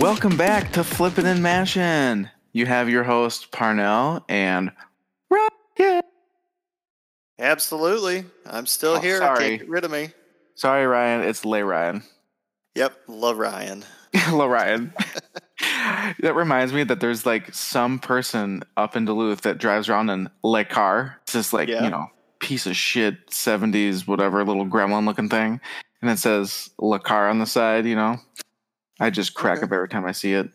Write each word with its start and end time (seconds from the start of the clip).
Welcome 0.00 0.36
back 0.36 0.72
to 0.72 0.82
Flippin' 0.82 1.26
and 1.26 1.40
Mashin'. 1.40 2.30
You 2.52 2.64
have 2.64 2.88
your 2.88 3.04
host 3.04 3.52
Parnell 3.52 4.24
and 4.30 4.72
Ryan. 5.30 6.02
Absolutely. 7.38 8.24
I'm 8.46 8.64
still 8.64 8.92
Oh, 8.96 9.00
here. 9.00 9.18
sorry. 9.18 9.38
Can't 9.50 9.60
get 9.60 9.68
rid 9.68 9.84
of 9.84 9.90
me. 9.90 10.10
Sorry, 10.54 10.86
Ryan. 10.86 11.22
It's 11.28 11.44
Lay 11.44 11.62
Ryan. 11.62 12.02
Yep. 12.76 12.96
Love 13.08 13.36
Ryan. 13.38 13.84
Hello, 14.14 14.46
Ryan. 14.46 14.92
that 16.20 16.34
reminds 16.34 16.72
me 16.72 16.82
that 16.84 17.00
there's 17.00 17.26
like 17.26 17.54
some 17.54 17.98
person 17.98 18.62
up 18.78 18.96
in 18.96 19.04
Duluth 19.04 19.42
that 19.42 19.58
drives 19.58 19.90
around 19.90 20.08
in 20.08 20.30
Le 20.42 20.64
car. 20.64 21.18
It's 21.24 21.34
just 21.34 21.52
like, 21.52 21.68
Yeah. 21.68 21.84
you 21.84 21.90
know, 21.90 22.06
piece 22.38 22.64
of 22.66 22.74
shit, 22.74 23.26
70s, 23.28 24.06
whatever, 24.06 24.42
little 24.44 24.66
gremlin 24.66 25.04
looking 25.04 25.28
thing. 25.28 25.60
And 26.00 26.10
it 26.10 26.18
says 26.18 26.70
Le 26.78 26.98
car 26.98 27.28
on 27.28 27.38
the 27.38 27.44
side, 27.46 27.84
you 27.84 27.96
know. 27.96 28.16
I 29.00 29.10
just 29.10 29.34
crack 29.34 29.58
Okay. 29.58 29.64
up 29.66 29.72
every 29.72 29.88
time 29.88 30.04
I 30.04 30.12
see 30.12 30.34
it. 30.34 30.50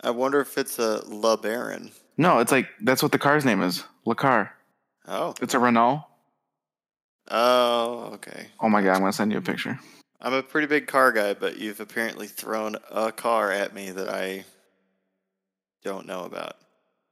I 0.00 0.10
wonder 0.10 0.40
if 0.40 0.56
it's 0.58 0.78
a 0.78 1.02
La 1.06 1.36
Baron. 1.36 1.92
No, 2.16 2.38
it's 2.38 2.50
like, 2.52 2.68
that's 2.82 3.02
what 3.02 3.12
the 3.12 3.18
car's 3.18 3.44
name 3.44 3.62
is 3.62 3.84
Le 4.06 4.14
car. 4.14 4.52
Oh. 5.06 5.34
It's 5.40 5.54
a 5.54 5.58
Renault. 5.58 6.04
Oh, 7.30 8.10
okay. 8.14 8.46
Oh 8.60 8.68
my 8.68 8.82
God, 8.82 8.94
I'm 8.94 9.00
going 9.00 9.12
to 9.12 9.16
send 9.16 9.32
you 9.32 9.38
a 9.38 9.42
picture. 9.42 9.78
I'm 10.20 10.32
a 10.32 10.42
pretty 10.42 10.66
big 10.66 10.86
car 10.86 11.12
guy, 11.12 11.34
but 11.34 11.58
you've 11.58 11.80
apparently 11.80 12.26
thrown 12.26 12.76
a 12.90 13.12
car 13.12 13.50
at 13.52 13.74
me 13.74 13.90
that 13.90 14.08
I 14.08 14.44
don't 15.84 16.06
know 16.06 16.24
about. 16.24 16.56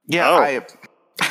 Yeah, 0.07 0.31
Oh. 0.31 0.37
I, 0.39 0.61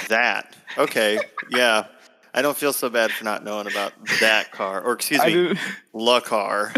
That. 0.09 0.55
Okay. 0.77 1.17
yeah. 1.49 1.85
I 2.33 2.41
don't 2.41 2.57
feel 2.57 2.73
so 2.73 2.89
bad 2.89 3.11
for 3.11 3.23
not 3.23 3.43
knowing 3.43 3.67
about 3.67 3.93
that 4.19 4.51
car, 4.51 4.81
or 4.81 4.93
excuse 4.93 5.19
I 5.19 5.27
me, 5.27 5.55
La 5.93 6.19
car. 6.19 6.71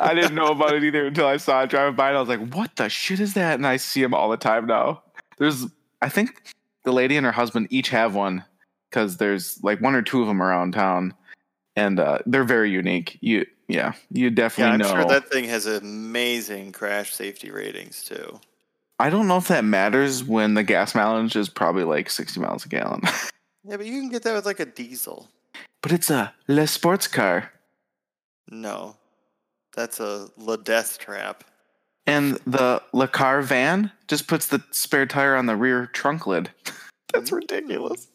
I 0.00 0.12
didn't 0.14 0.34
know 0.34 0.48
about 0.48 0.74
it 0.74 0.82
either 0.82 1.06
until 1.06 1.26
I 1.26 1.36
saw 1.36 1.62
it 1.62 1.70
driving 1.70 1.94
by, 1.94 2.08
and 2.08 2.16
I 2.16 2.20
was 2.20 2.28
like, 2.28 2.52
"What 2.52 2.74
the 2.76 2.88
shit 2.88 3.20
is 3.20 3.34
that?" 3.34 3.54
And 3.54 3.66
I 3.66 3.76
see 3.76 4.02
them 4.02 4.14
all 4.14 4.28
the 4.28 4.36
time 4.36 4.66
now. 4.66 5.02
There's, 5.38 5.66
I 6.02 6.08
think, 6.08 6.54
the 6.84 6.92
lady 6.92 7.16
and 7.16 7.24
her 7.24 7.32
husband 7.32 7.68
each 7.70 7.90
have 7.90 8.14
one 8.14 8.44
because 8.90 9.18
there's 9.18 9.62
like 9.62 9.80
one 9.80 9.94
or 9.94 10.02
two 10.02 10.20
of 10.20 10.26
them 10.26 10.42
around 10.42 10.72
town, 10.72 11.14
and 11.76 12.00
uh, 12.00 12.18
they're 12.26 12.44
very 12.44 12.70
unique. 12.70 13.18
You, 13.20 13.46
yeah, 13.68 13.92
you 14.10 14.30
definitely 14.30 14.84
yeah, 14.84 14.90
I'm 14.90 14.96
know. 14.96 15.02
sure 15.02 15.10
that 15.10 15.30
thing 15.30 15.44
has 15.44 15.66
amazing 15.66 16.72
crash 16.72 17.14
safety 17.14 17.50
ratings 17.50 18.02
too. 18.02 18.40
I 18.98 19.10
don't 19.10 19.28
know 19.28 19.36
if 19.36 19.46
that 19.48 19.64
matters 19.64 20.24
when 20.24 20.54
the 20.54 20.64
gas 20.64 20.94
mileage 20.94 21.36
is 21.36 21.48
probably 21.48 21.84
like 21.84 22.10
60 22.10 22.40
miles 22.40 22.64
a 22.64 22.68
gallon, 22.68 23.02
Yeah, 23.68 23.76
but 23.76 23.84
you 23.84 24.00
can 24.00 24.08
get 24.08 24.22
that 24.22 24.34
with 24.34 24.46
like 24.46 24.60
a 24.60 24.64
diesel. 24.64 25.28
but 25.82 25.92
it's 25.92 26.08
a 26.08 26.32
Le 26.46 26.66
Sports 26.66 27.06
car, 27.06 27.52
No, 28.50 28.96
that's 29.76 30.00
a 30.00 30.30
La 30.38 30.56
Death 30.56 30.98
Trap. 30.98 31.44
and 32.06 32.38
the 32.46 32.82
Le 32.94 33.06
Car 33.06 33.42
van 33.42 33.92
just 34.06 34.26
puts 34.26 34.46
the 34.46 34.64
spare 34.70 35.04
tire 35.04 35.36
on 35.36 35.44
the 35.44 35.54
rear 35.54 35.84
trunk 35.86 36.26
lid. 36.26 36.50
That's 37.12 37.30
mm-hmm. 37.30 37.36
ridiculous. 37.36 38.08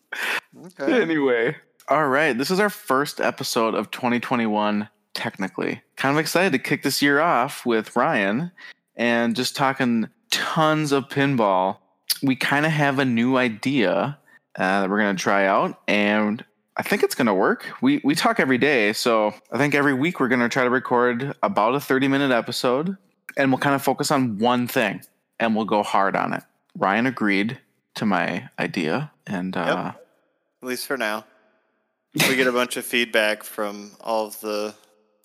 Okay. 0.65 1.01
Anyway, 1.01 1.55
all 1.87 2.07
right. 2.07 2.37
This 2.37 2.51
is 2.51 2.59
our 2.59 2.69
first 2.69 3.19
episode 3.19 3.73
of 3.73 3.89
2021, 3.91 4.87
technically. 5.15 5.81
Kind 5.95 6.15
of 6.15 6.19
excited 6.19 6.51
to 6.51 6.59
kick 6.59 6.83
this 6.83 7.01
year 7.01 7.19
off 7.19 7.65
with 7.65 7.95
Ryan 7.95 8.51
and 8.95 9.35
just 9.35 9.55
talking 9.55 10.09
tons 10.29 10.91
of 10.91 11.09
pinball. 11.09 11.77
We 12.21 12.35
kind 12.35 12.67
of 12.67 12.71
have 12.71 12.99
a 12.99 13.05
new 13.05 13.37
idea 13.37 14.19
uh, 14.57 14.81
that 14.81 14.89
we're 14.89 14.99
going 14.99 15.15
to 15.15 15.21
try 15.21 15.45
out, 15.45 15.81
and 15.87 16.43
I 16.75 16.83
think 16.83 17.03
it's 17.03 17.15
going 17.15 17.27
to 17.27 17.33
work. 17.33 17.65
We, 17.81 18.01
we 18.03 18.15
talk 18.15 18.39
every 18.39 18.57
day, 18.57 18.93
so 18.93 19.33
I 19.51 19.57
think 19.57 19.75
every 19.75 19.93
week 19.93 20.19
we're 20.19 20.27
going 20.27 20.41
to 20.41 20.49
try 20.49 20.63
to 20.63 20.69
record 20.69 21.35
about 21.43 21.75
a 21.75 21.79
30 21.79 22.07
minute 22.07 22.31
episode, 22.31 22.97
and 23.37 23.51
we'll 23.51 23.59
kind 23.59 23.75
of 23.75 23.81
focus 23.81 24.11
on 24.11 24.37
one 24.39 24.67
thing 24.67 25.01
and 25.39 25.55
we'll 25.55 25.65
go 25.65 25.83
hard 25.83 26.15
on 26.15 26.33
it. 26.33 26.43
Ryan 26.77 27.05
agreed 27.05 27.59
to 27.95 28.05
my 28.05 28.49
idea, 28.57 29.11
and 29.27 29.55
uh, 29.55 29.93
At 30.61 30.67
least 30.67 30.87
for 30.87 30.97
now. 30.97 31.25
We 32.15 32.35
get 32.35 32.47
a 32.47 32.51
bunch 32.53 32.77
of 32.77 32.85
feedback 32.85 33.43
from 33.43 33.91
all 34.01 34.27
of 34.27 34.39
the 34.41 34.73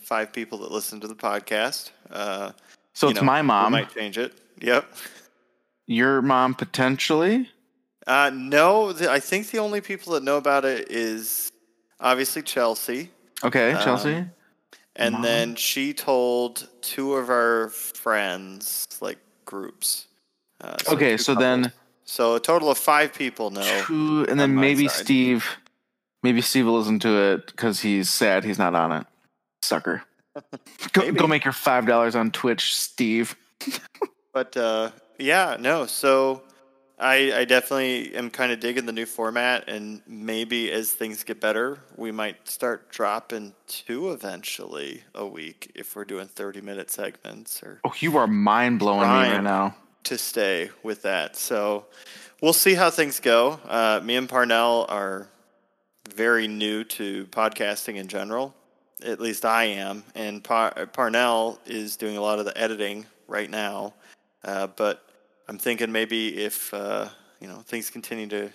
five 0.00 0.32
people 0.32 0.58
that 0.58 0.70
listen 0.70 1.00
to 1.00 1.08
the 1.08 1.14
podcast. 1.14 1.90
Uh, 2.10 2.52
so 2.92 3.08
it's 3.08 3.20
know, 3.20 3.26
my 3.26 3.42
mom. 3.42 3.72
might 3.72 3.94
change 3.94 4.18
it. 4.18 4.34
Yep. 4.60 4.86
your 5.86 6.20
mom 6.20 6.54
potentially 6.54 7.48
Uh, 8.08 8.30
no, 8.34 8.92
the, 8.92 9.10
I 9.10 9.20
think 9.20 9.50
the 9.50 9.58
only 9.58 9.80
people 9.82 10.14
that 10.14 10.22
know 10.24 10.38
about 10.38 10.64
it 10.64 10.90
is 10.90 11.52
obviously 12.00 12.42
Chelsea. 12.42 13.10
okay 13.44 13.72
Um, 13.72 13.82
chelsea 13.84 14.24
And 14.96 15.12
Mom. 15.12 15.22
then 15.22 15.54
she 15.56 15.92
told 15.92 16.66
two 16.80 17.14
of 17.14 17.28
our 17.28 17.68
friends, 17.68 18.86
like 19.00 19.18
groups. 19.44 20.06
Uh, 20.60 20.76
okay 20.88 21.12
two 21.12 21.22
so 21.22 21.34
then. 21.34 21.70
So 22.04 22.34
a 22.36 22.40
total 22.40 22.70
of 22.70 22.78
five 22.78 23.12
people 23.12 23.50
know. 23.50 23.82
two 23.86 24.24
and 24.28 24.40
then 24.40 24.54
maybe 24.54 24.88
side. 24.88 25.04
steve 25.04 25.46
maybe 26.22 26.40
steve 26.40 26.64
will 26.66 26.78
listen 26.78 26.98
to 27.00 27.10
it 27.34 27.46
because 27.46 27.80
he's 27.80 28.08
sad 28.08 28.42
he's 28.42 28.58
not 28.58 28.74
on 28.74 28.90
it 28.92 29.06
sucker 29.62 30.02
go, 30.92 31.12
go 31.12 31.26
make 31.26 31.44
your 31.44 31.52
five 31.52 31.84
dollars 31.86 32.16
on 32.16 32.30
twitch 32.30 32.74
steve 32.74 33.36
But 34.32 34.56
uh, 34.56 34.90
yeah, 35.18 35.56
no. 35.58 35.86
So 35.86 36.42
I, 37.00 37.32
I 37.32 37.44
definitely 37.44 38.14
am 38.16 38.28
kind 38.28 38.50
of 38.50 38.58
digging 38.58 38.86
the 38.86 38.92
new 38.92 39.06
format, 39.06 39.68
and 39.68 40.02
maybe 40.06 40.70
as 40.72 40.90
things 40.90 41.22
get 41.22 41.40
better, 41.40 41.78
we 41.96 42.10
might 42.10 42.48
start 42.48 42.90
dropping 42.90 43.54
two 43.68 44.10
eventually 44.10 45.04
a 45.14 45.24
week 45.24 45.70
if 45.76 45.94
we're 45.94 46.04
doing 46.04 46.26
thirty 46.26 46.60
minute 46.60 46.90
segments 46.90 47.62
or 47.62 47.80
oh 47.84 47.92
you 48.00 48.16
are 48.16 48.26
mind 48.26 48.80
blowing 48.80 49.00
me 49.00 49.06
right 49.06 49.42
now 49.42 49.76
to 50.04 50.18
stay 50.18 50.70
with 50.82 51.02
that. 51.02 51.36
So 51.36 51.86
we'll 52.42 52.52
see 52.52 52.74
how 52.74 52.90
things 52.90 53.20
go. 53.20 53.60
Uh, 53.68 54.00
me 54.02 54.16
and 54.16 54.28
Parnell 54.28 54.86
are 54.88 55.28
very 56.14 56.48
new 56.48 56.82
to 56.82 57.26
podcasting 57.26 57.96
in 57.96 58.08
general. 58.08 58.54
At 59.04 59.20
least 59.20 59.44
I 59.44 59.64
am, 59.64 60.02
and 60.16 60.42
Par- 60.42 60.88
Parnell 60.92 61.60
is 61.64 61.96
doing 61.96 62.16
a 62.16 62.20
lot 62.20 62.40
of 62.40 62.44
the 62.44 62.58
editing 62.58 63.06
right 63.28 63.48
now. 63.48 63.94
Uh, 64.42 64.66
but 64.66 65.07
I'm 65.48 65.58
thinking 65.58 65.92
maybe 65.92 66.36
if 66.44 66.72
uh, 66.74 67.08
you 67.40 67.48
know 67.48 67.58
things 67.66 67.90
continue 67.90 68.26
to 68.28 68.50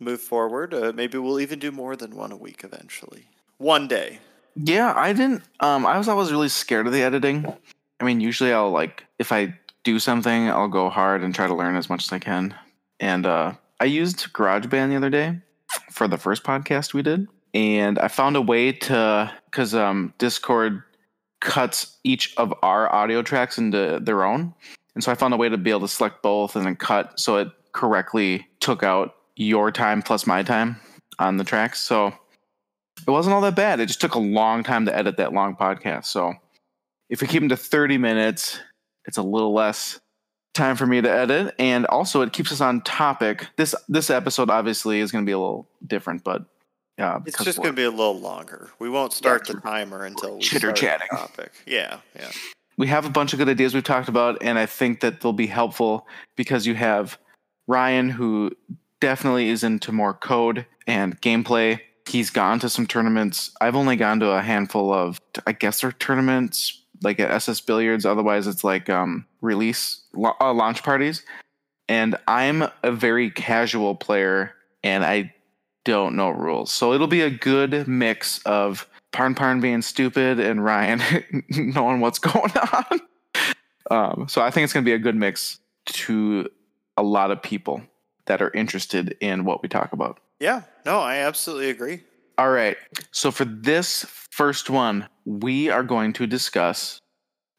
move 0.00 0.20
forward, 0.20 0.72
uh, 0.74 0.92
maybe 0.94 1.18
we'll 1.18 1.40
even 1.40 1.58
do 1.58 1.72
more 1.72 1.96
than 1.96 2.14
one 2.14 2.30
a 2.32 2.36
week 2.36 2.62
eventually. 2.64 3.26
One 3.58 3.88
day. 3.88 4.20
yeah 4.56 4.92
i 4.96 5.12
didn't 5.12 5.42
um 5.60 5.86
i 5.86 5.96
was 5.98 6.08
always 6.08 6.32
really 6.32 6.48
scared 6.48 6.86
of 6.88 6.92
the 6.92 7.02
editing 7.02 7.46
i 8.00 8.04
mean 8.04 8.20
usually 8.20 8.52
i'll 8.52 8.72
like 8.72 9.04
if 9.20 9.30
i 9.30 9.54
do 9.84 9.98
something 10.00 10.48
i'll 10.50 10.66
go 10.80 10.88
hard 10.90 11.22
and 11.22 11.32
try 11.34 11.46
to 11.46 11.54
learn 11.54 11.76
as 11.76 11.88
much 11.88 12.02
as 12.06 12.12
i 12.12 12.18
can 12.18 12.52
and 12.98 13.24
uh 13.26 13.52
i 13.78 13.84
used 13.84 14.32
garageband 14.32 14.88
the 14.90 14.96
other 14.96 15.10
day 15.10 15.38
for 15.92 16.08
the 16.08 16.18
first 16.18 16.42
podcast 16.42 16.92
we 16.92 17.02
did 17.02 17.28
and 17.54 18.00
i 18.00 18.08
found 18.08 18.34
a 18.36 18.42
way 18.42 18.72
to 18.72 19.30
because 19.46 19.74
um 19.76 20.12
discord 20.18 20.82
cuts 21.40 21.96
each 22.02 22.34
of 22.36 22.52
our 22.62 22.92
audio 22.92 23.22
tracks 23.22 23.58
into 23.58 24.00
their 24.02 24.24
own 24.24 24.52
and 24.98 25.04
so 25.04 25.12
i 25.12 25.14
found 25.14 25.32
a 25.32 25.36
way 25.36 25.48
to 25.48 25.56
be 25.56 25.70
able 25.70 25.80
to 25.80 25.88
select 25.88 26.22
both 26.22 26.56
and 26.56 26.66
then 26.66 26.74
cut 26.74 27.18
so 27.20 27.36
it 27.36 27.48
correctly 27.72 28.44
took 28.58 28.82
out 28.82 29.14
your 29.36 29.70
time 29.70 30.02
plus 30.02 30.26
my 30.26 30.42
time 30.42 30.74
on 31.20 31.36
the 31.36 31.44
tracks 31.44 31.78
so 31.80 32.12
it 33.06 33.10
wasn't 33.10 33.32
all 33.32 33.40
that 33.42 33.54
bad. 33.54 33.78
It 33.78 33.86
just 33.86 34.00
took 34.00 34.16
a 34.16 34.18
long 34.18 34.64
time 34.64 34.84
to 34.86 34.94
edit 34.96 35.18
that 35.18 35.32
long 35.32 35.54
podcast. 35.54 36.06
So 36.06 36.34
if 37.08 37.20
we 37.20 37.28
keep 37.28 37.40
them 37.40 37.48
to 37.50 37.56
30 37.56 37.96
minutes, 37.96 38.58
it's 39.04 39.18
a 39.18 39.22
little 39.22 39.54
less 39.54 40.00
time 40.52 40.74
for 40.74 40.84
me 40.84 41.00
to 41.00 41.08
edit. 41.10 41.54
And 41.60 41.86
also 41.86 42.22
it 42.22 42.32
keeps 42.32 42.50
us 42.50 42.60
on 42.60 42.80
topic. 42.82 43.46
This 43.56 43.74
this 43.88 44.10
episode 44.10 44.50
obviously 44.50 44.98
is 45.00 45.12
gonna 45.12 45.24
be 45.24 45.32
a 45.32 45.38
little 45.38 45.68
different, 45.86 46.24
but 46.24 46.44
uh, 46.98 47.20
It's 47.24 47.42
just 47.44 47.58
going 47.58 47.68
to 47.70 47.72
be 47.72 47.84
a 47.84 47.90
little 47.90 48.18
longer. 48.18 48.72
We 48.80 48.90
won't 48.90 49.12
start 49.12 49.48
Yeah, 49.48 49.54
the 49.54 49.60
timer 49.60 50.04
until 50.04 50.34
we 50.34 50.40
chitter 50.40 50.72
chatting. 50.72 51.06
topic. 51.12 51.52
Yeah, 51.64 52.00
yeah. 52.16 52.32
We 52.78 52.86
have 52.86 53.04
a 53.04 53.10
bunch 53.10 53.32
of 53.32 53.38
good 53.38 53.48
ideas 53.48 53.74
we've 53.74 53.84
talked 53.84 54.08
about, 54.08 54.38
and 54.40 54.58
I 54.58 54.64
think 54.64 55.00
that 55.00 55.20
they'll 55.20 55.32
be 55.32 55.48
helpful 55.48 56.06
because 56.36 56.64
you 56.64 56.74
have 56.76 57.18
Ryan, 57.66 58.08
who 58.08 58.52
definitely 59.00 59.50
is 59.50 59.64
into 59.64 59.92
more 59.92 60.14
code 60.14 60.64
and 60.86 61.20
gameplay. 61.20 61.80
He's 62.06 62.30
gone 62.30 62.60
to 62.60 62.70
some 62.70 62.86
tournaments. 62.86 63.50
I've 63.60 63.76
only 63.76 63.96
gone 63.96 64.20
to 64.20 64.30
a 64.30 64.40
handful 64.40 64.94
of, 64.94 65.20
I 65.46 65.52
guess, 65.52 65.80
they're 65.80 65.92
tournaments 65.92 66.82
like 67.02 67.20
at 67.20 67.30
SS 67.30 67.60
Billiards. 67.60 68.06
Otherwise, 68.06 68.46
it's 68.46 68.64
like 68.64 68.88
um, 68.88 69.26
release 69.42 70.00
uh, 70.16 70.52
launch 70.52 70.82
parties. 70.82 71.22
And 71.88 72.16
I'm 72.28 72.64
a 72.82 72.92
very 72.92 73.30
casual 73.30 73.96
player, 73.96 74.54
and 74.84 75.04
I 75.04 75.34
don't 75.84 76.14
know 76.14 76.30
rules. 76.30 76.70
So 76.72 76.92
it'll 76.92 77.06
be 77.06 77.22
a 77.22 77.30
good 77.30 77.88
mix 77.88 78.40
of 78.44 78.86
Parn 79.18 79.34
Parn 79.34 79.60
being 79.60 79.82
stupid 79.82 80.38
and 80.38 80.64
Ryan 80.64 81.02
knowing 81.50 81.98
what's 81.98 82.20
going 82.20 82.52
on. 82.56 83.00
Um, 83.90 84.28
so 84.28 84.40
I 84.40 84.52
think 84.52 84.62
it's 84.62 84.72
going 84.72 84.84
to 84.84 84.88
be 84.88 84.94
a 84.94 84.98
good 85.00 85.16
mix 85.16 85.58
to 85.86 86.48
a 86.96 87.02
lot 87.02 87.32
of 87.32 87.42
people 87.42 87.82
that 88.26 88.40
are 88.40 88.52
interested 88.52 89.16
in 89.20 89.44
what 89.44 89.60
we 89.60 89.68
talk 89.68 89.92
about. 89.92 90.20
Yeah, 90.38 90.62
no, 90.86 91.00
I 91.00 91.16
absolutely 91.16 91.68
agree. 91.68 92.04
All 92.38 92.50
right. 92.50 92.76
So 93.10 93.32
for 93.32 93.44
this 93.44 94.04
first 94.30 94.70
one, 94.70 95.08
we 95.24 95.68
are 95.68 95.82
going 95.82 96.12
to 96.12 96.24
discuss 96.28 97.00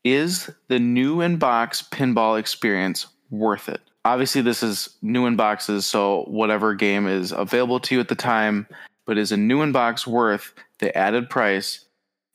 Is 0.06 0.50
the 0.70 0.80
new 0.80 1.20
in 1.20 1.40
box 1.40 1.82
pinball 1.82 2.40
experience 2.40 3.06
worth 3.32 3.68
it? 3.68 3.82
Obviously, 4.06 4.42
this 4.42 4.64
is 4.64 4.96
new 5.02 5.26
in 5.26 5.36
boxes, 5.36 5.86
so 5.86 6.24
whatever 6.30 6.74
game 6.74 7.06
is 7.06 7.34
available 7.34 7.82
to 7.82 7.96
you 7.96 8.00
at 8.00 8.08
the 8.08 8.16
time, 8.16 8.66
but 9.06 9.18
is 9.18 9.34
a 9.34 9.38
new 9.38 9.62
in 9.62 9.74
box 9.74 10.08
worth 10.08 10.54
the 10.80 10.96
added 10.98 11.30
price 11.30 11.86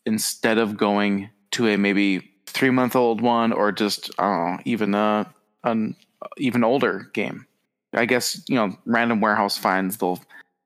instead 0.06 0.58
of 0.58 0.76
going 0.76 1.30
to 1.52 1.68
a 1.68 1.76
maybe 1.76 2.30
three 2.46 2.70
month 2.70 2.94
old 2.96 3.20
one 3.20 3.52
or 3.52 3.72
just 3.72 4.10
I 4.18 4.22
don't 4.24 4.52
know, 4.56 4.62
even 4.64 4.94
a 4.94 5.32
an 5.64 5.96
even 6.38 6.64
older 6.64 7.10
game? 7.12 7.46
I 7.92 8.06
guess 8.06 8.42
you 8.48 8.56
know 8.56 8.76
random 8.86 9.20
warehouse 9.20 9.56
finds 9.58 9.96
they'll 9.98 10.20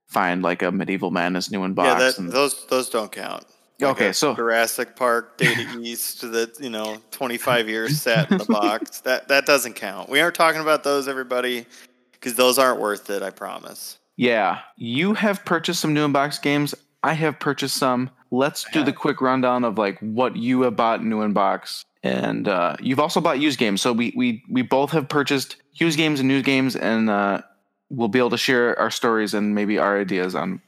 find 0.09 0.43
like 0.43 0.63
a 0.63 0.73
medieval 0.73 1.11
madness 1.11 1.51
new 1.51 1.65
in 1.65 1.75
box. 1.75 1.87
Yeah, 1.89 1.99
that, 1.99 2.19
and- 2.19 2.31
those 2.33 2.67
those 2.67 2.89
don't 2.91 3.13
count. 3.13 3.45
Like 3.81 3.91
Okay, 3.93 4.13
so- 4.13 4.35
Jurassic 4.35 4.97
Park 4.97 5.39
Data 5.39 5.79
East 5.81 6.23
that 6.33 6.59
you 6.59 6.69
know 6.71 6.99
25 7.13 7.69
years 7.69 8.01
sat 8.01 8.31
in 8.31 8.39
the 8.39 8.45
box. 8.45 9.01
That 9.05 9.29
that 9.29 9.47
doesn't 9.47 9.75
count. 9.75 10.09
We 10.09 10.21
aren't 10.21 10.35
talking 10.35 10.61
about 10.61 10.83
those, 10.83 11.07
everybody, 11.07 11.65
because 12.13 12.35
those 12.35 12.59
aren't 12.59 12.81
worth 12.81 13.09
it. 13.11 13.23
I 13.23 13.31
promise. 13.31 13.99
Yeah, 14.17 14.59
you 14.77 15.15
have 15.15 15.45
purchased 15.45 15.81
some 15.81 15.95
new 15.95 16.05
in-box 16.05 16.41
games. 16.41 16.75
I 17.03 17.15
have 17.15 17.39
purchased 17.39 17.77
some. 17.77 18.11
Let's 18.31 18.65
do 18.73 18.85
the 18.85 18.93
quick 18.93 19.21
rundown 19.21 19.65
of 19.65 19.79
like 19.79 19.99
what 20.01 20.37
you 20.37 20.63
have 20.63 20.77
bought 20.77 21.03
new 21.03 21.23
in-box, 21.23 21.85
and 22.03 22.47
uh, 22.47 22.77
you've 22.81 23.01
also 23.01 23.21
bought 23.21 23.39
used 23.41 23.59
games. 23.59 23.81
So 23.81 23.93
we 23.93 24.13
we 24.17 24.43
we 24.51 24.63
both 24.63 24.91
have 24.91 25.09
purchased 25.09 25.57
used 25.75 25.97
games 25.97 26.21
and 26.21 26.29
new 26.29 26.43
games, 26.43 26.77
and 26.77 27.09
uh, 27.09 27.43
we'll 27.89 28.09
be 28.09 28.19
able 28.19 28.31
to 28.31 28.37
share 28.39 28.79
our 28.79 28.91
stories 28.91 29.33
and 29.33 29.55
maybe 29.55 29.79
our 29.79 29.99
ideas 30.01 30.35
on 30.35 30.61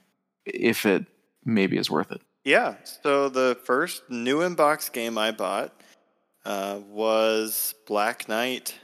if 0.47 0.87
it 0.87 1.05
maybe 1.45 1.77
is 1.77 1.91
worth 1.91 2.13
it. 2.13 2.23
Yeah. 2.45 2.77
So 3.03 3.29
the 3.29 3.59
first 3.65 4.09
new 4.09 4.41
in 4.41 4.55
box 4.55 4.89
game 4.89 5.19
I 5.19 5.31
bought 5.33 5.73
uh, 6.45 6.81
was 6.89 7.75
Black 7.87 8.29
Knight 8.29 8.79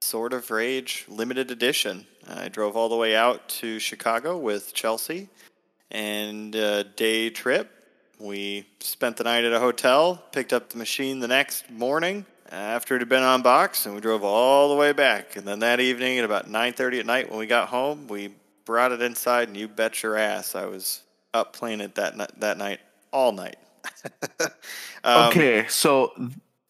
Sword 0.00 0.32
of 0.32 0.50
Rage 0.50 1.04
limited 1.08 1.50
edition. 1.50 2.06
I 2.26 2.48
drove 2.48 2.76
all 2.76 2.88
the 2.88 2.96
way 2.96 3.14
out 3.14 3.48
to 3.60 3.78
Chicago 3.78 4.38
with 4.38 4.72
Chelsea 4.72 5.28
and 5.90 6.54
a 6.54 6.84
day 6.84 7.30
trip. 7.30 7.70
We 8.18 8.66
spent 8.80 9.16
the 9.16 9.24
night 9.24 9.44
at 9.44 9.52
a 9.52 9.60
hotel, 9.60 10.22
picked 10.32 10.52
up 10.52 10.70
the 10.70 10.78
machine 10.78 11.20
the 11.20 11.28
next 11.28 11.70
morning 11.70 12.26
after 12.50 12.96
it 12.96 13.00
had 13.00 13.08
been 13.08 13.22
unboxed, 13.22 13.86
and 13.86 13.94
we 13.94 14.00
drove 14.00 14.24
all 14.24 14.70
the 14.70 14.74
way 14.74 14.92
back. 14.92 15.36
And 15.36 15.46
then 15.46 15.60
that 15.60 15.78
evening 15.80 16.18
at 16.18 16.24
about 16.24 16.48
9:30 16.50 17.00
at 17.00 17.06
night 17.06 17.30
when 17.30 17.38
we 17.38 17.46
got 17.46 17.68
home, 17.68 18.08
we 18.08 18.34
brought 18.64 18.90
it 18.92 19.00
inside, 19.02 19.48
and 19.48 19.56
you 19.56 19.68
bet 19.68 20.02
your 20.02 20.16
ass 20.16 20.54
I 20.54 20.66
was 20.66 21.02
up 21.32 21.52
playing 21.52 21.80
it 21.80 21.94
that 21.94 22.16
ni- 22.16 22.26
that 22.38 22.58
night 22.58 22.80
all 23.12 23.32
night. 23.32 23.56
Um, 25.04 25.28
okay, 25.28 25.64
so 25.68 26.12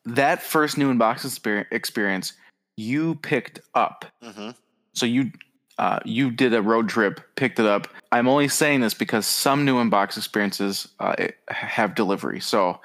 that 0.05 0.43
first 0.43 0.77
new 0.77 0.91
in-box 0.91 1.25
experience 1.71 2.35
you 2.77 3.15
picked 3.17 3.61
up. 3.75 4.05
mhm. 4.23 4.55
So 4.93 5.07
you 5.07 5.33
uh, 5.79 6.01
you 6.05 6.31
did 6.31 6.53
a 6.55 6.61
road 6.63 6.89
trip, 6.89 7.21
picked 7.37 7.59
it 7.59 7.67
up. 7.67 7.89
I'm 8.11 8.29
only 8.29 8.49
saying 8.49 8.81
this 8.81 8.95
because 8.95 9.27
some 9.27 9.65
new 9.65 9.77
inbox 9.77 10.17
experiences 10.17 10.89
uh, 10.99 11.15
have 11.49 11.95
delivery. 11.95 12.41
So 12.41 12.81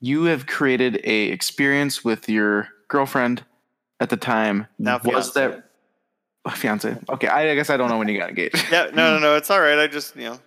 you 0.00 0.24
have 0.24 0.46
created 0.46 1.00
a 1.04 1.24
experience 1.30 2.04
with 2.04 2.28
your 2.28 2.68
girlfriend 2.88 3.42
at 4.00 4.10
the 4.10 4.16
time. 4.16 4.66
Now 4.78 5.00
was 5.04 5.32
fiance. 5.32 5.60
that 6.44 6.56
fiance? 6.56 6.96
Okay, 7.08 7.26
I, 7.26 7.50
I 7.50 7.54
guess 7.54 7.68
I 7.70 7.76
don't 7.76 7.88
know 7.90 7.98
when 7.98 8.08
you 8.08 8.18
got 8.18 8.28
engaged. 8.28 8.64
Yeah, 8.70 8.90
no, 8.94 9.14
no, 9.14 9.18
no, 9.18 9.36
it's 9.36 9.50
all 9.50 9.60
right. 9.60 9.78
I 9.78 9.86
just, 9.88 10.14
you 10.14 10.24
know, 10.24 10.38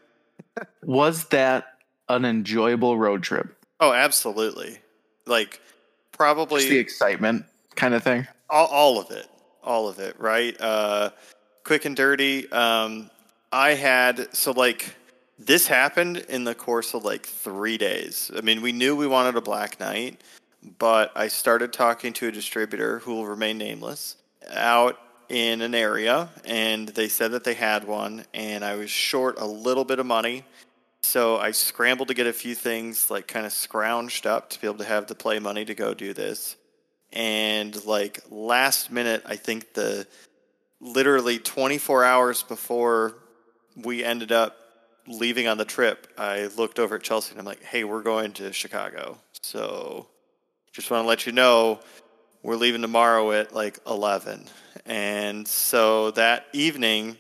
was 0.84 1.26
that 1.26 1.66
an 2.10 2.24
enjoyable 2.24 2.98
road 2.98 3.24
trip? 3.24 3.54
oh, 3.80 3.94
absolutely. 3.94 4.80
Like, 5.28 5.62
Just 6.60 6.70
the 6.70 6.80
excitement 6.80 7.46
kind 7.76 7.94
of 7.94 8.02
thing. 8.04 8.26
all, 8.50 8.66
all 8.68 9.00
of 9.00 9.12
it, 9.12 9.28
all 9.62 9.88
of 9.88 10.00
it, 10.00 10.20
right? 10.20 10.60
Uh, 10.60 11.10
quick 11.68 11.84
and 11.84 11.98
dirty. 11.98 12.50
Um, 12.50 13.10
I 13.52 13.72
had 13.72 14.34
so 14.34 14.54
like 14.54 14.96
this 15.38 15.68
happened 15.68 16.16
in 16.30 16.46
the 16.46 16.56
course 16.56 16.94
of 16.94 17.04
like 17.04 17.26
three 17.26 17.78
days. 17.78 18.32
I 18.36 18.40
mean, 18.40 18.62
we 18.62 18.72
knew 18.72 18.96
we 18.96 19.06
wanted 19.06 19.36
a 19.36 19.42
Black 19.42 19.78
Knight, 19.78 20.22
but 20.80 21.12
I 21.14 21.28
started 21.28 21.74
talking 21.74 22.14
to 22.14 22.30
a 22.30 22.32
distributor 22.32 23.00
who 23.00 23.16
will 23.16 23.28
remain 23.28 23.58
nameless 23.58 24.16
out 24.50 24.98
in 25.28 25.62
an 25.62 25.76
area, 25.76 26.30
and 26.46 26.88
they 26.88 27.10
said 27.10 27.32
that 27.32 27.44
they 27.44 27.54
had 27.54 27.84
one, 27.84 28.24
and 28.34 28.64
I 28.64 28.76
was 28.76 28.90
short 28.90 29.38
a 29.38 29.46
little 29.46 29.84
bit 29.84 30.00
of 30.00 30.06
money. 30.06 30.46
So 31.02 31.36
I 31.36 31.52
scrambled 31.52 32.08
to 32.08 32.14
get 32.14 32.28
a 32.28 32.34
few 32.34 32.56
things 32.56 33.12
like 33.12 33.28
kind 33.28 33.46
of 33.46 33.52
scrounged 33.52 34.26
up 34.26 34.50
to 34.52 34.62
be 34.62 34.68
able 34.68 34.78
to 34.78 34.86
have 34.86 35.08
the 35.08 35.16
play 35.16 35.40
money 35.40 35.66
to 35.66 35.76
go 35.76 35.94
do 35.94 36.14
this. 36.14 36.56
And 37.12 37.86
like 37.86 38.22
last 38.32 38.90
minute, 38.90 39.22
I 39.26 39.36
think 39.36 39.74
the 39.74 40.08
literally 40.80 41.40
24 41.40 42.04
hours 42.04 42.44
before 42.44 43.16
we 43.76 44.04
ended 44.04 44.32
up 44.32 44.56
leaving 45.08 45.48
on 45.48 45.58
the 45.58 45.66
trip, 45.66 46.08
I 46.18 46.48
looked 46.58 46.80
over 46.80 46.96
at 46.96 47.04
Chelsea 47.04 47.32
and 47.32 47.40
I'm 47.40 47.46
like, 47.46 47.64
hey, 47.64 47.84
we're 47.84 48.04
going 48.04 48.34
to 48.34 48.52
Chicago. 48.52 49.18
So 49.42 50.08
just 50.74 50.92
want 50.92 51.04
to 51.04 51.08
let 51.08 51.26
you 51.26 51.32
know 51.32 51.80
we're 52.44 52.56
leaving 52.56 52.82
tomorrow 52.82 53.32
at 53.32 53.54
like 53.54 53.80
11. 53.88 54.46
And 54.86 55.48
so 55.48 56.12
that 56.12 56.46
evening, 56.54 57.18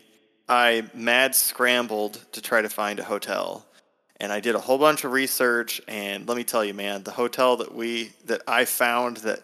I 0.47 0.85
mad 0.93 1.35
scrambled 1.35 2.23
to 2.33 2.41
try 2.41 2.61
to 2.61 2.69
find 2.69 2.99
a 2.99 3.03
hotel. 3.03 3.65
And 4.19 4.31
I 4.31 4.39
did 4.39 4.55
a 4.55 4.59
whole 4.59 4.77
bunch 4.77 5.03
of 5.03 5.11
research 5.11 5.81
and 5.87 6.27
let 6.27 6.37
me 6.37 6.43
tell 6.43 6.63
you 6.63 6.73
man, 6.73 7.03
the 7.03 7.11
hotel 7.11 7.57
that 7.57 7.73
we 7.73 8.11
that 8.25 8.41
I 8.47 8.65
found 8.65 9.17
that 9.17 9.41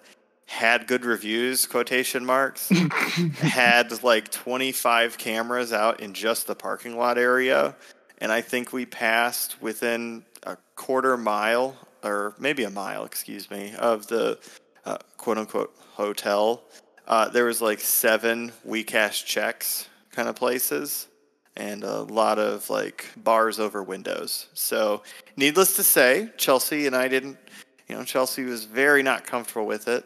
had 0.54 0.86
good 0.86 1.04
reviews, 1.04 1.66
quotation 1.66 2.24
marks, 2.24 2.70
had 3.40 4.04
like 4.04 4.30
25 4.30 5.18
cameras 5.18 5.74
out 5.74 6.00
in 6.00 6.14
just 6.14 6.46
the 6.46 6.54
parking 6.54 6.96
lot 6.96 7.18
area. 7.18 7.76
And 8.20 8.32
I 8.32 8.42
think 8.42 8.72
we 8.72 8.86
passed 8.86 9.60
within 9.64 10.24
a 10.44 10.56
quarter 10.76 11.18
mile, 11.18 11.76
or 12.04 12.36
maybe 12.38 12.64
a 12.66 12.70
mile, 12.70 13.04
excuse 13.04 13.50
me, 13.50 13.74
of 13.80 14.06
the 14.08 14.38
uh, 14.86 15.00
quote 15.18 15.40
unquote 15.40 15.76
hotel. 15.96 16.62
Uh, 17.08 17.28
there 17.30 17.46
was 17.46 17.60
like 17.60 17.80
seven 17.80 18.52
we 18.64 18.84
cash 18.84 19.26
checks 19.26 19.90
kind 20.12 20.30
of 20.30 20.36
places 20.36 21.08
and 21.56 21.84
a 21.84 22.04
lot 22.04 22.38
of 22.38 22.70
like 22.70 23.08
bars 23.18 23.60
over 23.60 23.82
windows. 23.82 24.50
So, 24.54 25.02
needless 25.36 25.76
to 25.78 25.84
say, 25.84 26.30
Chelsea 26.38 26.86
and 26.86 26.96
I 26.96 27.08
didn't, 27.08 27.38
you 27.88 27.96
know, 27.96 28.04
Chelsea 28.04 28.44
was 28.44 28.66
very 28.66 29.02
not 29.02 29.26
comfortable 29.26 29.66
with 29.66 29.88
it. 29.88 30.06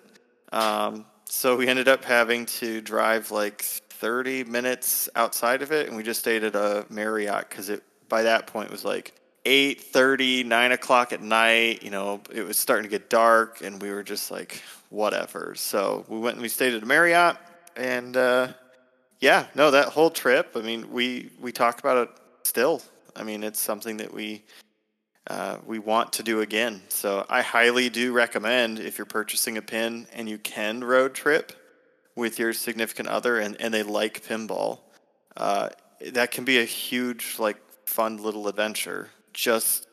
Um, 0.58 1.06
so 1.26 1.56
we 1.56 1.68
ended 1.68 1.88
up 1.88 2.04
having 2.04 2.48
to 2.48 2.82
drive 2.82 3.30
like 3.30 3.62
30 3.62 4.46
minutes 4.46 5.08
outside 5.16 5.62
of 5.62 5.72
it, 5.72 5.88
and 5.88 5.96
we 5.96 6.02
just 6.02 6.20
stayed 6.20 6.44
at 6.44 6.56
a 6.56 6.84
Marriott 6.90 7.48
because 7.48 7.70
it 7.70 7.84
by 8.10 8.24
that 8.24 8.48
point 8.48 8.72
was 8.72 8.84
like 8.84 9.14
8:30, 9.46 10.46
9 10.46 10.72
o'clock 10.72 11.14
at 11.14 11.22
night. 11.22 11.84
You 11.84 11.92
know, 11.92 12.22
it 12.34 12.42
was 12.42 12.58
starting 12.58 12.84
to 12.84 12.90
get 12.90 13.08
dark, 13.08 13.62
and 13.62 13.80
we 13.80 13.92
were 13.92 14.02
just 14.02 14.32
like, 14.32 14.64
whatever. 14.90 15.54
So 15.56 16.06
we 16.08 16.18
went 16.18 16.38
and 16.38 16.42
we 16.42 16.50
stayed 16.50 16.74
at 16.74 16.82
a 16.82 16.86
Marriott, 16.88 17.38
and 17.76 18.18
uh, 18.18 18.48
yeah, 19.20 19.46
no, 19.54 19.70
that 19.70 19.90
whole 19.90 20.10
trip. 20.10 20.54
I 20.56 20.62
mean, 20.62 20.92
we 20.92 21.30
we 21.40 21.52
talk 21.52 21.78
about 21.78 21.98
it 21.98 22.10
still. 22.44 22.82
I 23.16 23.22
mean, 23.22 23.44
it's 23.44 23.60
something 23.60 23.98
that 23.98 24.12
we 24.12 24.42
uh, 25.30 25.58
we 25.66 25.80
want 25.80 26.14
to 26.14 26.24
do 26.24 26.42
again. 26.42 26.82
So 26.90 27.26
I 27.30 27.42
highly 27.42 27.90
do 27.90 28.14
recommend 28.14 28.80
if 28.80 28.98
you're 28.98 29.06
purchasing 29.06 29.58
a 29.58 29.62
pin 29.62 30.08
and 30.14 30.30
you 30.30 30.38
can 30.38 30.84
road 30.84 31.14
trip 31.14 31.52
with 32.16 32.40
your 32.40 32.54
significant 32.54 33.10
other 33.10 33.40
and, 33.40 33.60
and 33.60 33.74
they 33.74 33.84
like 33.84 34.24
pinball, 34.26 34.80
uh, 35.36 35.70
that 36.14 36.32
can 36.32 36.46
be 36.46 36.60
a 36.60 36.66
huge, 36.66 37.36
like, 37.40 37.58
fun 37.86 38.18
little 38.18 38.48
adventure. 38.48 39.10
Just 39.34 39.88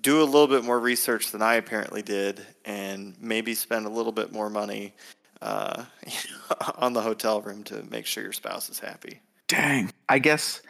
do 0.00 0.22
a 0.22 0.24
little 0.24 0.46
bit 0.46 0.64
more 0.64 0.78
research 0.78 1.30
than 1.30 1.40
I 1.42 1.54
apparently 1.54 2.02
did 2.02 2.44
and 2.64 3.14
maybe 3.20 3.54
spend 3.54 3.86
a 3.86 3.88
little 3.90 4.12
bit 4.12 4.32
more 4.32 4.50
money 4.50 4.92
uh, 5.40 5.84
on 6.76 6.92
the 6.92 7.00
hotel 7.00 7.40
room 7.40 7.62
to 7.64 7.82
make 7.84 8.06
sure 8.06 8.22
your 8.22 8.32
spouse 8.32 8.68
is 8.68 8.78
happy. 8.78 9.20
Dang. 9.48 9.90
I 10.08 10.18
guess 10.18 10.62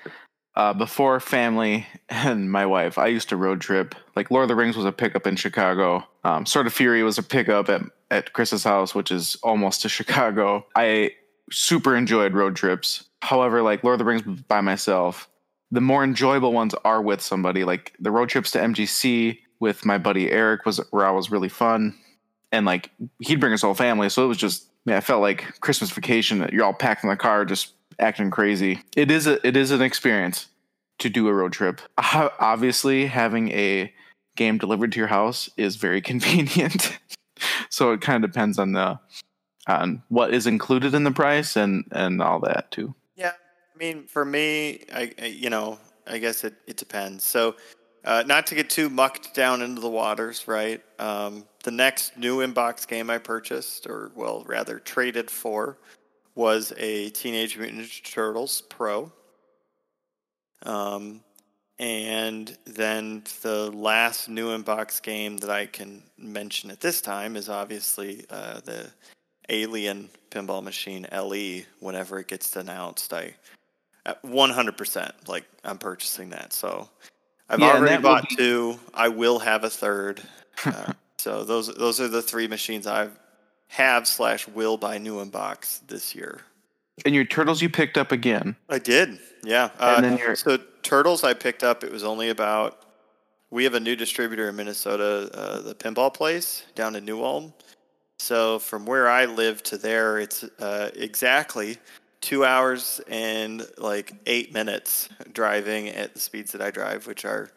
uh, 0.57 0.73
before 0.73 1.21
family 1.21 1.87
and 2.09 2.51
my 2.51 2.67
wife, 2.67 2.99
I 2.99 3.09
used 3.09 3.29
to 3.31 3.37
road 3.37 3.61
trip. 3.61 3.95
Like 4.17 4.31
Lord 4.31 4.45
of 4.45 4.49
the 4.49 4.55
Rings 4.55 4.77
was 4.77 4.87
a 4.87 4.93
pickup 4.93 5.27
in 5.27 5.37
Chicago. 5.37 6.07
Um, 6.23 6.47
Sword 6.47 6.67
of 6.67 6.73
Fury 6.73 7.03
was 7.03 7.19
a 7.19 7.23
pickup 7.23 7.69
at 7.69 7.83
at 8.11 8.33
Chris's 8.33 8.65
house, 8.65 8.95
which 8.95 9.11
is 9.11 9.37
almost 9.43 9.83
to 9.83 9.89
Chicago. 9.99 10.67
I 10.77 11.13
super 11.51 11.97
enjoyed 11.97 12.35
road 12.35 12.57
trips. 12.57 13.05
However, 13.23 13.63
like 13.63 13.83
Lord 13.83 13.95
of 13.95 13.99
the 13.99 14.05
Rings 14.05 14.23
by 14.23 14.61
myself, 14.61 15.29
the 15.71 15.81
more 15.81 16.05
enjoyable 16.05 16.53
ones 16.53 16.75
are 16.85 17.03
with 17.03 17.21
somebody. 17.21 17.65
Like 17.65 17.93
the 17.99 18.11
road 18.11 18.29
trips 18.29 18.51
to 18.53 18.59
MGC 18.59 19.39
with 19.61 19.85
my 19.85 19.99
buddy 19.99 20.31
Eric 20.31 20.67
was 20.67 20.79
where 20.91 21.07
I 21.07 21.11
was 21.11 21.31
really 21.31 21.49
fun, 21.49 21.97
and 22.53 22.67
like 22.67 22.91
he'd 23.21 23.41
bring 23.41 23.53
his 23.53 23.63
whole 23.63 23.75
family, 23.75 24.09
so 24.09 24.25
it 24.25 24.29
was 24.29 24.39
just 24.39 24.69
I 24.87 25.01
felt 25.01 25.23
like 25.23 25.61
Christmas 25.61 25.91
vacation. 25.91 26.39
That 26.39 26.53
you're 26.53 26.65
all 26.65 26.75
packed 26.75 27.03
in 27.03 27.11
the 27.11 27.17
car, 27.17 27.45
just 27.45 27.73
acting 27.99 28.31
crazy. 28.31 28.83
It 28.97 29.11
is 29.11 29.27
a 29.27 29.45
it 29.47 29.57
is 29.57 29.71
an 29.71 29.83
experience 29.83 30.49
to 30.99 31.09
do 31.09 31.29
a 31.29 31.35
road 31.35 31.53
trip. 31.53 31.81
Obviously, 31.99 33.07
having 33.07 33.51
a 33.51 33.93
game 34.37 34.59
delivered 34.59 34.93
to 34.93 34.99
your 34.99 35.09
house 35.09 35.49
is 35.57 35.77
very 35.77 36.01
convenient. 36.11 36.99
so 37.69 37.93
it 37.93 38.01
kind 38.01 38.25
of 38.25 38.31
depends 38.31 38.59
on 38.59 38.73
the 38.73 38.99
on 39.67 40.03
what 40.09 40.35
is 40.35 40.47
included 40.47 40.95
in 40.95 41.05
the 41.05 41.11
price 41.11 41.57
and 41.57 41.85
and 41.93 42.23
all 42.23 42.41
that 42.41 42.71
too. 42.71 42.95
Yeah, 43.17 43.33
I 43.75 43.79
mean, 43.79 44.07
for 44.07 44.25
me, 44.25 44.85
I, 44.93 45.13
I 45.21 45.27
you 45.27 45.51
know, 45.51 45.79
I 46.07 46.19
guess 46.19 46.45
it 46.45 46.55
it 46.67 46.77
depends. 46.77 47.25
So, 47.25 47.57
uh, 48.05 48.25
not 48.27 48.47
to 48.49 48.55
get 48.55 48.71
too 48.71 48.89
mucked 48.89 49.35
down 49.35 49.63
into 49.63 49.81
the 49.81 49.89
waters, 49.89 50.47
right? 50.47 50.83
Um, 50.99 51.47
the 51.63 51.71
next 51.71 52.17
new 52.17 52.39
inbox 52.39 52.87
game 52.87 53.11
I 53.11 53.19
purchased, 53.19 53.87
or 53.87 54.13
well, 54.15 54.45
rather 54.47 54.79
traded 54.79 55.31
for, 55.31 55.79
was 56.35 56.73
a 56.77 57.11
Teenage 57.11 57.57
Mutant 57.57 57.83
Ninja 57.83 58.03
Turtles 58.03 58.63
Pro. 58.63 59.13
Um, 60.65 61.21
and 61.79 62.57
then 62.67 63.25
the 63.43 63.71
last 63.73 64.29
new 64.29 64.57
inbox 64.57 65.03
game 65.03 65.37
that 65.39 65.51
I 65.51 65.67
can 65.67 66.03
mention 66.17 66.71
at 66.71 66.81
this 66.81 67.01
time 67.01 67.37
is 67.37 67.49
obviously 67.49 68.25
uh, 68.31 68.61
the 68.65 68.91
Alien 69.49 70.09
Pinball 70.31 70.63
Machine 70.63 71.07
LE. 71.13 71.63
Whenever 71.81 72.19
it 72.21 72.29
gets 72.29 72.55
announced, 72.57 73.13
I 73.13 73.35
100% 74.25 75.29
like 75.29 75.45
I'm 75.65 75.79
purchasing 75.79 76.31
that. 76.31 76.53
So 76.53 76.89
I've 77.49 77.61
yeah, 77.61 77.77
already 77.77 78.03
bought 78.03 78.29
be- 78.29 78.37
two. 78.37 78.79
I 78.93 79.09
will 79.09 79.39
have 79.39 79.65
a 79.65 79.71
third. 79.71 80.23
Uh, 80.65 80.93
so 81.19 81.45
those 81.45 81.75
those 81.75 82.01
are 82.01 82.09
the 82.09 82.23
three 82.23 82.47
machines 82.47 82.87
I 82.87 83.09
have 83.75 84.07
slash 84.07 84.47
will 84.47 84.77
buy 84.77 84.99
new 84.99 85.17
inbox 85.17 85.85
this 85.89 86.15
year. 86.15 86.43
And 87.05 87.13
your 87.13 87.25
turtles 87.25 87.61
you 87.61 87.69
picked 87.69 87.99
up 87.99 88.13
again. 88.13 88.55
I 88.69 88.79
did, 88.79 89.19
yeah. 89.43 89.71
Uh, 89.81 89.95
and 89.97 90.05
then 90.05 90.19
your 90.19 90.37
so 90.37 90.59
turtles 90.83 91.25
I 91.25 91.35
picked 91.35 91.65
up. 91.65 91.83
It 91.83 91.91
was 91.91 92.05
only 92.05 92.29
about. 92.29 92.81
We 93.51 93.65
have 93.65 93.75
a 93.75 93.81
new 93.81 93.97
distributor 93.97 94.49
in 94.49 94.57
Minnesota, 94.57 95.29
uh, 95.35 95.61
the 95.61 95.75
Pinball 95.75 96.15
Place 96.15 96.65
down 96.77 96.95
in 96.95 97.05
New 97.05 97.23
Ulm. 97.23 97.53
So 98.21 98.61
from 98.61 98.87
where 98.87 99.09
I 99.09 99.25
live 99.25 99.63
to 99.65 99.77
there, 99.77 100.21
it's 100.21 100.45
uh, 100.61 100.91
exactly 100.95 101.79
two 102.21 102.45
hours 102.45 103.01
and 103.09 103.67
like 103.77 104.13
eight 104.27 104.55
minutes 104.55 105.09
driving 105.33 105.89
at 105.89 106.15
the 106.15 106.21
speeds 106.21 106.53
that 106.53 106.63
I 106.63 106.71
drive, 106.71 107.09
which 107.09 107.25
are 107.25 107.51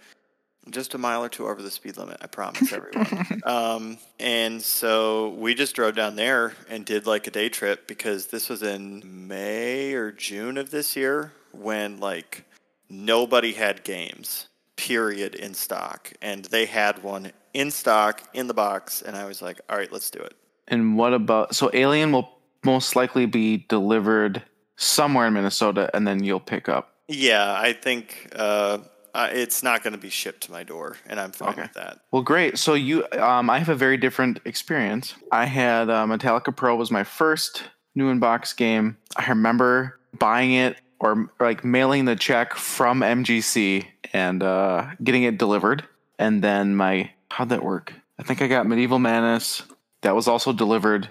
just 0.71 0.93
a 0.93 0.97
mile 0.97 1.23
or 1.23 1.29
two 1.29 1.47
over 1.47 1.61
the 1.61 1.71
speed 1.71 1.97
limit. 1.97 2.17
I 2.21 2.27
promise 2.27 2.71
everyone. 2.73 3.41
um, 3.45 3.97
and 4.19 4.61
so 4.61 5.29
we 5.29 5.55
just 5.55 5.75
drove 5.75 5.95
down 5.95 6.15
there 6.15 6.53
and 6.69 6.85
did 6.85 7.05
like 7.07 7.27
a 7.27 7.31
day 7.31 7.49
trip 7.49 7.87
because 7.87 8.27
this 8.27 8.49
was 8.49 8.63
in 8.63 9.27
May 9.27 9.93
or 9.93 10.11
June 10.11 10.57
of 10.57 10.71
this 10.71 10.95
year 10.95 11.33
when 11.51 11.99
like 11.99 12.45
nobody 12.89 13.53
had 13.53 13.83
games 13.83 14.47
period 14.75 15.35
in 15.35 15.53
stock 15.53 16.13
and 16.21 16.45
they 16.45 16.65
had 16.65 17.01
one 17.03 17.31
in 17.53 17.71
stock 17.71 18.23
in 18.33 18.47
the 18.47 18.53
box 18.53 19.01
and 19.01 19.15
i 19.17 19.25
was 19.25 19.41
like 19.41 19.59
all 19.69 19.77
right 19.77 19.91
let's 19.91 20.11
do 20.11 20.19
it 20.19 20.35
and 20.67 20.95
what 20.95 21.13
about 21.13 21.55
so 21.55 21.69
alien 21.73 22.11
will 22.11 22.29
most 22.63 22.95
likely 22.95 23.25
be 23.25 23.65
delivered 23.69 24.41
somewhere 24.75 25.25
in 25.25 25.33
minnesota 25.33 25.89
and 25.95 26.07
then 26.07 26.23
you'll 26.23 26.39
pick 26.39 26.69
up 26.69 26.93
yeah 27.07 27.55
i 27.59 27.73
think 27.73 28.31
uh, 28.35 28.77
uh, 29.13 29.29
it's 29.31 29.63
not 29.63 29.83
going 29.83 29.93
to 29.93 29.99
be 29.99 30.09
shipped 30.09 30.41
to 30.43 30.51
my 30.51 30.63
door, 30.63 30.97
and 31.07 31.19
I'm 31.19 31.31
fine 31.31 31.49
okay. 31.49 31.63
with 31.63 31.73
that. 31.73 31.99
Well, 32.11 32.21
great. 32.21 32.57
So 32.57 32.73
you, 32.73 33.05
um, 33.13 33.49
I 33.49 33.59
have 33.59 33.69
a 33.69 33.75
very 33.75 33.97
different 33.97 34.39
experience. 34.45 35.15
I 35.31 35.45
had 35.45 35.89
uh, 35.89 36.05
Metallica 36.05 36.55
Pro 36.55 36.75
was 36.75 36.91
my 36.91 37.03
first 37.03 37.63
new 37.95 38.09
in 38.09 38.19
box 38.19 38.53
game. 38.53 38.97
I 39.15 39.27
remember 39.29 39.99
buying 40.17 40.53
it 40.53 40.77
or 40.99 41.29
like 41.39 41.63
mailing 41.63 42.05
the 42.05 42.15
check 42.15 42.53
from 42.53 43.01
MGC 43.01 43.85
and 44.13 44.43
uh, 44.43 44.87
getting 45.03 45.23
it 45.23 45.37
delivered. 45.37 45.83
And 46.19 46.43
then 46.43 46.75
my 46.75 47.11
how'd 47.29 47.49
that 47.49 47.63
work? 47.63 47.93
I 48.19 48.23
think 48.23 48.41
I 48.41 48.47
got 48.47 48.67
Medieval 48.67 48.99
Madness. 48.99 49.63
That 50.01 50.15
was 50.15 50.27
also 50.27 50.53
delivered. 50.53 51.09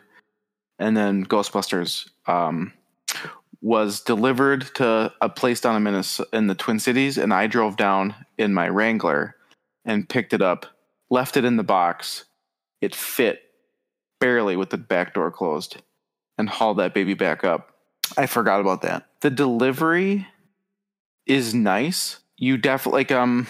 And 0.79 0.97
then 0.97 1.25
Ghostbusters 1.25 2.09
um, 2.26 2.73
was 3.60 4.00
delivered 4.00 4.62
to 4.76 5.12
a 5.20 5.28
place 5.28 5.60
down 5.60 5.76
in 5.76 5.82
Minnesota, 5.82 6.28
in 6.32 6.46
the 6.46 6.54
Twin 6.54 6.78
Cities, 6.78 7.18
and 7.18 7.32
I 7.32 7.46
drove 7.46 7.76
down 7.76 8.14
in 8.38 8.54
my 8.54 8.68
Wrangler 8.68 9.36
and 9.84 10.08
picked 10.08 10.32
it 10.32 10.42
up, 10.42 10.66
left 11.10 11.36
it 11.36 11.44
in 11.44 11.56
the 11.56 11.64
box. 11.64 12.25
It 12.80 12.94
fit 12.94 13.42
barely 14.20 14.56
with 14.56 14.70
the 14.70 14.78
back 14.78 15.14
door 15.14 15.30
closed, 15.30 15.76
and 16.38 16.48
hauled 16.48 16.78
that 16.78 16.94
baby 16.94 17.14
back 17.14 17.44
up. 17.44 17.72
I 18.16 18.26
forgot 18.26 18.60
about 18.60 18.82
that. 18.82 19.06
The 19.20 19.30
delivery 19.30 20.26
is 21.26 21.54
nice. 21.54 22.20
You 22.36 22.56
definitely 22.56 23.00
like 23.00 23.12
um 23.12 23.46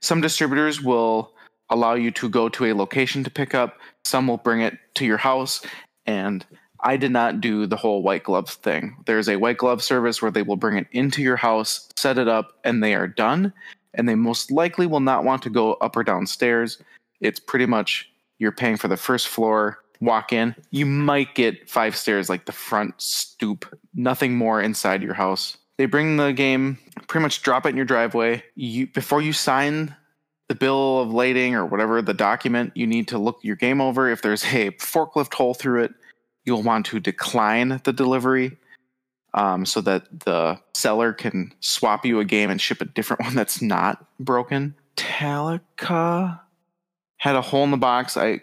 some 0.00 0.20
distributors 0.20 0.80
will 0.80 1.34
allow 1.70 1.94
you 1.94 2.10
to 2.12 2.28
go 2.28 2.48
to 2.48 2.66
a 2.66 2.74
location 2.74 3.24
to 3.24 3.30
pick 3.30 3.54
up. 3.54 3.78
Some 4.04 4.28
will 4.28 4.36
bring 4.36 4.60
it 4.60 4.78
to 4.94 5.04
your 5.04 5.16
house 5.16 5.62
and 6.06 6.44
I 6.84 6.98
did 6.98 7.12
not 7.12 7.40
do 7.40 7.66
the 7.66 7.76
whole 7.76 8.02
white 8.02 8.24
glove 8.24 8.50
thing. 8.50 8.96
There's 9.06 9.28
a 9.28 9.36
white 9.36 9.56
glove 9.56 9.82
service 9.82 10.20
where 10.20 10.30
they 10.30 10.42
will 10.42 10.56
bring 10.56 10.76
it 10.76 10.86
into 10.92 11.22
your 11.22 11.36
house, 11.36 11.88
set 11.96 12.18
it 12.18 12.28
up, 12.28 12.58
and 12.62 12.82
they 12.82 12.94
are 12.94 13.08
done. 13.08 13.52
And 13.94 14.06
they 14.06 14.14
most 14.14 14.50
likely 14.50 14.86
will 14.86 15.00
not 15.00 15.24
want 15.24 15.42
to 15.42 15.50
go 15.50 15.74
up 15.74 15.96
or 15.96 16.04
down 16.04 16.26
stairs. 16.26 16.82
It's 17.20 17.40
pretty 17.40 17.64
much 17.64 18.10
you're 18.38 18.52
paying 18.52 18.76
for 18.76 18.88
the 18.88 18.98
first 18.98 19.28
floor, 19.28 19.78
walk 20.00 20.32
in. 20.32 20.54
You 20.70 20.84
might 20.84 21.34
get 21.34 21.70
five 21.70 21.96
stairs, 21.96 22.28
like 22.28 22.44
the 22.44 22.52
front 22.52 23.00
stoop, 23.00 23.64
nothing 23.94 24.36
more 24.36 24.60
inside 24.60 25.02
your 25.02 25.14
house. 25.14 25.56
They 25.78 25.86
bring 25.86 26.18
the 26.18 26.32
game, 26.32 26.78
pretty 27.08 27.22
much 27.22 27.42
drop 27.42 27.64
it 27.66 27.70
in 27.70 27.76
your 27.76 27.86
driveway. 27.86 28.44
You 28.56 28.88
before 28.88 29.22
you 29.22 29.32
sign 29.32 29.94
the 30.48 30.54
bill 30.54 31.00
of 31.00 31.12
lading 31.12 31.54
or 31.54 31.64
whatever 31.64 32.02
the 32.02 32.14
document, 32.14 32.72
you 32.74 32.86
need 32.86 33.08
to 33.08 33.18
look 33.18 33.38
your 33.42 33.56
game 33.56 33.80
over. 33.80 34.10
If 34.10 34.22
there's 34.22 34.44
a 34.44 34.70
forklift 34.72 35.34
hole 35.34 35.54
through 35.54 35.84
it, 35.84 35.94
you'll 36.44 36.62
want 36.62 36.86
to 36.86 37.00
decline 37.00 37.80
the 37.84 37.92
delivery 37.92 38.56
um, 39.34 39.66
so 39.66 39.80
that 39.80 40.20
the 40.20 40.58
seller 40.74 41.12
can 41.12 41.52
swap 41.60 42.06
you 42.06 42.20
a 42.20 42.24
game 42.24 42.50
and 42.50 42.60
ship 42.60 42.80
a 42.80 42.84
different 42.84 43.22
one 43.22 43.34
that's 43.34 43.60
not 43.60 44.06
broken. 44.20 44.74
Talica 44.96 46.40
had 47.16 47.36
a 47.36 47.42
hole 47.42 47.64
in 47.64 47.70
the 47.70 47.76
box. 47.76 48.16
I 48.16 48.40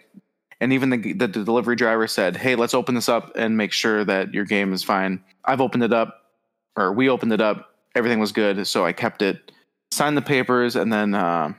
and 0.60 0.72
even 0.72 0.90
the, 0.90 1.12
the 1.12 1.26
delivery 1.26 1.76
driver 1.76 2.06
said, 2.06 2.36
"Hey, 2.36 2.54
let's 2.54 2.74
open 2.74 2.94
this 2.94 3.08
up 3.08 3.32
and 3.34 3.56
make 3.56 3.72
sure 3.72 4.04
that 4.04 4.32
your 4.32 4.44
game 4.44 4.72
is 4.72 4.84
fine." 4.84 5.22
I've 5.44 5.60
opened 5.60 5.82
it 5.82 5.92
up, 5.92 6.30
or 6.76 6.92
we 6.92 7.08
opened 7.08 7.32
it 7.32 7.40
up. 7.40 7.74
Everything 7.94 8.20
was 8.20 8.32
good, 8.32 8.66
so 8.66 8.86
I 8.86 8.92
kept 8.92 9.22
it, 9.22 9.50
signed 9.90 10.16
the 10.16 10.22
papers, 10.22 10.76
and 10.76 10.92
then 10.92 11.14
uh, 11.14 11.52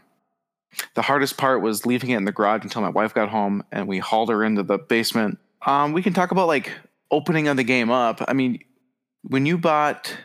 the 0.96 1.02
hardest 1.02 1.38
part 1.38 1.62
was 1.62 1.86
leaving 1.86 2.12
it 2.12 2.18
in 2.18 2.26
the 2.26 2.32
garage 2.32 2.64
until 2.64 2.82
my 2.82 2.90
wife 2.90 3.14
got 3.14 3.30
home, 3.30 3.64
and 3.72 3.88
we 3.88 4.00
hauled 4.00 4.30
her 4.30 4.44
into 4.44 4.64
the 4.64 4.78
basement 4.78 5.38
um, 5.66 5.94
we 5.94 6.02
can 6.02 6.14
talk 6.14 6.32
about 6.32 6.48
like 6.48 6.72
opening 7.12 7.48
of 7.48 7.58
the 7.58 7.64
game 7.64 7.92
up. 7.92 8.22
I 8.28 8.34
mean, 8.34 8.60
when 9.24 9.46
you 9.46 9.58
bought 9.58 10.16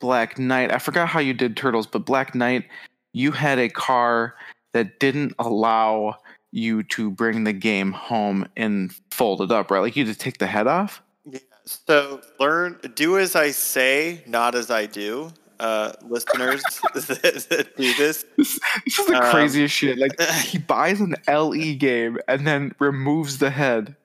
Black 0.00 0.38
Knight, 0.38 0.72
I 0.72 0.78
forgot 0.78 1.08
how 1.08 1.20
you 1.20 1.34
did 1.34 1.56
Turtles, 1.56 1.86
but 1.86 2.00
Black 2.00 2.34
Knight, 2.34 2.64
you 3.12 3.32
had 3.32 3.58
a 3.58 3.68
car 3.68 4.34
that 4.72 5.00
didn't 5.00 5.34
allow 5.38 6.16
you 6.52 6.82
to 6.82 7.10
bring 7.10 7.44
the 7.44 7.52
game 7.52 7.92
home 7.92 8.46
and 8.56 8.92
fold 9.10 9.42
it 9.42 9.50
up, 9.50 9.70
right? 9.70 9.80
Like 9.80 9.96
you 9.96 10.06
had 10.06 10.14
to 10.14 10.18
take 10.18 10.38
the 10.38 10.46
head 10.46 10.66
off. 10.66 11.02
Yeah. 11.24 11.40
So 11.64 12.20
learn, 12.38 12.78
do 12.94 13.18
as 13.18 13.36
I 13.36 13.50
say, 13.50 14.22
not 14.26 14.54
as 14.54 14.70
I 14.70 14.86
do. 14.86 15.32
Uh, 15.60 15.92
listeners 16.02 16.62
that, 16.94 17.72
do 17.76 17.94
this. 17.94 18.24
this. 18.36 18.60
This 18.84 18.98
is 18.98 19.06
the 19.06 19.16
um, 19.16 19.30
craziest 19.30 19.74
shit. 19.74 19.98
Like 19.98 20.18
he 20.44 20.58
buys 20.58 21.00
an 21.00 21.16
LE 21.26 21.74
game 21.74 22.18
and 22.28 22.46
then 22.46 22.74
removes 22.78 23.38
the 23.38 23.50
head. 23.50 23.96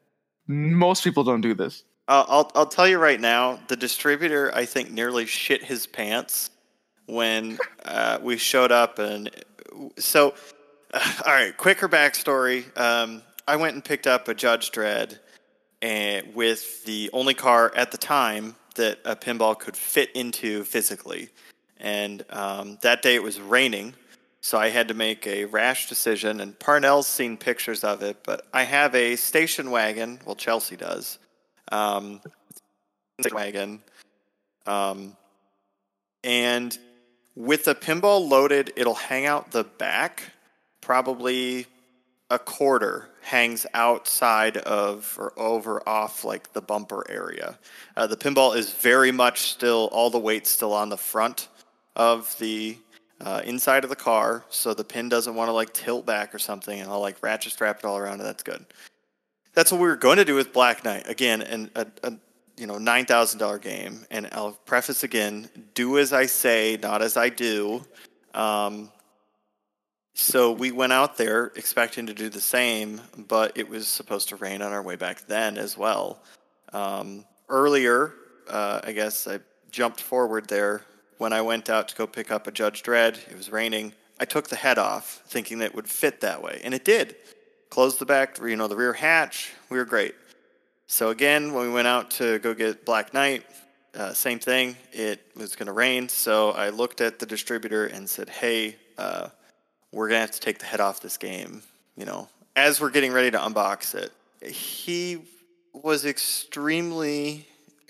Most 0.48 1.04
people 1.04 1.24
don't 1.24 1.42
do 1.42 1.54
this. 1.54 1.84
Uh, 2.08 2.26
I'll 2.28 2.52
I'll 2.54 2.66
tell 2.66 2.88
you 2.88 2.98
right 2.98 3.20
now, 3.20 3.60
the 3.68 3.78
distributor 3.78 4.54
I 4.54 4.66
think 4.66 4.92
nearly 4.92 5.26
shit 5.26 5.64
his 5.64 5.88
pants 5.88 6.50
when 7.06 7.58
uh, 7.86 8.20
we 8.22 8.38
showed 8.38 8.72
up, 8.72 9.00
and 9.00 9.30
so 9.98 10.34
uh, 10.94 11.14
all 11.26 11.34
right, 11.34 11.56
quicker 11.56 11.88
backstory. 11.88 12.66
Um, 12.78 13.24
I 13.48 13.56
went 13.56 13.76
and 13.76 13.84
picked 13.84 14.08
up 14.08 14.28
a 14.28 14.34
Judge 14.34 14.72
Dredd, 14.72 15.20
and 15.82 16.34
with 16.36 16.84
the 16.86 17.10
only 17.14 17.34
car 17.34 17.72
at 17.76 17.92
the 17.92 17.98
time 17.98 18.56
that 18.76 19.00
a 19.06 19.16
pinball 19.16 19.58
could 19.58 19.78
fit 19.78 20.12
into 20.14 20.64
physically, 20.66 21.30
and 21.78 22.26
um, 22.30 22.78
that 22.82 23.02
day 23.02 23.16
it 23.16 23.24
was 23.24 23.40
raining, 23.40 23.94
so 24.44 24.58
I 24.58 24.68
had 24.68 24.90
to 24.90 24.94
make 24.94 25.26
a 25.26 25.46
rash 25.46 25.88
decision, 25.88 26.42
and 26.42 26.60
Parnell's 26.60 27.08
seen 27.08 27.38
pictures 27.38 27.86
of 27.86 28.04
it, 28.04 28.18
but 28.24 28.46
I 28.54 28.64
have 28.64 28.94
a 28.94 29.16
station 29.16 29.72
wagon. 29.72 30.20
Well, 30.26 30.36
Chelsea 30.36 30.76
does. 30.76 31.18
Um, 31.72 32.20
wagon. 33.32 33.82
Um, 34.66 35.16
and 36.26 36.78
with 37.38 37.64
the 37.64 37.74
pinball 37.74 38.28
loaded, 38.28 38.74
it'll 38.76 38.96
hang 38.96 39.26
out 39.26 39.52
the 39.52 39.64
back. 39.64 40.24
Probably 40.82 41.66
a 42.30 42.38
quarter 42.38 43.08
hangs 43.22 43.66
outside 43.74 44.58
of 44.58 45.16
or 45.18 45.32
over 45.40 45.82
off 45.88 46.26
like 46.26 46.52
the 46.52 46.62
bumper 46.62 47.10
area. 47.10 47.58
Uh, 47.96 48.08
the 48.08 48.18
pinball 48.18 48.58
is 48.58 48.74
very 48.74 49.14
much 49.14 49.44
still, 49.44 49.88
all 49.94 50.10
the 50.10 50.20
weight's 50.20 50.50
still 50.50 50.74
on 50.74 50.90
the 50.90 50.98
front 50.98 51.48
of 51.96 52.38
the 52.40 52.78
uh, 53.22 53.42
inside 53.46 53.84
of 53.84 53.90
the 53.90 53.96
car 53.96 54.44
so 54.50 54.74
the 54.74 54.84
pin 54.84 55.10
doesn't 55.10 55.36
want 55.36 55.48
to 55.48 55.54
like 55.54 55.74
tilt 55.74 56.06
back 56.06 56.34
or 56.34 56.40
something 56.40 56.80
and 56.80 56.90
I'll 56.90 57.00
like 57.02 57.18
ratchet 57.22 57.54
strap 57.54 57.80
it 57.80 57.86
all 57.86 57.98
around 57.98 58.20
and 58.20 58.26
that's 58.26 58.44
good. 58.44 58.66
that's 59.54 59.72
what 59.72 59.80
we 59.80 59.88
were 59.88 59.96
going 59.96 60.18
to 60.18 60.26
do 60.26 60.36
with 60.36 60.52
Black 60.52 60.84
Knight 60.84 61.08
again, 61.08 61.42
and 61.42 61.70
a, 61.76 61.88
a 62.04 62.14
you 62.58 62.68
know 62.68 62.78
nine 62.78 63.06
thousand 63.06 63.40
dollar 63.40 63.60
game. 63.60 64.06
And 64.12 64.28
I'll 64.32 64.54
preface 64.66 65.04
again: 65.04 65.50
do 65.74 65.98
as 66.00 66.14
I 66.14 66.26
say, 66.26 66.78
not 66.82 67.02
as 67.02 67.18
I 67.18 67.30
do. 67.30 67.84
Um, 68.34 68.92
so 70.16 70.52
we 70.52 70.72
went 70.72 70.94
out 70.94 71.18
there 71.18 71.52
expecting 71.56 72.06
to 72.08 72.14
do 72.14 72.30
the 72.30 72.42
same, 72.42 73.02
but 73.28 73.58
it 73.58 73.68
was 73.68 73.88
supposed 73.88 74.30
to 74.30 74.36
rain 74.36 74.62
on 74.62 74.72
our 74.72 74.82
way 74.82 74.96
back 74.96 75.26
then 75.28 75.58
as 75.58 75.78
well. 75.78 76.22
Um, 76.72 77.26
earlier, 77.50 78.14
uh, 78.48 78.82
I 78.84 78.92
guess 78.92 79.28
I 79.28 79.40
jumped 79.72 80.02
forward 80.02 80.48
there 80.48 80.84
when 81.18 81.34
I 81.34 81.42
went 81.42 81.70
out 81.70 81.88
to 81.90 81.96
go 81.96 82.08
pick 82.08 82.32
up 82.32 82.48
a 82.48 82.52
Judge 82.52 82.84
Dredd. 82.84 83.18
It 83.30 83.38
was 83.38 83.52
raining. 83.52 83.94
I 84.20 84.26
took 84.26 84.50
the 84.50 84.56
head 84.56 84.78
off, 84.78 85.22
thinking 85.26 85.60
that 85.60 85.66
it 85.66 85.76
would 85.76 85.88
fit 85.88 86.22
that 86.22 86.42
way, 86.42 86.62
and 86.64 86.74
it 86.74 86.86
did. 86.86 87.16
Closed 87.70 88.00
the 88.00 88.06
back, 88.06 88.40
you 88.40 88.56
know, 88.56 88.68
the 88.68 88.76
rear 88.76 88.94
hatch. 88.94 89.52
We 89.70 89.78
were 89.78 89.86
great. 89.86 90.16
So 90.88 91.10
again, 91.10 91.54
when 91.54 91.68
we 91.68 91.74
went 91.74 91.88
out 91.88 92.12
to 92.12 92.40
go 92.40 92.54
get 92.54 92.86
Black 92.86 93.14
Knight, 93.14 93.46
uh, 93.96 94.14
same 94.14 94.40
thing. 94.40 94.76
It 94.92 95.22
was 95.36 95.56
going 95.56 95.68
to 95.68 95.74
rain, 95.74 96.10
so 96.10 96.52
I 96.52 96.70
looked 96.70 97.02
at 97.02 97.20
the 97.20 97.26
distributor 97.26 97.86
and 97.86 98.10
said, 98.10 98.30
"Hey, 98.30 98.76
uh, 98.98 99.30
we're 99.92 100.08
going 100.08 100.18
to 100.18 100.22
have 100.22 100.32
to 100.32 100.40
take 100.40 100.60
the 100.60 100.66
head 100.66 100.80
off 100.80 101.00
this 101.00 101.18
game." 101.18 101.62
You 101.96 102.06
know, 102.06 102.28
as 102.56 102.82
we're 102.82 102.90
getting 102.90 103.12
ready 103.12 103.32
to 103.32 103.38
unbox 103.38 103.94
it, 103.96 104.12
he 104.48 105.22
was 105.74 106.06
extremely 106.06 107.48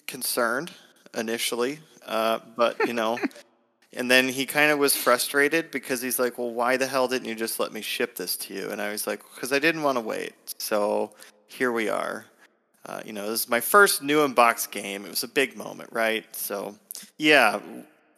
concerned 0.08 0.72
initially, 1.14 1.80
uh, 2.06 2.40
but 2.56 2.88
you 2.88 2.94
know, 2.94 3.20
and 3.94 4.10
then 4.10 4.28
he 4.28 4.46
kind 4.46 4.72
of 4.72 4.80
was 4.80 4.96
frustrated 4.96 5.72
because 5.72 6.02
he's 6.02 6.20
like, 6.20 6.38
"Well, 6.38 6.52
why 6.52 6.78
the 6.78 6.88
hell 6.88 7.08
didn't 7.08 7.28
you 7.28 7.36
just 7.36 7.60
let 7.60 7.72
me 7.72 7.82
ship 7.82 8.16
this 8.16 8.36
to 8.38 8.54
you?" 8.54 8.70
And 8.70 8.82
I 8.82 8.92
was 8.92 9.08
like, 9.08 9.22
"Because 9.36 9.54
I 9.54 9.60
didn't 9.60 9.84
want 9.84 9.98
to 9.98 10.02
wait." 10.02 10.34
So 10.58 11.12
here 11.48 11.72
we 11.72 11.90
are. 11.90 12.26
Uh, 12.86 13.02
you 13.06 13.14
know, 13.14 13.30
this 13.30 13.42
is 13.42 13.50
my 13.50 13.62
first 13.62 14.04
new 14.04 14.28
unbox 14.28 14.70
game. 14.70 15.06
It 15.06 15.10
was 15.10 15.24
a 15.24 15.28
big 15.28 15.56
moment, 15.56 15.90
right? 15.94 16.26
So, 16.36 16.76
yeah, 17.18 17.62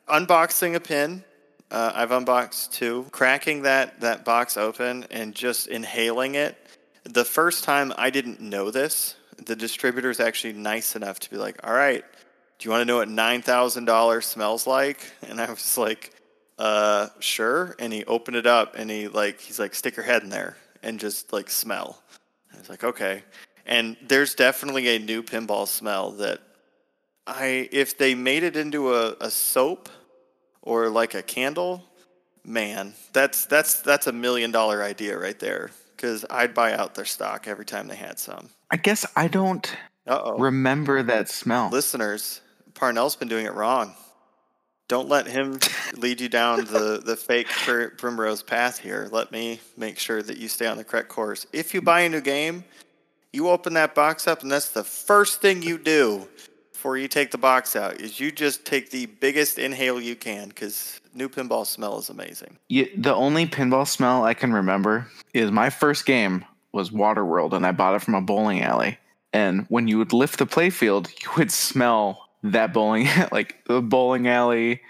unboxing 0.08 0.76
a 0.76 0.80
pin. 0.80 1.24
Uh, 1.70 1.92
I've 1.94 2.12
unboxed 2.12 2.74
two. 2.74 3.06
Cracking 3.12 3.64
that 3.64 4.00
that 4.02 4.26
box 4.26 4.58
open 4.58 5.06
and 5.12 5.36
just 5.36 5.68
inhaling 5.68 6.36
it. 6.36 6.58
The 7.04 7.26
first 7.26 7.64
time 7.64 7.94
I 7.98 8.10
didn't 8.10 8.40
know 8.42 8.72
this. 8.72 9.16
The 9.46 9.56
distributor 9.56 10.10
is 10.10 10.22
actually 10.22 10.54
nice 10.54 10.96
enough 10.96 11.20
to 11.20 11.30
be 11.30 11.36
like, 11.36 11.60
"All 11.68 11.74
right, 11.74 12.06
do 12.58 12.68
you 12.68 12.72
want 12.72 12.82
to 12.82 12.86
know 12.86 12.98
what 12.98 13.10
nine 13.10 13.42
thousand 13.42 13.86
dollars 13.86 14.26
smells 14.26 14.66
like?" 14.68 15.00
And 15.28 15.40
I 15.42 15.50
was 15.50 15.78
like, 15.78 16.14
"Uh, 16.58 17.10
sure." 17.20 17.76
And 17.80 17.92
he 17.94 18.04
opened 18.06 18.38
it 18.38 18.48
up 18.48 18.76
and 18.78 18.90
he 18.90 19.08
like 19.08 19.40
he's 19.42 19.60
like, 19.60 19.76
"Stick 19.76 19.96
your 19.98 20.06
head 20.06 20.24
in 20.24 20.30
there 20.30 20.58
and 20.84 21.00
just 21.00 21.34
like 21.34 21.50
smell." 21.50 22.02
I 22.54 22.58
was 22.60 22.70
like, 22.70 22.84
"Okay." 22.84 23.24
And 23.66 23.98
there's 24.08 24.36
definitely 24.36 24.96
a 24.96 25.00
new 25.00 25.24
pinball 25.24 25.68
smell 25.68 26.12
that 26.12 26.40
I, 27.28 27.68
if 27.72 27.98
they 27.98 28.14
made 28.14 28.44
it 28.44 28.56
into 28.56 28.94
a, 28.94 29.16
a 29.20 29.32
soap 29.32 29.90
or 30.62 30.90
like 30.90 31.16
a 31.16 31.24
candle, 31.24 31.84
man, 32.44 32.94
that's 33.14 33.46
that's 33.48 33.82
that's 33.82 34.06
a 34.08 34.12
million 34.12 34.52
dollar 34.52 34.84
idea 34.84 35.18
right 35.18 35.40
there. 35.40 35.72
Because 35.96 36.26
I'd 36.30 36.54
buy 36.54 36.74
out 36.74 36.94
their 36.94 37.06
stock 37.06 37.48
every 37.48 37.66
time 37.66 37.88
they 37.88 37.96
had 37.96 38.20
some. 38.20 38.50
I 38.70 38.78
guess 38.78 39.06
I 39.16 39.28
don't 39.30 39.76
Uh-oh. 40.06 40.38
remember 40.38 41.02
that 41.02 41.30
smell. 41.30 41.70
Listeners, 41.72 42.42
Parnell's 42.76 43.16
been 43.16 43.28
doing 43.28 43.46
it 43.46 43.54
wrong. 43.54 43.96
Don't 44.88 45.10
let 45.10 45.26
him 45.26 45.60
lead 45.96 46.22
you 46.22 46.30
down 46.30 46.66
the, 46.66 47.02
the 47.04 47.16
fake 47.28 47.48
primrose 47.98 48.44
path 48.44 48.78
here. 48.78 49.10
Let 49.12 49.32
me 49.32 49.60
make 49.76 49.98
sure 49.98 50.22
that 50.22 50.38
you 50.38 50.48
stay 50.48 50.68
on 50.68 50.78
the 50.78 50.84
correct 50.84 51.10
course. 51.10 51.48
If 51.52 51.74
you 51.74 51.82
buy 51.82 52.02
a 52.02 52.10
new 52.10 52.22
game, 52.22 52.64
you 53.34 53.50
open 53.50 53.74
that 53.74 53.96
box 53.96 54.28
up, 54.28 54.44
and 54.44 54.52
that's 54.52 54.70
the 54.70 54.84
first 54.84 55.42
thing 55.42 55.64
you 55.64 55.78
do 55.78 56.28
before 56.72 56.98
you 56.98 57.08
take 57.08 57.32
the 57.32 57.38
box 57.38 57.76
out 57.76 58.00
is 58.00 58.20
you 58.20 58.32
just 58.32 58.64
take 58.64 58.92
the 58.92 59.08
biggest 59.08 59.58
inhale 59.58 60.00
you 60.00 60.16
can 60.16 60.50
because 60.50 61.02
new 61.16 61.28
pinball 61.28 61.66
smell 61.66 61.98
is 61.98 62.10
amazing. 62.10 62.58
The 62.70 63.14
only 63.16 63.48
pinball 63.48 63.88
smell 63.88 64.24
I 64.24 64.36
can 64.36 64.54
remember 64.54 65.08
is 65.34 65.50
my 65.50 65.72
first 65.72 66.06
game 66.06 66.46
was 66.74 66.92
Waterworld, 66.92 67.54
and 67.54 67.66
I 67.66 67.72
bought 67.72 67.96
it 67.96 68.04
from 68.04 68.14
a 68.14 68.22
bowling 68.22 68.62
alley. 68.62 69.00
And 69.34 69.66
when 69.70 69.88
you 69.88 69.98
would 69.98 70.14
lift 70.14 70.38
the 70.38 70.46
playfield, 70.46 71.10
you 71.24 71.30
would 71.38 71.52
smell 71.52 72.25
that 72.52 72.74
bowling 72.74 73.08
like 73.32 73.64
the 73.66 73.82
bowling 73.82 74.28
alley 74.28 74.82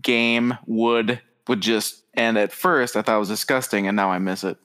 game 0.00 0.56
would 0.66 1.20
would 1.48 1.60
just. 1.60 2.02
And 2.16 2.38
at 2.38 2.52
first, 2.52 2.94
I 2.96 3.02
thought 3.02 3.16
it 3.16 3.18
was 3.18 3.28
disgusting, 3.28 3.88
and 3.88 3.96
now 3.96 4.10
I 4.10 4.18
miss 4.18 4.44
it. 4.44 4.56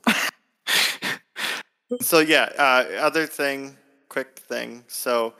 so 2.02 2.20
yeah, 2.20 2.50
uh, 2.58 2.86
other 3.00 3.26
thing, 3.26 3.76
quick 4.08 4.38
thing. 4.38 4.84
So 4.88 5.34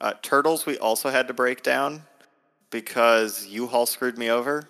uh, 0.00 0.14
turtles, 0.22 0.64
we 0.64 0.78
also 0.78 1.10
had 1.10 1.26
to 1.26 1.34
break 1.34 1.64
down 1.64 2.02
because 2.70 3.46
U-Haul 3.48 3.86
screwed 3.86 4.16
me 4.16 4.30
over. 4.30 4.68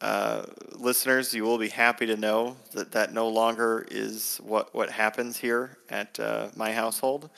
Uh, 0.00 0.46
listeners, 0.72 1.32
you 1.32 1.44
will 1.44 1.58
be 1.58 1.68
happy 1.68 2.06
to 2.06 2.16
know 2.16 2.56
that 2.72 2.90
that 2.90 3.12
no 3.12 3.28
longer 3.28 3.86
is 3.88 4.40
what 4.42 4.74
what 4.74 4.90
happens 4.90 5.36
here 5.36 5.78
at 5.90 6.18
uh, 6.18 6.48
my 6.56 6.72
household. 6.72 7.30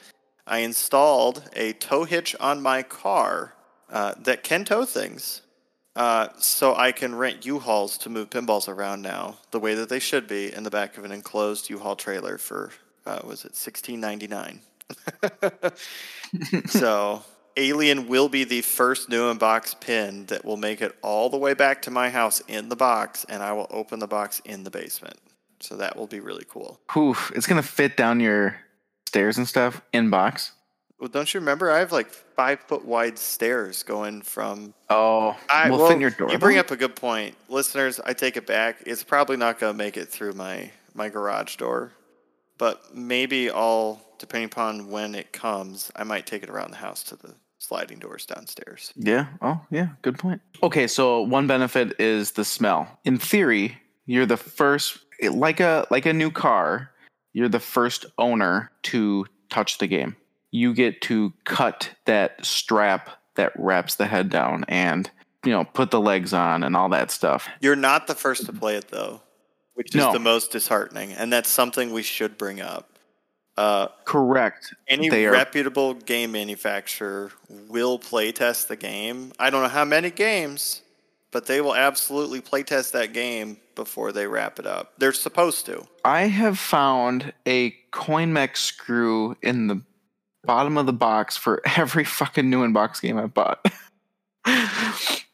I 0.47 0.59
installed 0.59 1.43
a 1.55 1.75
tow 1.75 2.05
hitch 2.05 2.35
on 2.41 2.63
my 2.63 2.83
car 2.83 3.55
uh, 3.91 4.15
that 4.23 4.43
can 4.43 4.65
tow 4.65 4.85
things. 4.85 5.43
Uh, 5.97 6.29
so 6.39 6.75
I 6.75 6.91
can 6.91 7.15
rent 7.15 7.47
U-Hauls 7.47 7.99
to 7.99 8.11
move 8.11 8.29
pinballs 8.29 8.69
around 8.69 9.03
now, 9.03 9.37
the 9.53 9.61
way 9.61 9.75
that 9.75 9.89
they 9.89 10.01
should 10.01 10.27
be 10.27 10.53
in 10.53 10.65
the 10.65 10.71
back 10.71 10.99
of 10.99 11.05
an 11.05 11.13
enclosed 11.13 11.71
U-Haul 11.71 11.95
trailer 11.95 12.37
for 12.37 12.73
uh, 13.07 13.21
was 13.25 13.45
it 13.45 13.55
sixteen 13.55 14.01
ninety 14.01 14.27
nine? 14.27 14.61
so 16.67 17.23
Alien 17.57 18.09
will 18.09 18.29
be 18.29 18.45
the 18.45 18.63
first 18.63 19.09
new 19.09 19.33
unbox 19.33 19.79
pin 19.79 20.27
that 20.27 20.45
will 20.45 20.57
make 20.57 20.81
it 20.81 20.97
all 21.03 21.31
the 21.31 21.37
way 21.37 21.55
back 21.55 21.83
to 21.83 21.91
my 21.91 22.11
house 22.11 22.41
in 22.49 22.69
the 22.69 22.77
box, 22.77 23.25
and 23.29 23.43
I 23.43 23.53
will 23.53 23.69
open 23.71 24.01
the 24.01 24.09
box 24.09 24.41
in 24.45 24.65
the 24.65 24.71
basement. 24.71 25.19
So 25.61 25.77
that 25.77 25.97
will 25.97 26.07
be 26.07 26.21
really 26.21 26.45
cool. 26.49 26.81
Oof, 26.97 27.31
it's 27.35 27.47
gonna 27.47 27.63
fit 27.63 27.97
down 27.97 28.21
your 28.21 28.57
stairs 29.07 29.39
and 29.39 29.47
stuff 29.47 29.81
in 29.93 30.11
box. 30.11 30.53
Well, 31.05 31.11
don't 31.11 31.35
you 31.35 31.41
remember? 31.41 31.71
I 31.71 31.81
have 31.81 31.93
like 31.93 32.09
five 32.09 32.61
foot 32.61 32.85
wide 32.85 33.19
stairs 33.19 33.83
going 33.83 34.23
from. 34.23 34.73
Oh, 34.89 35.37
I, 35.53 35.69
will 35.69 35.79
well, 35.79 36.01
your 36.01 36.09
door. 36.09 36.31
You 36.31 36.39
bring 36.39 36.57
up 36.57 36.71
a 36.71 36.77
good 36.77 36.97
point, 36.97 37.37
listeners. 37.51 38.01
I 38.01 38.15
take 38.15 38.39
it 38.39 38.47
back. 38.47 38.79
It's 38.87 39.05
probably 39.05 39.37
not 39.37 39.59
going 39.59 39.75
to 39.75 39.77
make 39.77 39.99
it 39.99 40.09
through 40.09 40.33
my 40.33 40.71
my 40.95 41.11
garage 41.11 41.57
door 41.57 41.93
but 42.59 42.95
maybe 42.95 43.51
I'll, 43.51 44.01
depending 44.19 44.47
upon 44.47 44.91
when 44.91 45.15
it 45.15 45.33
comes, 45.33 45.91
I 45.97 46.05
might 46.05 46.27
take 46.27 46.43
it 46.43 46.51
around 46.51 46.71
the 46.71 46.77
house 46.77 47.03
to 47.05 47.17
the 47.17 47.35
sliding 47.59 47.99
doors 47.99 48.27
downstairs. 48.27 48.93
Yeah. 48.97 49.27
Oh, 49.43 49.61
yeah. 49.71 49.89
Good 50.03 50.19
point. 50.19 50.41
Okay, 50.63 50.87
so 50.87 51.23
one 51.23 51.47
benefit 51.47 51.99
is 51.99 52.33
the 52.33 52.45
smell. 52.45 52.99
In 53.05 53.19
theory, 53.19 53.77
you're 54.07 54.27
the 54.27 54.37
first, 54.37 54.99
like 55.31 55.61
a 55.61 55.87
like 55.91 56.07
a 56.07 56.13
new 56.13 56.31
car. 56.31 56.91
You're 57.33 57.49
the 57.49 57.61
first 57.61 58.07
owner 58.19 58.71
to 58.85 59.27
touch 59.51 59.79
the 59.79 59.87
game. 59.87 60.17
You 60.55 60.73
get 60.73 61.01
to 61.03 61.33
cut 61.45 61.91
that 62.05 62.45
strap 62.45 63.11
that 63.35 63.53
wraps 63.57 63.97
the 63.97 64.07
head 64.07 64.31
down 64.31 64.65
and 64.69 65.11
you 65.45 65.53
know 65.53 65.65
put 65.65 65.91
the 65.91 66.01
legs 66.01 66.33
on 66.33 66.63
and 66.63 66.77
all 66.77 66.89
that 66.91 67.11
stuff. 67.11 67.49
You're 67.61 67.77
not 67.77 68.07
the 68.07 68.15
first 68.15 68.47
to 68.47 68.53
play 68.53 68.77
it 68.77 68.89
though 68.89 69.21
which 69.75 69.95
is 69.95 70.01
no. 70.01 70.13
the 70.13 70.19
most 70.19 70.53
disheartening, 70.53 71.13
and 71.13 71.33
that's 71.33 71.51
something 71.51 71.93
we 71.93 72.03
should 72.03 72.39
bring 72.39 72.61
up. 72.61 72.99
Uh, 73.57 73.89
Correct. 74.05 74.75
Any 74.89 75.09
they 75.09 75.27
reputable 75.27 75.91
are... 75.91 75.95
game 75.95 76.33
manufacturer 76.33 77.31
will 77.69 77.99
play 77.99 78.33
test 78.33 78.69
the 78.69 78.77
game. 78.77 79.33
I 79.39 79.51
don't 79.51 79.63
know 79.63 79.69
how 79.69 79.85
many 79.85 80.11
games, 80.11 80.83
but 81.31 81.47
they 81.47 81.61
will 81.61 81.75
absolutely 81.75 82.41
play 82.41 82.63
test 82.63 82.93
that 82.95 83.13
game 83.13 83.59
before 83.75 84.13
they 84.13 84.27
wrap 84.27 84.59
it 84.59 84.67
up. 84.67 84.93
They're 84.99 85.13
supposed 85.13 85.67
to. 85.67 85.87
I 86.05 86.23
have 86.23 86.59
found 86.59 87.33
a 87.47 87.77
CoinMech 87.93 88.57
screw 88.57 89.37
in 89.43 89.69
the 89.69 89.83
bottom 90.47 90.77
of 90.77 90.87
the 90.87 90.93
box 90.93 91.37
for 91.37 91.61
every 91.77 92.05
fucking 92.05 92.49
new 92.49 92.67
inbox 92.67 93.01
game 93.01 93.19
I've 93.19 93.35
bought. 93.35 93.65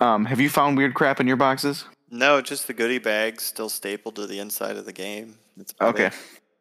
um, 0.00 0.24
have 0.24 0.40
you 0.40 0.48
found 0.48 0.76
weird 0.76 0.94
crap 0.94 1.20
in 1.20 1.26
your 1.26 1.36
boxes? 1.36 1.84
No, 2.10 2.40
just 2.40 2.66
the 2.66 2.74
goodie 2.74 2.98
bag 2.98 3.40
still 3.40 3.68
stapled 3.68 4.16
to 4.16 4.26
the 4.26 4.38
inside 4.38 4.76
of 4.76 4.84
the 4.84 4.92
game. 4.92 5.38
okay. 5.80 6.10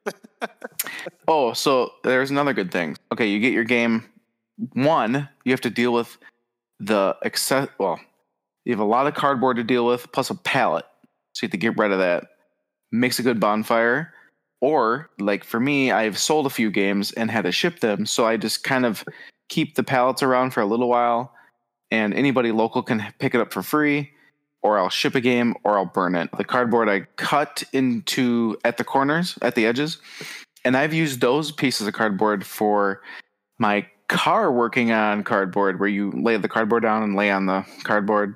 oh, 1.27 1.53
so 1.53 1.93
there's 2.03 2.31
another 2.31 2.53
good 2.53 2.71
thing. 2.71 2.97
Okay, 3.11 3.27
you 3.27 3.39
get 3.39 3.53
your 3.53 3.65
game. 3.65 4.05
One, 4.73 5.27
you 5.43 5.51
have 5.51 5.61
to 5.61 5.69
deal 5.69 5.91
with 5.91 6.17
the 6.79 7.17
excess. 7.23 7.67
Well, 7.77 7.99
you 8.63 8.71
have 8.71 8.79
a 8.79 8.85
lot 8.85 9.07
of 9.07 9.13
cardboard 9.13 9.57
to 9.57 9.63
deal 9.63 9.85
with, 9.85 10.11
plus 10.11 10.29
a 10.29 10.35
pallet. 10.35 10.85
So 11.33 11.43
you 11.43 11.47
have 11.47 11.51
to 11.51 11.57
get 11.57 11.77
rid 11.77 11.91
of 11.91 11.99
that. 11.99 12.27
Makes 12.91 13.19
a 13.19 13.23
good 13.23 13.39
bonfire. 13.39 14.13
Or, 14.61 15.09
like 15.19 15.43
for 15.43 15.59
me, 15.59 15.91
I've 15.91 16.17
sold 16.17 16.45
a 16.45 16.49
few 16.49 16.71
games 16.71 17.11
and 17.13 17.29
had 17.29 17.43
to 17.43 17.51
ship 17.51 17.79
them. 17.79 18.05
So 18.05 18.25
I 18.25 18.37
just 18.37 18.63
kind 18.63 18.85
of 18.85 19.03
keep 19.49 19.75
the 19.75 19.83
pallets 19.83 20.23
around 20.23 20.51
for 20.51 20.61
a 20.61 20.65
little 20.65 20.87
while, 20.87 21.33
and 21.89 22.13
anybody 22.13 22.51
local 22.51 22.83
can 22.83 23.03
pick 23.19 23.35
it 23.35 23.41
up 23.41 23.51
for 23.51 23.63
free 23.63 24.11
or 24.61 24.77
I'll 24.77 24.89
ship 24.89 25.15
a 25.15 25.21
game 25.21 25.55
or 25.63 25.77
I'll 25.77 25.85
burn 25.85 26.15
it. 26.15 26.29
The 26.37 26.43
cardboard 26.43 26.89
I 26.89 27.01
cut 27.15 27.63
into 27.73 28.57
at 28.63 28.77
the 28.77 28.83
corners, 28.83 29.37
at 29.41 29.55
the 29.55 29.65
edges, 29.65 29.97
And 30.63 30.77
I've 30.77 30.93
used 30.93 31.21
those 31.21 31.51
pieces 31.51 31.87
of 31.87 31.93
cardboard 31.93 32.45
for 32.45 33.01
my 33.57 33.87
car 34.07 34.51
working 34.51 34.91
on 34.91 35.23
cardboard, 35.23 35.79
where 35.79 35.89
you 35.89 36.11
lay 36.11 36.37
the 36.37 36.47
cardboard 36.47 36.83
down 36.83 37.01
and 37.01 37.15
lay 37.15 37.31
on 37.31 37.47
the 37.47 37.65
cardboard 37.83 38.35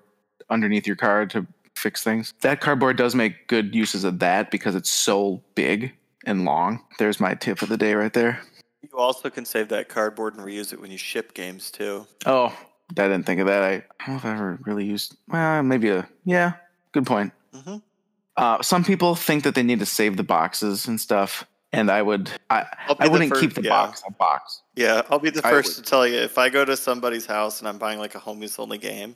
underneath 0.49 0.87
your 0.87 0.95
car 0.95 1.25
to 1.27 1.45
fix 1.75 2.03
things. 2.03 2.33
That 2.41 2.61
cardboard 2.61 2.97
does 2.97 3.13
make 3.13 3.47
good 3.47 3.75
uses 3.75 4.03
of 4.03 4.19
that 4.19 4.49
because 4.49 4.73
it's 4.73 4.89
so 4.89 5.43
big 5.53 5.93
and 6.25 6.45
long. 6.45 6.83
There's 6.99 7.19
my 7.19 7.33
tip 7.35 7.61
of 7.61 7.69
the 7.69 7.77
day 7.77 7.93
right 7.93 8.13
there. 8.13 8.41
You 8.81 8.89
also 8.97 9.29
can 9.29 9.45
save 9.45 9.69
that 9.69 9.89
cardboard 9.89 10.35
and 10.35 10.45
reuse 10.45 10.71
it 10.73 10.79
when 10.79 10.91
you 10.91 10.97
ship 10.97 11.33
games 11.33 11.71
too. 11.71 12.05
Oh, 12.25 12.47
I 12.91 12.93
didn't 12.93 13.23
think 13.25 13.39
of 13.41 13.47
that. 13.47 13.63
I, 13.63 13.73
I 13.73 13.81
don't 14.05 14.09
know 14.09 14.15
if 14.17 14.25
I 14.25 14.31
ever 14.33 14.59
really 14.65 14.85
used. 14.85 15.15
Well, 15.27 15.63
maybe 15.63 15.89
a 15.89 16.07
yeah. 16.23 16.53
Good 16.91 17.05
point. 17.05 17.33
Mhm. 17.53 17.81
Uh, 18.37 18.61
some 18.61 18.83
people 18.83 19.15
think 19.15 19.43
that 19.43 19.55
they 19.55 19.63
need 19.63 19.79
to 19.79 19.85
save 19.85 20.17
the 20.17 20.23
boxes 20.23 20.87
and 20.87 20.99
stuff, 20.99 21.45
and 21.73 21.89
I 21.89 22.01
would. 22.01 22.29
I 22.49 22.65
I 22.99 23.05
the 23.05 23.09
wouldn't 23.11 23.29
first- 23.29 23.41
keep 23.41 23.53
the 23.53 23.63
yeah. 23.63 23.69
box 23.69 24.03
a 24.07 24.11
box. 24.11 24.61
Yeah, 24.75 25.01
I'll 25.09 25.19
be 25.19 25.29
the 25.29 25.41
first 25.41 25.77
to 25.77 25.81
tell 25.81 26.05
you 26.05 26.17
if 26.19 26.37
I 26.37 26.49
go 26.49 26.63
to 26.65 26.75
somebody's 26.77 27.25
house 27.25 27.59
and 27.59 27.67
I'm 27.67 27.77
buying 27.77 27.97
like 27.97 28.13
a 28.15 28.19
home 28.19 28.41
use 28.41 28.59
only 28.59 28.77
game, 28.77 29.15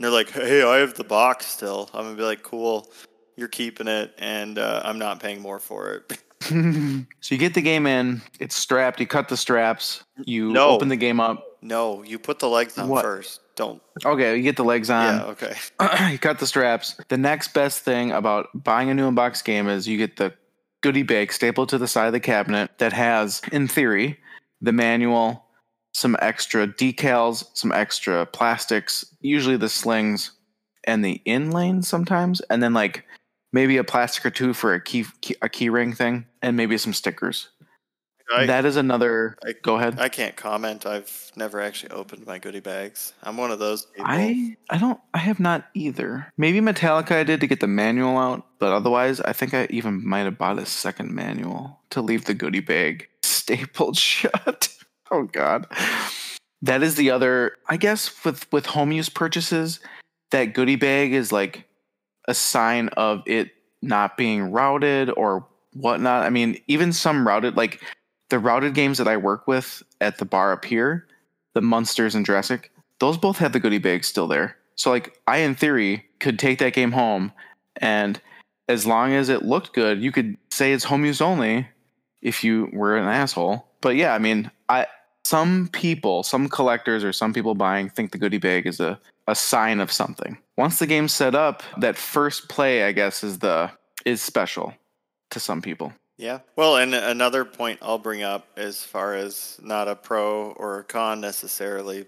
they're 0.00 0.10
like, 0.10 0.30
"Hey, 0.30 0.62
I 0.62 0.76
have 0.78 0.94
the 0.94 1.04
box 1.04 1.46
still," 1.46 1.90
I'm 1.92 2.04
gonna 2.04 2.16
be 2.16 2.22
like, 2.22 2.42
"Cool, 2.44 2.88
you're 3.36 3.48
keeping 3.48 3.88
it, 3.88 4.14
and 4.18 4.58
uh, 4.58 4.80
I'm 4.84 4.98
not 4.98 5.20
paying 5.20 5.40
more 5.40 5.58
for 5.58 5.92
it." 5.94 6.18
so 7.20 7.34
you 7.34 7.38
get 7.38 7.54
the 7.54 7.62
game 7.62 7.86
in. 7.86 8.22
It's 8.40 8.54
strapped. 8.56 9.00
You 9.00 9.06
cut 9.06 9.28
the 9.28 9.36
straps. 9.36 10.04
You 10.24 10.52
No. 10.52 10.70
open 10.70 10.88
the 10.88 10.96
game 10.96 11.20
up. 11.20 11.44
no, 11.62 12.02
you 12.02 12.18
put 12.18 12.38
the 12.40 12.48
legs 12.48 12.76
on 12.78 12.88
What? 12.88 13.02
first. 13.02 13.40
Don't. 13.54 13.82
Okay, 14.04 14.36
you 14.36 14.42
get 14.42 14.56
the 14.56 14.64
legs 14.64 14.88
on. 14.90 15.18
yeah. 15.18 15.24
Okay. 15.26 15.54
you 16.10 16.18
cut 16.18 16.38
the 16.38 16.46
straps. 16.46 16.96
The 17.08 17.18
next 17.18 17.52
best 17.54 17.80
thing 17.84 18.10
about 18.10 18.48
buying 18.54 18.88
a 18.90 18.94
new 18.94 19.06
unboxed 19.08 19.44
game 19.44 19.68
is 19.68 19.86
you 19.86 19.98
get 19.98 20.16
the 20.16 20.32
goodie 20.80 21.02
bag 21.02 21.32
stapled 21.32 21.68
to 21.68 21.78
the 21.78 21.86
side 21.86 22.06
of 22.06 22.12
the 22.12 22.20
cabinet 22.20 22.70
that 22.78 22.92
has, 22.94 23.40
in 23.52 23.68
theory, 23.68 24.18
the 24.62 24.72
manual, 24.72 25.44
some 25.92 26.16
extra 26.20 26.66
decals, 26.66 27.44
some 27.54 27.70
extra 27.72 28.24
plastics, 28.26 29.04
usually 29.20 29.56
the 29.58 29.68
slings 29.68 30.32
and 30.84 31.04
the 31.04 31.20
in 31.26 31.50
lane 31.52 31.82
sometimes, 31.82 32.40
and 32.50 32.62
then 32.62 32.72
like 32.72 33.04
maybe 33.52 33.76
a 33.76 33.84
plastic 33.84 34.26
or 34.26 34.30
two 34.30 34.54
for 34.54 34.74
a 34.74 34.80
key, 34.80 35.04
key 35.20 35.36
a 35.42 35.48
key 35.48 35.68
ring 35.68 35.92
thing, 35.92 36.26
and 36.40 36.56
maybe 36.56 36.76
some 36.78 36.92
stickers. 36.92 37.48
I, 38.34 38.46
that 38.46 38.64
is 38.64 38.76
another. 38.76 39.36
I- 39.44 39.52
go 39.62 39.76
ahead. 39.76 39.98
I 39.98 40.08
can't 40.08 40.36
comment. 40.36 40.86
I've 40.86 41.30
never 41.36 41.60
actually 41.60 41.90
opened 41.90 42.26
my 42.26 42.38
goodie 42.38 42.60
bags. 42.60 43.12
I'm 43.22 43.36
one 43.36 43.50
of 43.50 43.58
those 43.58 43.86
people. 43.86 44.06
I 44.08 44.56
I 44.70 44.78
don't 44.78 44.98
I 45.12 45.18
have 45.18 45.40
not 45.40 45.66
either. 45.74 46.32
Maybe 46.38 46.60
Metallica 46.60 47.12
I 47.12 47.24
did 47.24 47.40
to 47.40 47.46
get 47.46 47.60
the 47.60 47.66
manual 47.66 48.16
out, 48.16 48.46
but 48.58 48.72
otherwise 48.72 49.20
I 49.20 49.32
think 49.32 49.54
I 49.54 49.66
even 49.70 50.06
might 50.06 50.20
have 50.20 50.38
bought 50.38 50.58
a 50.58 50.66
second 50.66 51.10
manual 51.12 51.80
to 51.90 52.00
leave 52.00 52.24
the 52.24 52.34
goodie 52.34 52.60
bag 52.60 53.08
stapled 53.22 53.96
shut. 53.96 54.68
oh 55.10 55.24
god. 55.24 55.66
That 56.62 56.82
is 56.82 56.94
the 56.94 57.10
other 57.10 57.56
I 57.68 57.76
guess 57.76 58.24
with 58.24 58.50
with 58.52 58.66
home 58.66 58.92
use 58.92 59.08
purchases, 59.08 59.80
that 60.30 60.54
goodie 60.54 60.76
bag 60.76 61.12
is 61.12 61.32
like 61.32 61.66
a 62.26 62.34
sign 62.34 62.88
of 62.90 63.22
it 63.26 63.50
not 63.80 64.16
being 64.16 64.50
routed 64.52 65.10
or 65.16 65.46
whatnot. 65.74 66.24
I 66.24 66.30
mean, 66.30 66.60
even 66.68 66.92
some 66.92 67.26
routed 67.26 67.56
like 67.56 67.82
the 68.28 68.38
routed 68.38 68.74
games 68.74 68.98
that 68.98 69.08
I 69.08 69.16
work 69.16 69.46
with 69.46 69.82
at 70.00 70.18
the 70.18 70.24
bar 70.24 70.52
up 70.52 70.64
here, 70.64 71.06
the 71.54 71.60
Munsters 71.60 72.14
and 72.14 72.24
Jurassic, 72.24 72.70
those 73.00 73.18
both 73.18 73.38
have 73.38 73.52
the 73.52 73.60
goodie 73.60 73.78
bags 73.78 74.06
still 74.06 74.28
there. 74.28 74.56
So 74.76 74.90
like 74.90 75.18
I 75.26 75.38
in 75.38 75.54
theory 75.54 76.06
could 76.18 76.38
take 76.38 76.58
that 76.60 76.74
game 76.74 76.92
home 76.92 77.32
and 77.76 78.20
as 78.68 78.86
long 78.86 79.12
as 79.12 79.28
it 79.28 79.44
looked 79.44 79.74
good, 79.74 80.02
you 80.02 80.12
could 80.12 80.36
say 80.50 80.72
it's 80.72 80.84
home 80.84 81.04
use 81.04 81.20
only 81.20 81.66
if 82.22 82.44
you 82.44 82.70
were 82.72 82.96
an 82.96 83.06
asshole. 83.06 83.66
But 83.80 83.96
yeah, 83.96 84.14
I 84.14 84.18
mean, 84.18 84.50
I 84.68 84.86
some 85.24 85.68
people, 85.72 86.22
some 86.22 86.48
collectors 86.48 87.04
or 87.04 87.12
some 87.12 87.32
people 87.32 87.54
buying 87.54 87.88
think 87.88 88.12
the 88.12 88.18
goodie 88.18 88.38
bag 88.38 88.66
is 88.66 88.80
a, 88.80 88.98
a 89.26 89.34
sign 89.34 89.80
of 89.80 89.92
something. 89.92 90.38
Once 90.56 90.78
the 90.78 90.86
game's 90.86 91.12
set 91.12 91.34
up, 91.34 91.62
that 91.78 91.96
first 91.96 92.48
play, 92.48 92.84
I 92.84 92.92
guess, 92.92 93.22
is 93.22 93.38
the 93.38 93.70
is 94.04 94.20
special 94.20 94.74
to 95.30 95.40
some 95.40 95.62
people. 95.62 95.92
Yeah. 96.18 96.40
Well, 96.56 96.76
and 96.76 96.94
another 96.94 97.44
point 97.44 97.78
I'll 97.82 97.98
bring 97.98 98.22
up 98.22 98.46
as 98.56 98.84
far 98.84 99.14
as 99.14 99.58
not 99.62 99.88
a 99.88 99.96
pro 99.96 100.52
or 100.52 100.80
a 100.80 100.84
con 100.84 101.20
necessarily, 101.20 102.06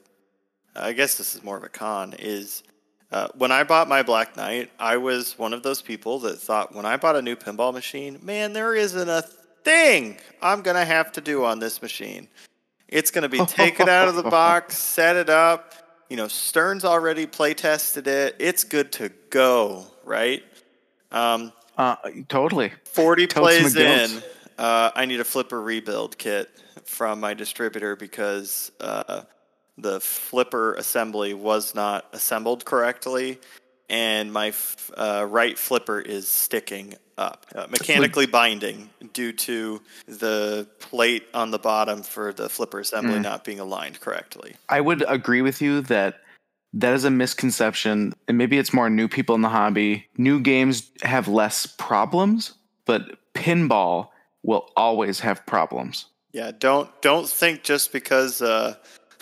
I 0.77 0.93
guess 0.93 1.17
this 1.17 1.35
is 1.35 1.43
more 1.43 1.57
of 1.57 1.65
a 1.65 1.69
con, 1.69 2.15
is 2.19 2.63
uh, 3.11 3.29
when 3.35 3.53
I 3.53 3.65
bought 3.65 3.89
my 3.89 4.03
Black 4.03 4.37
Knight, 4.37 4.71
I 4.79 4.97
was 4.97 5.39
one 5.39 5.53
of 5.53 5.63
those 5.63 5.81
people 5.81 6.19
that 6.21 6.39
thought 6.39 6.75
when 6.75 6.85
I 6.85 6.97
bought 6.97 7.17
a 7.17 7.23
new 7.23 7.37
pinball 7.37 7.73
machine, 7.73 8.19
man, 8.23 8.53
there 8.53 8.75
isn't 8.75 9.09
a 9.09 9.23
thing 9.65 10.19
I'm 10.43 10.63
going 10.63 10.77
to 10.77 10.85
have 10.85 11.13
to 11.13 11.21
do 11.21 11.45
on 11.45 11.59
this 11.59 11.81
machine. 11.81 12.29
It's 12.89 13.11
going 13.11 13.23
to 13.23 13.29
be 13.29 13.45
take 13.47 13.81
it 13.81 13.89
out 13.89 14.09
of 14.09 14.15
the 14.15 14.23
box, 14.23 14.77
set 14.79 15.17
it 15.17 15.31
up. 15.31 15.75
You 16.09 16.17
know, 16.17 16.29
Stern's 16.29 16.85
already 16.85 17.27
play 17.27 17.55
tested 17.55 18.07
it. 18.07 18.37
It's 18.39 18.65
good 18.65 18.93
to 18.93 19.11
go, 19.31 19.87
right? 20.05 20.43
Um, 21.11 21.53
Uh, 21.77 21.97
totally. 22.29 22.73
40 22.85 23.27
Totes 23.27 23.41
plays 23.41 23.77
in, 23.77 24.23
uh, 24.59 24.91
I 24.95 25.07
need 25.07 25.21
a 25.21 25.25
flipper 25.25 25.61
rebuild 25.61 26.17
kit 26.19 26.49
from 26.85 27.21
my 27.21 27.35
distributor 27.35 27.97
because 27.97 28.71
uh, 28.81 29.23
the 29.79 29.99
flipper 30.01 30.75
assembly 30.75 31.35
was 31.35 31.75
not 31.75 32.07
assembled 32.13 32.65
correctly, 32.65 33.41
and 33.89 34.33
my 34.33 34.49
f- 34.49 34.91
uh, 34.97 35.27
right 35.29 35.59
flipper 35.59 36.01
is 36.01 36.29
sticking 36.29 36.95
up, 37.19 37.47
uh, 37.55 37.67
mechanically 37.71 38.27
binding 38.27 38.91
due 39.13 39.33
to 39.33 39.81
the 40.07 40.67
plate 40.81 41.25
on 41.35 41.51
the 41.51 41.59
bottom 41.59 42.03
for 42.03 42.33
the 42.33 42.49
flipper 42.49 42.81
assembly 42.81 43.19
Mm. 43.19 43.23
not 43.23 43.45
being 43.45 43.61
aligned 43.61 44.01
correctly. 44.01 44.57
I 44.69 44.81
would 44.81 45.05
agree 45.09 45.43
with 45.43 45.61
you 45.63 45.81
that 45.83 46.21
that 46.73 46.93
is 46.93 47.05
a 47.05 47.11
misconception, 47.11 48.15
and 48.27 48.37
maybe 48.37 48.59
it's 48.59 48.73
more 48.73 48.91
new 48.91 49.07
people 49.07 49.35
in 49.37 49.43
the 49.43 49.49
hobby. 49.49 50.09
New 50.17 50.41
games 50.41 50.91
have 51.03 51.29
less 51.29 51.67
problems, 51.67 52.55
but 52.85 53.17
pinball 53.35 54.09
will 54.43 54.69
always 54.77 55.21
have 55.21 55.45
problems. 55.47 56.07
Yeah, 56.33 56.51
don't 56.59 56.91
don't 57.01 57.29
think 57.29 57.63
just 57.63 57.93
because 57.93 58.43
uh, 58.43 58.75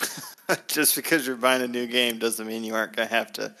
just 0.67 0.95
because 0.95 1.27
you're 1.27 1.35
buying 1.35 1.61
a 1.61 1.67
new 1.67 1.85
game 1.85 2.17
doesn't 2.17 2.47
mean 2.47 2.63
you 2.63 2.73
aren't 2.73 2.95
gonna 2.95 3.07
have 3.07 3.31
to 3.33 3.53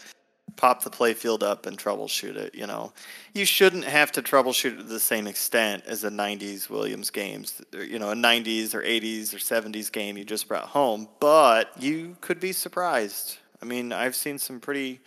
pop 0.55 0.83
the 0.83 0.89
playfield 0.89 1.43
up 1.43 1.65
and 1.65 1.77
troubleshoot 1.77 2.35
it. 2.35 2.55
You 2.55 2.67
know, 2.67 2.93
you 3.33 3.45
shouldn't 3.45 3.85
have 3.85 4.11
to 4.13 4.21
troubleshoot 4.21 4.73
it 4.73 4.77
to 4.77 4.83
the 4.83 4.99
same 4.99 5.27
extent 5.27 5.83
as 5.85 6.03
a 6.03 6.09
'90s 6.09 6.69
Williams 6.69 7.09
games. 7.09 7.61
You 7.73 7.99
know, 7.99 8.11
a 8.11 8.15
'90s 8.15 8.73
or 8.73 8.81
'80s 8.81 9.33
or 9.33 9.37
'70s 9.37 9.91
game 9.91 10.17
you 10.17 10.23
just 10.23 10.47
brought 10.47 10.65
home, 10.65 11.07
but 11.19 11.71
you 11.81 12.17
could 12.21 12.39
be 12.39 12.51
surprised. 12.51 13.37
I 13.61 13.65
mean, 13.65 13.93
I've 13.93 14.15
seen 14.15 14.37
some 14.37 14.59
pretty 14.59 14.99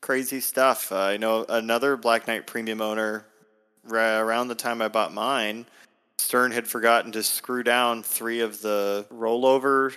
crazy 0.00 0.40
stuff. 0.40 0.92
Uh, 0.92 0.98
I 0.98 1.16
know 1.16 1.46
another 1.48 1.96
Black 1.96 2.26
Knight 2.26 2.46
Premium 2.46 2.82
owner 2.82 3.26
ra- 3.84 4.20
around 4.20 4.48
the 4.48 4.54
time 4.54 4.82
I 4.82 4.88
bought 4.88 5.14
mine. 5.14 5.66
Stern 6.18 6.52
had 6.52 6.68
forgotten 6.68 7.12
to 7.12 7.22
screw 7.22 7.62
down 7.62 8.02
three 8.02 8.40
of 8.40 8.60
the 8.60 9.06
rollover 9.12 9.94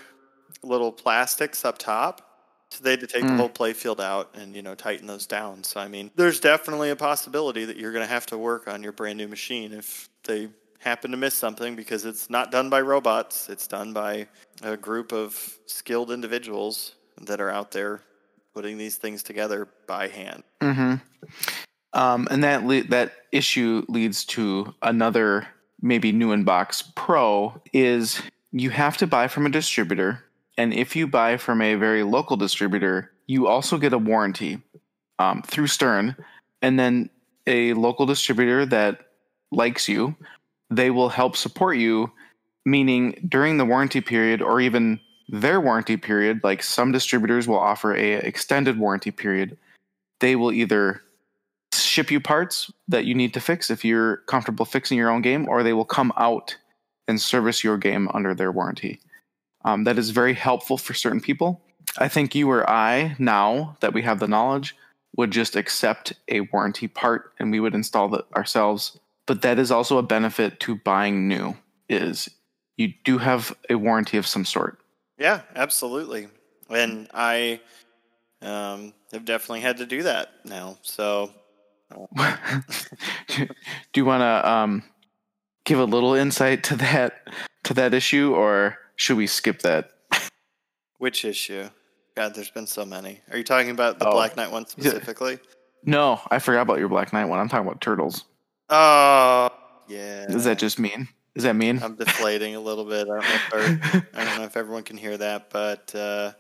little 0.63 0.91
plastics 0.91 1.65
up 1.65 1.78
top. 1.78 2.27
So 2.71 2.84
they 2.84 2.91
had 2.91 2.99
to 2.99 3.08
take 3.08 3.23
the 3.23 3.30
Mm. 3.30 3.38
whole 3.38 3.49
playfield 3.49 3.99
out 3.99 4.36
and, 4.36 4.56
you 4.56 4.62
know, 4.62 4.75
tighten 4.75 5.08
those 5.08 5.25
down. 5.25 5.63
So, 5.63 5.80
I 5.80 5.88
mean, 5.88 6.12
there's 6.15 6.39
definitely 6.39 6.89
a 6.89 6.95
possibility 6.95 7.65
that 7.65 7.77
you're 7.77 7.93
going 7.93 8.06
to 8.06 8.12
have 8.12 8.25
to 8.27 8.38
work 8.38 8.67
on 8.67 8.84
your 8.84 8.91
brand 8.91 9.17
new 9.17 9.27
machine 9.27 9.71
if 9.71 10.10
they 10.23 10.49
happen 10.80 11.12
to 11.12 11.17
miss 11.17 11.34
something 11.34 11.75
because 11.75 12.06
it's 12.06 12.30
not 12.30 12.51
done 12.51 12.69
by 12.69 12.82
robots. 12.82 13.49
It's 13.49 13.67
done 13.67 13.93
by 13.93 14.27
a 14.62 14.75
group 14.75 15.12
of 15.12 15.58
skilled 15.65 16.12
individuals 16.12 16.95
that 17.21 17.39
are 17.41 17.49
out 17.49 17.71
there 17.71 18.01
putting 18.53 18.77
these 18.77 18.97
things 18.97 19.23
together 19.23 19.67
by 19.88 20.08
hand. 20.08 20.43
Mm-hmm. 20.62 20.95
Um, 21.93 22.27
and 22.30 22.43
that 22.43 22.65
le- 22.65 22.84
that 22.86 23.13
issue 23.32 23.86
leads 23.88 24.25
to 24.25 24.73
another 24.82 25.47
maybe 25.82 26.12
new 26.12 26.30
inbox 26.36 26.84
pro 26.95 27.60
is 27.71 28.21
you 28.51 28.69
have 28.71 28.97
to 28.97 29.08
buy 29.08 29.27
from 29.27 29.45
a 29.45 29.49
distributor, 29.49 30.23
and 30.58 30.74
if 30.74 30.96
you 30.96 31.08
buy 31.08 31.38
from 31.38 31.62
a 31.62 31.76
very 31.76 32.04
local 32.04 32.38
distributor, 32.38 33.12
you 33.28 33.48
also 33.48 33.78
get 33.78 33.93
a 33.93 33.98
warranty 33.98 34.62
um, 35.20 35.41
through 35.43 35.67
Stern, 35.67 36.15
and 36.62 36.80
then 36.80 37.10
a 37.46 37.74
local 37.74 38.06
distributor 38.06 38.65
that 38.65 39.00
likes 39.52 39.88
you, 39.88 40.15
they 40.70 40.91
will 40.91 41.10
help 41.10 41.36
support 41.36 41.78
you. 41.78 42.12
Meaning 42.65 43.26
during 43.30 43.58
the 43.58 43.65
warranty 43.65 44.02
period, 44.02 44.41
or 44.41 44.60
even 44.60 45.00
their 45.30 45.62
warranty 45.62 45.96
period, 45.96 46.41
like 46.43 46.62
some 46.62 46.91
distributors 46.91 47.48
will 47.48 47.60
offer 47.60 47.96
a 47.96 48.15
extended 48.15 48.78
warranty 48.78 49.10
period 49.10 49.58
they 50.20 50.36
will 50.36 50.52
either 50.52 51.02
ship 51.74 52.12
you 52.12 52.20
parts 52.20 52.72
that 52.88 53.06
you 53.06 53.13
need 53.13 53.34
to 53.34 53.39
fix 53.39 53.70
if 53.70 53.86
you're 53.86 54.17
comfortable 54.28 54.65
fixing 54.65 54.98
your 54.98 55.10
own 55.10 55.22
game, 55.22 55.48
or 55.48 55.63
they 55.63 55.74
will 55.74 55.86
come 55.86 56.12
out 56.17 56.56
and 57.08 57.22
service 57.22 57.63
your 57.63 57.78
game 57.78 58.10
under 58.13 58.34
their 58.34 58.52
warranty. 58.52 59.00
Um, 59.65 59.84
that 59.86 59.98
is 59.98 60.12
very 60.12 60.34
helpful 60.34 60.78
for 60.78 60.93
certain 60.93 61.22
people. 61.22 61.62
I 61.98 62.08
think 62.08 62.36
you 62.36 62.50
or 62.50 62.70
I, 62.70 63.15
now 63.20 63.78
that 63.80 63.93
we 63.93 64.04
have 64.04 64.20
the 64.20 64.28
knowledge, 64.28 64.76
would 65.15 65.32
just 65.32 65.56
accept 65.56 66.13
a 66.30 66.41
warranty 66.41 66.88
part 66.88 67.34
and 67.39 67.52
we 67.52 67.60
would 67.60 67.74
install 67.74 68.13
it 68.15 68.26
ourselves. 68.36 69.00
But 69.26 69.41
that 69.41 69.60
is 69.60 69.72
also 69.72 69.98
a 69.98 70.04
benefit 70.04 70.60
to 70.62 70.76
buying 70.76 71.28
new 71.28 71.58
is 71.89 72.30
you 72.78 72.93
do 73.04 73.17
have 73.17 73.56
a 73.70 73.76
warranty 73.76 74.17
of 74.17 74.28
some 74.28 74.46
sort. 74.46 74.80
Yeah, 75.17 75.41
absolutely. 75.56 76.28
And 76.70 77.10
I 77.13 77.60
um, 78.41 78.93
have 79.12 79.26
definitely 79.26 79.62
had 79.62 79.78
to 79.78 79.86
do 79.86 80.04
that 80.04 80.30
now. 80.46 80.78
So, 80.84 81.32
do 83.28 83.48
you 83.96 84.06
want 84.06 84.22
to 84.22 84.50
um, 84.50 84.84
give 85.63 85.80
a 85.80 85.86
little 85.86 86.13
insight 86.13 86.63
to 86.65 86.76
that 86.76 87.28
to 87.63 87.74
that 87.74 87.93
issue, 87.93 88.34
or 88.36 88.78
should 88.98 89.16
we 89.18 89.26
skip 89.28 89.62
that? 89.62 89.92
Which 90.98 91.24
issue? 91.24 91.70
God, 92.16 92.34
there's 92.36 92.50
been 92.50 92.68
so 92.68 92.84
many. 92.86 93.22
Are 93.32 93.38
you 93.38 93.44
talking 93.44 93.70
about 93.70 94.00
the 94.00 94.08
Oh. 94.08 94.12
Black 94.12 94.36
Knight 94.36 94.52
one 94.52 94.66
specifically? 94.66 95.40
No, 95.86 96.20
I 96.32 96.40
forgot 96.40 96.62
about 96.64 96.80
your 96.80 96.90
Black 96.90 97.14
Knight 97.14 97.26
one. 97.26 97.40
I'm 97.40 97.48
talking 97.48 97.66
about 97.66 97.80
turtles. 97.80 98.26
Oh, 98.70 99.50
yeah. 99.88 100.26
Is 100.28 100.44
that 100.44 100.58
just 100.60 100.80
mean? 100.80 101.08
Is 101.36 101.44
that 101.44 101.56
mean? 101.56 101.82
I'm 101.84 101.96
deflating 101.96 102.56
a 102.56 102.60
little 102.60 102.84
bit. 102.84 103.08
I 103.08 103.20
don't 103.20 103.20
know 103.20 103.26
if, 103.30 103.54
our- 103.54 104.08
I 104.20 104.24
don't 104.26 104.38
know 104.40 104.44
if 104.46 104.58
everyone 104.58 104.84
can 104.84 104.98
hear 104.98 105.16
that, 105.18 105.52
but 105.52 105.94
uh, 105.96 106.32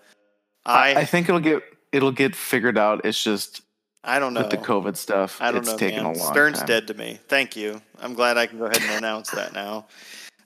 I, 0.65 0.95
I 0.95 0.99
I 1.01 1.05
think 1.05 1.29
it'll 1.29 1.39
get 1.39 1.61
it'll 1.91 2.11
get 2.11 2.35
figured 2.35 2.77
out. 2.79 3.05
It's 3.05 3.23
just 3.23 3.61
I 4.03 4.17
don't 4.17 4.33
know. 4.33 4.41
with 4.41 4.49
the 4.49 4.57
COVID 4.57 4.97
stuff. 4.97 5.37
I 5.39 5.51
don't 5.51 5.59
it's 5.61 5.69
know, 5.69 5.77
taken 5.77 6.03
man. 6.03 6.15
a 6.15 6.17
long 6.17 6.31
Stern's 6.33 6.57
time. 6.57 6.65
dead 6.67 6.87
to 6.87 6.95
me. 6.95 7.19
Thank 7.27 7.55
you. 7.55 7.79
I'm 7.99 8.15
glad 8.15 8.37
I 8.37 8.47
can 8.47 8.57
go 8.57 8.65
ahead 8.65 8.81
and 8.81 8.97
announce 8.97 9.29
that 9.31 9.53
now. 9.53 9.85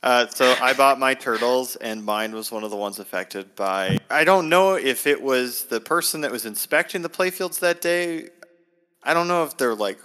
Uh, 0.04 0.26
so 0.28 0.56
I 0.60 0.74
bought 0.74 0.98
my 1.00 1.14
turtles, 1.14 1.76
and 1.76 2.04
mine 2.04 2.34
was 2.34 2.52
one 2.52 2.64
of 2.64 2.72
the 2.72 2.78
ones 2.78 2.98
affected 2.98 3.56
by. 3.56 4.00
I 4.10 4.24
don't 4.24 4.50
know 4.50 4.74
if 4.74 5.06
it 5.06 5.22
was 5.22 5.66
the 5.66 5.80
person 5.80 6.22
that 6.22 6.32
was 6.32 6.46
inspecting 6.46 7.04
the 7.04 7.10
playfields 7.10 7.60
that 7.60 7.82
day. 7.82 8.30
I 9.04 9.14
don't 9.14 9.28
know 9.28 9.44
if 9.44 9.58
their 9.58 9.76
like 9.76 10.00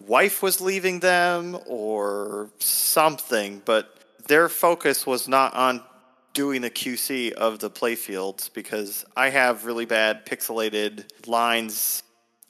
wife 0.00 0.42
was 0.42 0.60
leaving 0.60 1.00
them 1.00 1.58
or 1.66 2.50
something, 2.58 3.60
but 3.64 3.98
their 4.28 4.48
focus 4.48 5.06
was 5.06 5.28
not 5.28 5.54
on 5.54 5.82
doing 6.32 6.62
the 6.62 6.70
QC 6.70 7.32
of 7.32 7.58
the 7.58 7.70
playfields 7.70 8.52
because 8.52 9.04
I 9.14 9.28
have 9.28 9.66
really 9.66 9.84
bad 9.84 10.26
pixelated 10.26 11.04
lines 11.26 12.02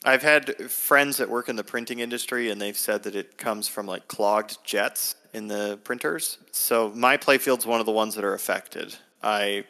I've 0.07 0.23
had 0.23 0.71
friends 0.71 1.17
that 1.17 1.31
work 1.31 1.49
in 1.49 1.57
the 1.57 1.65
printing 1.65 2.01
industry, 2.01 2.51
and 2.51 2.61
they've 2.61 2.77
said 2.77 3.05
that 3.05 3.17
it 3.17 3.39
comes 3.39 3.69
from 3.69 3.87
like 3.87 4.07
clogged 4.07 4.59
jets 4.63 5.15
in 5.35 5.49
the 5.49 5.79
printers. 5.85 6.39
So 6.53 6.91
my 6.95 7.17
playfield's 7.17 7.67
one 7.67 7.81
of 7.81 7.87
the 7.87 7.93
ones 7.93 8.15
that 8.15 8.25
are 8.25 8.35
affected. 8.35 8.97
I 9.23 9.65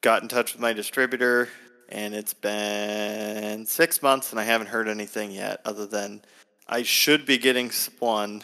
got 0.00 0.22
in 0.22 0.28
touch 0.28 0.52
with 0.52 0.60
my 0.60 0.72
distributor, 0.72 1.48
and 1.88 2.14
it's 2.14 2.34
been 2.34 3.66
six 3.66 4.02
months, 4.02 4.30
and 4.30 4.40
I 4.40 4.44
haven't 4.44 4.68
heard 4.68 4.88
anything 4.88 5.32
yet, 5.32 5.60
other 5.64 5.86
than 5.86 6.22
I 6.68 6.82
should 6.82 7.26
be 7.26 7.38
getting 7.38 7.70
one 7.98 8.42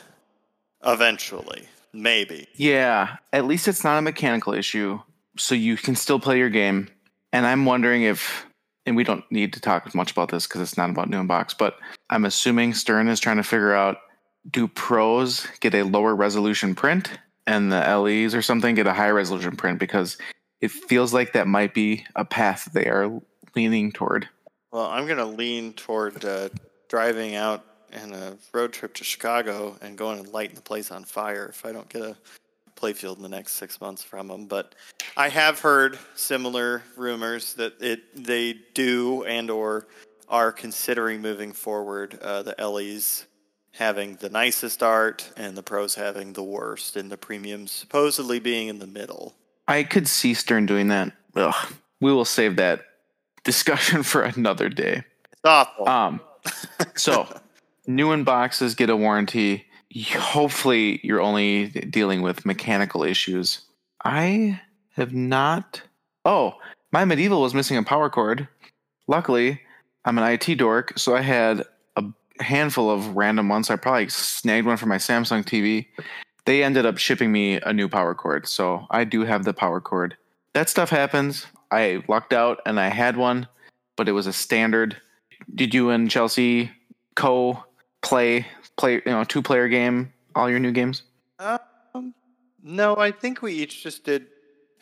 eventually, 0.85 1.69
maybe. 1.93 2.49
Yeah, 2.55 3.17
at 3.33 3.45
least 3.47 3.69
it's 3.69 3.85
not 3.85 3.99
a 3.99 4.03
mechanical 4.03 4.53
issue, 4.53 5.01
so 5.37 5.55
you 5.55 5.77
can 5.77 5.95
still 5.95 6.19
play 6.19 6.39
your 6.39 6.51
game. 6.51 6.89
And 7.33 7.47
I'm 7.47 7.65
wondering 7.65 8.03
if, 8.03 8.47
and 8.87 8.97
we 8.97 9.05
don't 9.05 9.31
need 9.31 9.53
to 9.53 9.61
talk 9.61 9.95
much 9.95 10.11
about 10.11 10.31
this 10.31 10.47
because 10.47 10.63
it's 10.63 10.77
not 10.77 10.91
about 10.91 11.09
new 11.09 11.23
but 11.23 11.79
I'm 12.09 12.25
assuming 12.25 12.75
Stern 12.75 13.09
is 13.09 13.21
trying 13.21 13.37
to 13.37 13.43
figure 13.45 13.75
out 13.75 13.99
do 14.51 14.69
pros 14.69 15.47
get 15.61 15.75
a 15.75 15.83
lower 15.83 16.15
resolution 16.15 16.75
print 16.75 17.11
and 17.47 17.73
the 17.73 17.81
LEs 17.81 18.35
or 18.35 18.43
something 18.43 18.75
get 18.75 18.87
a 18.87 18.93
higher 18.93 19.15
resolution 19.15 19.57
print 19.57 19.79
because 19.79 20.17
it 20.61 20.71
feels 20.71 21.13
like 21.15 21.33
that 21.33 21.47
might 21.47 21.75
be 21.75 22.05
a 22.17 22.25
path 22.25 22.71
they 22.73 22.87
are 22.87 23.21
leaning 23.55 23.91
toward. 23.93 24.29
Well, 24.73 24.87
I'm 24.87 25.07
going 25.07 25.19
to 25.19 25.25
lean 25.25 25.73
toward 25.73 26.25
uh, 26.25 26.51
driving 26.89 27.35
out 27.35 27.65
in 27.93 28.13
a 28.13 28.37
road 28.53 28.73
trip 28.73 28.95
to 28.95 29.05
Chicago 29.05 29.77
and 29.81 29.99
going 29.99 30.21
and 30.21 30.29
lighting 30.29 30.55
the 30.55 30.63
place 30.63 30.91
on 30.91 31.05
fire 31.05 31.47
if 31.47 31.65
I 31.65 31.73
don't 31.73 31.89
get 31.89 32.03
a 32.03 32.17
playfield 32.77 33.17
in 33.17 33.23
the 33.23 33.29
next 33.29 33.53
six 33.53 33.81
months 33.81 34.03
from 34.03 34.29
them. 34.29 34.47
But 34.47 34.75
I 35.17 35.29
have 35.29 35.61
heard 35.61 35.99
similar 36.15 36.83
rumors 36.97 37.55
that 37.55 37.81
it 37.81 38.25
they 38.25 38.55
do 38.75 39.25
and 39.25 39.51
or 39.51 39.89
are 40.29 40.53
considering 40.53 41.21
moving 41.21 41.53
forward 41.53 42.19
uh, 42.23 42.43
the 42.43 42.55
LEs 42.59 43.27
having 43.73 44.17
the 44.17 44.29
nicest 44.29 44.83
art 44.83 45.31
and 45.37 45.57
the 45.57 45.63
pros 45.63 45.95
having 45.95 46.33
the 46.33 46.43
worst, 46.43 46.97
and 46.97 47.11
the 47.11 47.17
premiums 47.17 47.73
supposedly 47.73 48.39
being 48.39 48.69
in 48.69 48.79
the 48.79 48.87
middle. 48.87 49.35
I 49.69 49.85
could 49.85 50.09
see 50.09 50.35
Stern 50.35 50.67
doing 50.67 50.89
that. 50.89 51.13
Ugh. 51.37 51.73
We 52.01 52.13
will 52.13 52.25
save 52.25 52.57
that 52.57 52.85
discussion 53.45 54.03
for 54.03 54.23
another 54.23 54.69
day. 54.69 55.05
It's 55.33 55.43
awful. 55.45 55.89
Um, 55.89 56.21
so 56.95 57.27
new 57.87 58.13
in 58.13 58.25
boxes 58.25 58.75
get 58.75 58.91
a 58.91 58.97
warranty. 58.97 59.67
Hopefully, 60.17 61.01
you're 61.03 61.21
only 61.21 61.69
dealing 61.69 62.23
with 62.23 62.47
mechanical 62.47 63.03
issues. 63.03 63.63
I 64.05 64.61
have 64.97 65.13
not. 65.13 65.83
Oh, 66.25 66.55
my 66.93 67.05
medieval 67.05 67.43
was 67.43 67.55
missing 67.55 67.77
a 67.77 67.83
power 67.83 68.11
cord. 68.11 68.49
Luckily, 69.07 69.61
I'm 70.05 70.19
an 70.19 70.25
IT 70.25 70.57
dork, 70.57 70.93
so 70.97 71.17
I 71.17 71.21
had 71.23 71.65
handful 72.41 72.91
of 72.91 73.17
random 73.17 73.49
ones. 73.49 73.71
I 73.71 73.77
probably 73.77 74.09
snagged 74.09 74.67
one 74.67 74.77
for 74.77 74.87
my 74.87 74.97
Samsung 74.97 75.45
TV. 75.45 75.87
They 76.47 76.65
ended 76.65 76.87
up 76.87 76.99
shipping 76.99 77.31
me 77.31 77.61
a 77.61 77.73
new 77.73 77.89
power 77.89 78.15
cord, 78.15 78.49
so 78.49 78.87
I 78.91 79.05
do 79.05 79.25
have 79.25 79.45
the 79.45 79.55
power 79.55 79.81
cord. 79.81 80.17
That 80.55 80.69
stuff 80.69 80.91
happens. 80.91 81.47
I 81.71 82.03
lucked 82.09 82.33
out 82.33 82.61
and 82.67 82.81
I 82.81 82.89
had 82.89 83.17
one, 83.17 83.47
but 83.97 84.09
it 84.09 84.13
was 84.13 84.27
a 84.27 84.33
standard 84.33 84.97
did 85.55 85.75
you 85.75 85.91
and 85.91 86.11
Chelsea 86.11 86.71
co 87.15 87.63
play 88.03 88.47
play 88.77 88.95
you 88.95 89.03
know 89.07 89.25
two 89.25 89.43
player 89.43 89.69
game 89.69 90.13
all 90.35 90.51
your 90.51 90.59
new 90.59 90.73
games? 90.73 91.03
Um, 91.39 92.15
no, 92.63 92.97
I 92.97 93.11
think 93.11 93.43
we 93.43 93.55
each 93.55 93.83
just 93.83 94.05
did. 94.05 94.27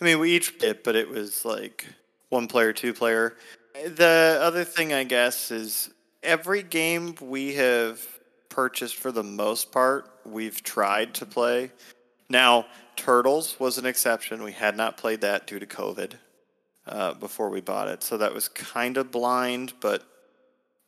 I 0.00 0.04
mean, 0.04 0.18
we 0.18 0.32
each 0.32 0.58
did, 0.58 0.82
but 0.82 0.94
it 0.94 1.08
was 1.08 1.44
like 1.44 1.86
one 2.28 2.46
player, 2.46 2.72
two 2.72 2.92
player. 2.92 3.36
The 3.74 4.38
other 4.40 4.64
thing, 4.64 4.92
I 4.92 5.04
guess, 5.04 5.50
is 5.50 5.90
every 6.22 6.62
game 6.62 7.14
we 7.20 7.54
have 7.54 8.00
purchased 8.48 8.96
for 8.96 9.12
the 9.12 9.22
most 9.22 9.70
part, 9.72 10.10
we've 10.24 10.62
tried 10.62 11.14
to 11.14 11.26
play. 11.26 11.70
Now, 12.28 12.66
Turtles 12.96 13.58
was 13.58 13.78
an 13.78 13.86
exception. 13.86 14.42
We 14.42 14.52
had 14.52 14.76
not 14.76 14.96
played 14.96 15.20
that 15.20 15.46
due 15.46 15.58
to 15.58 15.66
COVID 15.66 16.14
uh, 16.86 17.14
before 17.14 17.48
we 17.48 17.60
bought 17.60 17.88
it, 17.88 18.02
so 18.02 18.16
that 18.18 18.34
was 18.34 18.48
kind 18.48 18.96
of 18.96 19.10
blind, 19.10 19.74
but 19.80 20.02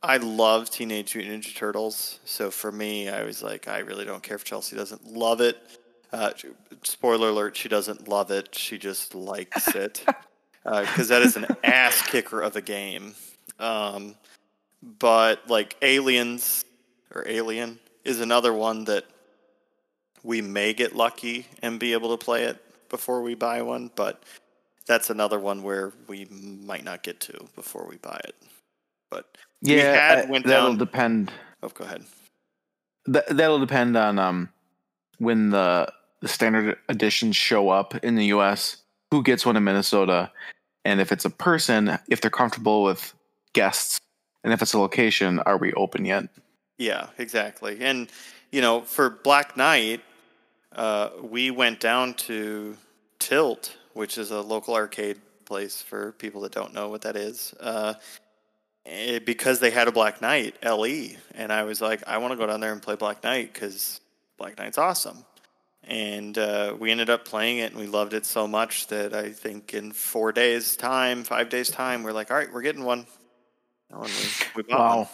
I 0.02 0.16
love 0.16 0.70
Teenage 0.70 1.14
Mutant 1.14 1.44
Ninja 1.44 1.54
Turtles, 1.54 2.20
so 2.24 2.50
for 2.50 2.72
me, 2.72 3.08
I 3.08 3.22
was 3.22 3.42
like, 3.42 3.68
I 3.68 3.78
really 3.80 4.04
don't 4.04 4.22
care 4.22 4.36
if 4.36 4.44
Chelsea 4.44 4.74
doesn't 4.74 5.06
love 5.06 5.40
it. 5.40 5.58
Uh, 6.12 6.32
spoiler 6.82 7.28
alert: 7.28 7.56
she 7.56 7.68
doesn't 7.68 8.08
love 8.08 8.30
it; 8.30 8.54
she 8.54 8.78
just 8.78 9.14
likes 9.14 9.68
it 9.68 10.04
because 10.64 11.08
that 11.08 11.22
is 11.22 11.36
an 11.36 11.46
ass 11.62 12.02
kicker 12.02 12.40
of 12.40 12.56
a 12.56 12.62
game. 12.62 13.14
Um, 13.58 14.16
but 14.82 15.48
like 15.48 15.76
Aliens 15.82 16.64
or 17.14 17.24
Alien 17.26 17.78
is 18.04 18.20
another 18.20 18.52
one 18.52 18.84
that 18.84 19.04
we 20.22 20.40
may 20.40 20.72
get 20.72 20.94
lucky 20.94 21.46
and 21.62 21.78
be 21.78 21.92
able 21.92 22.16
to 22.16 22.22
play 22.24 22.44
it 22.44 22.58
before 22.88 23.22
we 23.22 23.34
buy 23.34 23.62
one, 23.62 23.90
but 23.94 24.22
that's 24.86 25.10
another 25.10 25.38
one 25.38 25.62
where 25.62 25.92
we 26.08 26.26
might 26.30 26.84
not 26.84 27.02
get 27.02 27.20
to 27.20 27.46
before 27.54 27.86
we 27.88 27.96
buy 27.96 28.20
it. 28.24 28.34
But 29.10 29.36
Yeah, 29.62 29.92
had 29.92 30.30
uh, 30.30 30.38
that'll 30.44 30.68
down. 30.70 30.78
depend. 30.78 31.32
oh, 31.62 31.68
go 31.68 31.84
ahead. 31.84 32.04
That 33.06 33.28
that'll 33.28 33.60
depend 33.60 33.96
on 33.96 34.18
um 34.18 34.48
when 35.18 35.50
the 35.50 35.90
the 36.20 36.28
standard 36.28 36.76
editions 36.88 37.36
show 37.36 37.70
up 37.70 37.94
in 38.04 38.14
the 38.14 38.26
U.S. 38.26 38.76
Who 39.10 39.22
gets 39.22 39.46
one 39.46 39.56
in 39.56 39.64
Minnesota, 39.64 40.30
and 40.84 41.00
if 41.00 41.10
it's 41.12 41.24
a 41.24 41.30
person, 41.30 41.98
if 42.08 42.20
they're 42.20 42.30
comfortable 42.30 42.82
with 42.82 43.14
guests, 43.54 43.98
and 44.44 44.52
if 44.52 44.62
it's 44.62 44.72
a 44.72 44.78
location, 44.78 45.38
are 45.40 45.56
we 45.56 45.72
open 45.74 46.04
yet? 46.04 46.28
Yeah, 46.78 47.08
exactly. 47.18 47.78
And 47.80 48.10
you 48.50 48.60
know, 48.60 48.80
for 48.80 49.10
Black 49.10 49.56
Knight, 49.56 50.00
uh, 50.72 51.10
we 51.22 51.50
went 51.50 51.80
down 51.80 52.14
to 52.14 52.76
Tilt, 53.18 53.76
which 53.92 54.18
is 54.18 54.30
a 54.30 54.40
local 54.40 54.74
arcade 54.74 55.18
place 55.44 55.82
for 55.82 56.12
people 56.12 56.40
that 56.42 56.52
don't 56.52 56.72
know 56.72 56.88
what 56.88 57.02
that 57.02 57.16
is. 57.16 57.54
Uh, 57.60 57.94
eh, 58.86 59.18
because 59.18 59.60
they 59.60 59.70
had 59.70 59.88
a 59.88 59.92
Black 59.92 60.22
Knight 60.22 60.56
LE, 60.64 61.16
and 61.34 61.52
I 61.52 61.64
was 61.64 61.80
like, 61.80 62.06
I 62.06 62.18
want 62.18 62.32
to 62.32 62.36
go 62.36 62.46
down 62.46 62.60
there 62.60 62.72
and 62.72 62.82
play 62.82 62.96
Black 62.96 63.22
Knight 63.22 63.52
because 63.52 64.00
Black 64.36 64.58
Knight's 64.58 64.78
awesome. 64.78 65.24
And 65.84 66.38
uh, 66.38 66.76
we 66.78 66.90
ended 66.90 67.10
up 67.10 67.24
playing 67.24 67.58
it, 67.58 67.72
and 67.72 67.80
we 67.80 67.86
loved 67.86 68.14
it 68.14 68.24
so 68.24 68.46
much 68.46 68.86
that 68.88 69.12
I 69.12 69.30
think 69.30 69.74
in 69.74 69.92
four 69.92 70.30
days' 70.30 70.76
time, 70.76 71.24
five 71.24 71.48
days' 71.48 71.70
time, 71.70 72.02
we're 72.02 72.12
like, 72.12 72.30
all 72.30 72.36
right, 72.36 72.52
we're 72.52 72.62
getting 72.62 72.84
one. 72.84 73.06
Wow, 74.68 75.08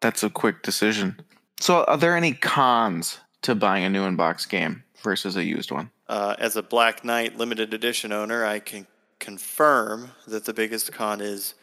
that's 0.00 0.22
a 0.22 0.30
quick 0.30 0.62
decision. 0.62 1.20
So, 1.60 1.84
are 1.84 1.96
there 1.96 2.16
any 2.16 2.32
cons 2.32 3.18
to 3.42 3.54
buying 3.54 3.84
a 3.84 3.90
new 3.90 4.04
in-box 4.04 4.46
game 4.46 4.84
versus 5.02 5.36
a 5.36 5.44
used 5.44 5.70
one? 5.70 5.90
Uh, 6.08 6.34
as 6.38 6.56
a 6.56 6.62
Black 6.62 7.04
Knight 7.04 7.36
limited 7.36 7.72
edition 7.72 8.12
owner, 8.12 8.44
I 8.44 8.58
can 8.58 8.86
confirm 9.18 10.10
that 10.26 10.44
the 10.44 10.52
biggest 10.52 10.92
con 10.92 11.20
is 11.20 11.54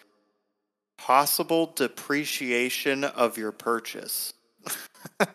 possible 0.97 1.73
depreciation 1.75 3.03
of 3.03 3.37
your 3.37 3.51
purchase. 3.51 4.33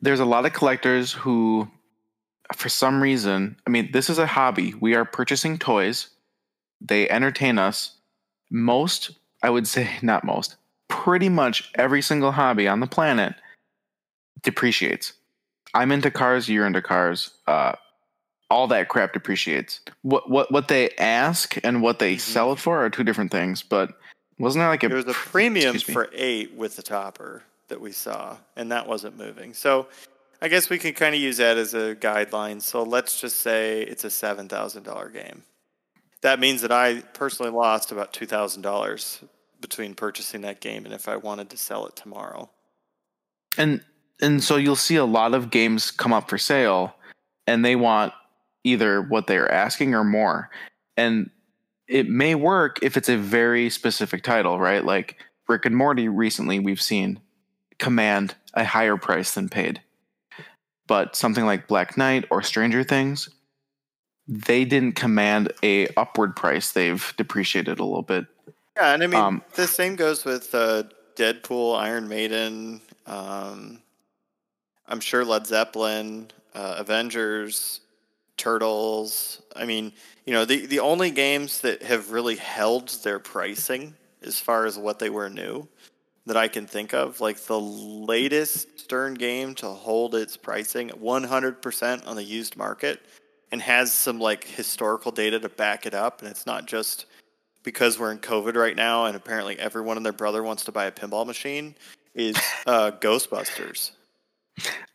There's 0.00 0.20
a 0.20 0.24
lot 0.24 0.46
of 0.46 0.52
collectors 0.52 1.12
who 1.12 1.68
for 2.56 2.68
some 2.68 3.02
reason, 3.02 3.56
I 3.66 3.70
mean, 3.70 3.90
this 3.92 4.10
is 4.10 4.18
a 4.18 4.26
hobby. 4.26 4.74
We 4.80 4.94
are 4.94 5.04
purchasing 5.04 5.58
toys. 5.58 6.08
They 6.80 7.08
entertain 7.08 7.58
us. 7.58 7.96
Most, 8.50 9.12
I 9.42 9.50
would 9.50 9.66
say, 9.66 9.90
not 10.02 10.24
most, 10.24 10.56
pretty 10.88 11.28
much 11.28 11.70
every 11.74 12.02
single 12.02 12.32
hobby 12.32 12.68
on 12.68 12.80
the 12.80 12.86
planet 12.86 13.34
depreciates. 14.42 15.12
I'm 15.74 15.90
into 15.90 16.10
cars, 16.10 16.48
you're 16.48 16.66
into 16.66 16.82
cars. 16.82 17.30
Uh, 17.46 17.74
all 18.52 18.66
that 18.68 18.88
crap 18.88 19.14
depreciates. 19.14 19.80
What 20.02 20.28
what 20.28 20.52
what 20.52 20.68
they 20.68 20.90
ask 20.98 21.56
and 21.64 21.80
what 21.80 21.98
they 21.98 22.14
mm-hmm. 22.14 22.20
sell 22.20 22.52
it 22.52 22.58
for 22.58 22.84
are 22.84 22.90
two 22.90 23.02
different 23.02 23.30
things. 23.30 23.62
But 23.62 23.98
wasn't 24.38 24.60
there 24.60 24.68
like 24.68 24.82
a 24.84 24.88
there 24.88 24.96
was 24.98 25.06
a 25.06 25.14
premium 25.14 25.78
for 25.78 26.10
eight 26.12 26.54
with 26.54 26.76
the 26.76 26.82
topper 26.82 27.42
that 27.68 27.80
we 27.80 27.92
saw, 27.92 28.36
and 28.54 28.70
that 28.70 28.86
wasn't 28.86 29.16
moving. 29.16 29.54
So 29.54 29.86
I 30.42 30.48
guess 30.48 30.68
we 30.68 30.78
can 30.78 30.92
kind 30.92 31.14
of 31.14 31.20
use 31.20 31.38
that 31.38 31.56
as 31.56 31.72
a 31.72 31.96
guideline. 31.96 32.60
So 32.60 32.82
let's 32.82 33.18
just 33.18 33.38
say 33.38 33.82
it's 33.82 34.04
a 34.04 34.10
seven 34.10 34.48
thousand 34.48 34.82
dollar 34.82 35.08
game. 35.08 35.42
That 36.22 36.40
means 36.40 36.62
that 36.62 36.72
I 36.72 37.00
personally 37.14 37.52
lost 37.52 37.92
about 37.92 38.12
two 38.12 38.26
thousand 38.26 38.62
dollars 38.62 39.22
between 39.60 39.94
purchasing 39.94 40.42
that 40.42 40.60
game 40.60 40.84
and 40.84 40.92
if 40.92 41.08
I 41.08 41.16
wanted 41.16 41.48
to 41.50 41.56
sell 41.56 41.86
it 41.86 41.96
tomorrow. 41.96 42.50
And 43.56 43.82
and 44.20 44.42
so 44.42 44.56
you'll 44.56 44.76
see 44.76 44.96
a 44.96 45.04
lot 45.04 45.34
of 45.34 45.50
games 45.50 45.90
come 45.90 46.12
up 46.12 46.28
for 46.28 46.38
sale 46.38 46.94
and 47.46 47.64
they 47.64 47.76
want 47.76 48.12
either 48.64 49.02
what 49.02 49.26
they're 49.26 49.50
asking 49.50 49.94
or 49.94 50.04
more. 50.04 50.50
And 50.96 51.30
it 51.88 52.08
may 52.08 52.34
work 52.34 52.78
if 52.82 52.96
it's 52.96 53.08
a 53.08 53.16
very 53.16 53.68
specific 53.68 54.22
title, 54.22 54.60
right? 54.60 54.84
Like 54.84 55.16
Rick 55.48 55.64
and 55.66 55.76
Morty 55.76 56.08
recently 56.08 56.58
we've 56.58 56.80
seen 56.80 57.20
command 57.78 58.36
a 58.54 58.64
higher 58.64 58.96
price 58.96 59.34
than 59.34 59.48
paid. 59.48 59.80
But 60.86 61.16
something 61.16 61.44
like 61.44 61.68
Black 61.68 61.96
Knight 61.96 62.26
or 62.30 62.42
Stranger 62.42 62.84
Things, 62.84 63.28
they 64.28 64.64
didn't 64.64 64.92
command 64.92 65.52
a 65.62 65.88
upward 65.96 66.36
price. 66.36 66.72
They've 66.72 67.12
depreciated 67.16 67.78
a 67.78 67.84
little 67.84 68.02
bit. 68.02 68.26
Yeah, 68.76 68.94
and 68.94 69.02
I 69.02 69.06
mean 69.06 69.20
um, 69.20 69.42
the 69.54 69.66
same 69.66 69.96
goes 69.96 70.24
with 70.24 70.54
uh, 70.54 70.84
Deadpool, 71.16 71.78
Iron 71.78 72.08
Maiden, 72.08 72.80
um, 73.06 73.82
I'm 74.86 75.00
sure 75.00 75.24
Led 75.24 75.46
Zeppelin, 75.46 76.30
uh, 76.54 76.76
Avengers, 76.78 77.80
Turtles. 78.36 79.42
I 79.54 79.64
mean, 79.64 79.92
you 80.26 80.32
know, 80.32 80.44
the 80.44 80.66
the 80.66 80.80
only 80.80 81.10
games 81.10 81.60
that 81.60 81.82
have 81.82 82.12
really 82.12 82.36
held 82.36 82.88
their 83.02 83.18
pricing 83.18 83.94
as 84.22 84.38
far 84.38 84.66
as 84.66 84.78
what 84.78 84.98
they 84.98 85.10
were 85.10 85.28
new 85.28 85.68
that 86.26 86.36
I 86.36 86.46
can 86.46 86.66
think 86.66 86.94
of, 86.94 87.20
like 87.20 87.38
the 87.38 87.60
latest 87.60 88.78
Stern 88.78 89.14
game 89.14 89.54
to 89.56 89.68
hold 89.68 90.14
its 90.14 90.36
pricing 90.36 90.90
100% 90.90 92.06
on 92.06 92.14
the 92.16 92.22
used 92.22 92.56
market 92.56 93.00
and 93.52 93.60
has 93.60 93.92
some 93.92 94.18
like 94.18 94.44
historical 94.44 95.12
data 95.12 95.38
to 95.38 95.48
back 95.50 95.86
it 95.86 95.94
up 95.94 96.20
and 96.20 96.30
it's 96.30 96.46
not 96.46 96.66
just 96.66 97.06
because 97.62 97.98
we're 97.98 98.10
in 98.10 98.18
COVID 98.18 98.56
right 98.56 98.74
now 98.74 99.04
and 99.04 99.14
apparently 99.14 99.58
everyone 99.58 99.96
and 99.98 100.04
their 100.04 100.12
brother 100.12 100.42
wants 100.42 100.64
to 100.64 100.72
buy 100.72 100.86
a 100.86 100.90
pinball 100.90 101.26
machine 101.26 101.76
is 102.14 102.36
uh, 102.66 102.90
Ghostbusters. 103.00 103.92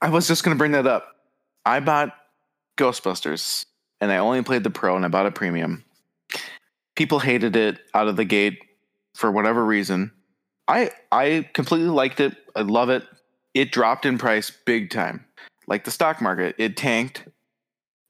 I 0.02 0.10
was 0.10 0.28
just 0.28 0.44
going 0.44 0.56
to 0.56 0.58
bring 0.58 0.72
that 0.72 0.88
up. 0.88 1.16
I 1.66 1.80
bought 1.80 2.16
Ghostbusters 2.78 3.66
and 4.02 4.12
I 4.12 4.18
only 4.18 4.42
played 4.42 4.64
the 4.64 4.70
pro 4.70 4.96
and 4.96 5.06
I 5.06 5.08
bought 5.08 5.28
a 5.28 5.32
premium. 5.32 5.86
People 6.96 7.20
hated 7.20 7.56
it 7.56 7.80
out 7.94 8.08
of 8.08 8.16
the 8.16 8.26
gate 8.26 8.60
for 9.14 9.32
whatever 9.32 9.64
reason. 9.64 10.12
I 10.68 10.92
I 11.12 11.48
completely 11.54 11.90
liked 11.90 12.20
it. 12.20 12.36
I 12.56 12.62
love 12.62 12.90
it. 12.90 13.04
It 13.54 13.72
dropped 13.72 14.06
in 14.06 14.18
price 14.18 14.52
big 14.66 14.90
time. 14.90 15.26
Like 15.68 15.84
the 15.84 15.92
stock 15.92 16.22
market, 16.22 16.56
it 16.58 16.76
tanked. 16.76 17.24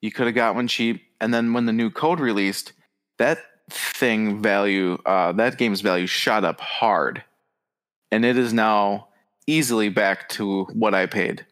You 0.02 0.12
could 0.12 0.28
have 0.28 0.36
got 0.36 0.56
one 0.56 0.68
cheap 0.68 1.08
and 1.20 1.34
then 1.34 1.54
when 1.54 1.66
the 1.66 1.74
new 1.74 1.90
code 1.90 2.20
released, 2.20 2.74
that 3.18 3.40
thing 3.70 4.42
value 4.42 4.98
uh, 5.06 5.32
that 5.34 5.58
game's 5.58 5.82
value 5.82 6.08
shot 6.08 6.44
up 6.44 6.62
hard. 6.62 7.24
And 8.12 8.24
it 8.24 8.38
is 8.38 8.54
now 8.54 9.10
easily 9.48 9.90
back 9.90 10.30
to 10.30 10.64
what 10.66 10.94
I 10.94 11.06
paid. 11.06 11.46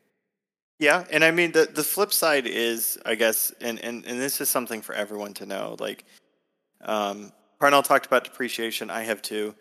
Yeah, 0.80 1.06
and 1.10 1.24
I 1.24 1.32
mean 1.32 1.52
the 1.52 1.66
the 1.66 1.84
flip 1.84 2.14
side 2.14 2.46
is, 2.46 2.98
I 3.06 3.16
guess, 3.16 3.52
and 3.62 3.80
and, 3.84 4.06
and 4.06 4.20
this 4.20 4.42
is 4.42 4.50
something 4.50 4.82
for 4.82 4.94
everyone 4.94 5.34
to 5.36 5.46
know. 5.46 5.76
Like, 5.80 6.06
um, 6.82 7.32
Parnell 7.60 7.84
talked 7.84 8.06
about 8.06 8.24
depreciation. 8.24 8.90
I 8.90 9.04
have 9.04 9.22
too. 9.22 9.56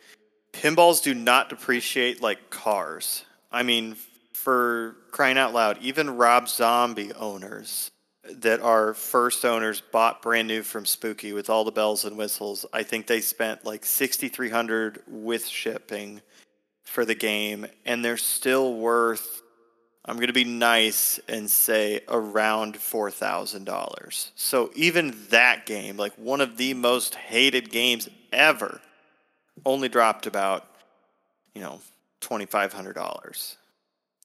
Pinballs 0.53 1.03
do 1.03 1.15
not 1.15 1.49
depreciate 1.49 2.21
like 2.23 2.51
cars. 2.51 3.25
I 3.51 3.63
mean, 3.63 3.97
for 4.33 4.97
crying 5.11 5.39
out 5.39 5.53
loud, 5.53 5.79
even 5.81 6.17
Rob 6.17 6.49
Zombie 6.49 7.13
owners 7.15 7.91
that 8.31 8.61
our 8.61 8.95
first 8.95 9.45
owners 9.45 9.81
bought 9.81 10.23
brand 10.23 10.49
new 10.49 10.63
from 10.63 10.87
Spooky 10.87 11.33
with 11.33 11.51
all 11.51 11.65
the 11.65 11.73
bells 11.73 12.05
and 12.05 12.17
whistles. 12.17 12.67
I 12.73 12.83
think 12.83 13.07
they 13.07 13.21
spent 13.21 13.65
like 13.65 13.85
sixty 13.85 14.29
three 14.29 14.51
hundred 14.51 15.03
with 15.07 15.47
shipping 15.47 16.21
for 16.85 17.05
the 17.05 17.15
game, 17.15 17.67
and 17.85 18.05
they're 18.05 18.17
still 18.17 18.75
worth 18.75 19.43
I'm 20.07 20.17
going 20.17 20.27
to 20.27 20.35
be 20.35 20.45
nice 20.45 21.19
and 21.29 21.51
say 21.51 22.01
around 22.09 22.75
$4,000. 22.75 24.31
So 24.35 24.71
even 24.75 25.17
that 25.31 25.65
game, 25.65 25.97
like 25.97 26.13
one 26.17 26.43
of 26.43 26.59
the 26.59 26.75
most 26.75 27.15
hated 27.15 27.71
games 27.71 28.09
ever, 28.31 28.81
only 29.65 29.89
dropped 29.89 30.27
about, 30.27 30.67
you 31.55 31.63
know, 31.63 31.81
$2,500. 32.21 33.57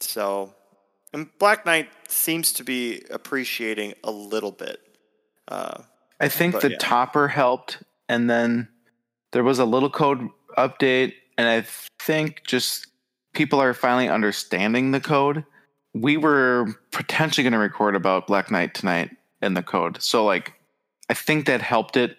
So, 0.02 0.54
and 1.14 1.28
Black 1.40 1.66
Knight 1.66 1.90
seems 2.08 2.54
to 2.54 2.64
be 2.64 3.04
appreciating 3.10 3.94
a 4.04 4.12
little 4.12 4.52
bit. 4.52 4.80
Uh, 5.48 5.84
I 6.20 6.28
think 6.28 6.54
but, 6.54 6.62
the 6.62 6.72
yeah. 6.72 6.78
topper 6.80 7.28
helped, 7.28 7.82
and 8.08 8.30
then 8.30 8.68
there 9.32 9.44
was 9.44 9.60
a 9.60 9.66
little 9.66 9.90
code 9.90 10.30
update, 10.58 11.14
and 11.38 11.48
I 11.48 11.66
think 12.00 12.46
just 12.46 12.88
people 13.34 13.62
are 13.62 13.74
finally 13.74 14.10
understanding 14.10 14.92
the 14.92 15.00
code 15.00 15.44
we 15.94 16.18
were 16.18 16.68
potentially 16.92 17.44
going 17.44 17.54
to 17.54 17.60
record 17.60 17.96
about 17.96 18.28
Black 18.28 18.52
Knight 18.52 18.74
tonight 18.74 19.12
in 19.42 19.54
the 19.54 19.64
code. 19.64 20.02
So 20.02 20.26
like 20.26 20.54
I 21.10 21.14
think 21.14 21.46
that 21.48 21.62
helped 21.62 21.98
it. 21.98 22.18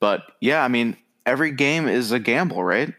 But 0.00 0.22
yeah, 0.40 0.64
I 0.64 0.68
mean, 0.68 0.96
every 1.24 1.52
game 1.52 1.88
is 1.88 2.12
a 2.12 2.18
gamble, 2.18 2.62
right? 2.62 2.92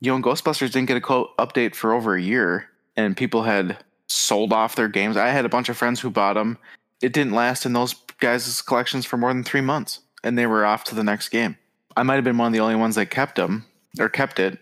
You 0.00 0.12
know, 0.12 0.22
Ghostbusters 0.22 0.72
didn't 0.72 0.86
get 0.86 0.96
a 0.96 1.00
code 1.00 1.28
update 1.38 1.74
for 1.74 1.92
over 1.92 2.14
a 2.14 2.20
year 2.20 2.68
and 2.96 3.16
people 3.16 3.42
had 3.42 3.82
sold 4.08 4.52
off 4.52 4.76
their 4.76 4.88
games. 4.88 5.16
I 5.16 5.28
had 5.28 5.44
a 5.44 5.48
bunch 5.48 5.68
of 5.68 5.76
friends 5.76 6.00
who 6.00 6.10
bought 6.10 6.34
them. 6.34 6.58
It 7.02 7.12
didn't 7.12 7.32
last 7.32 7.66
in 7.66 7.72
those 7.72 7.94
guys' 8.20 8.62
collections 8.62 9.04
for 9.04 9.16
more 9.16 9.32
than 9.32 9.44
3 9.44 9.60
months 9.60 10.00
and 10.22 10.38
they 10.38 10.46
were 10.46 10.64
off 10.64 10.84
to 10.84 10.94
the 10.94 11.04
next 11.04 11.28
game. 11.28 11.56
I 11.96 12.02
might 12.02 12.14
have 12.16 12.24
been 12.24 12.38
one 12.38 12.48
of 12.48 12.52
the 12.52 12.60
only 12.60 12.76
ones 12.76 12.94
that 12.96 13.10
kept 13.10 13.36
them 13.36 13.66
or 13.98 14.08
kept 14.08 14.40
it. 14.40 14.58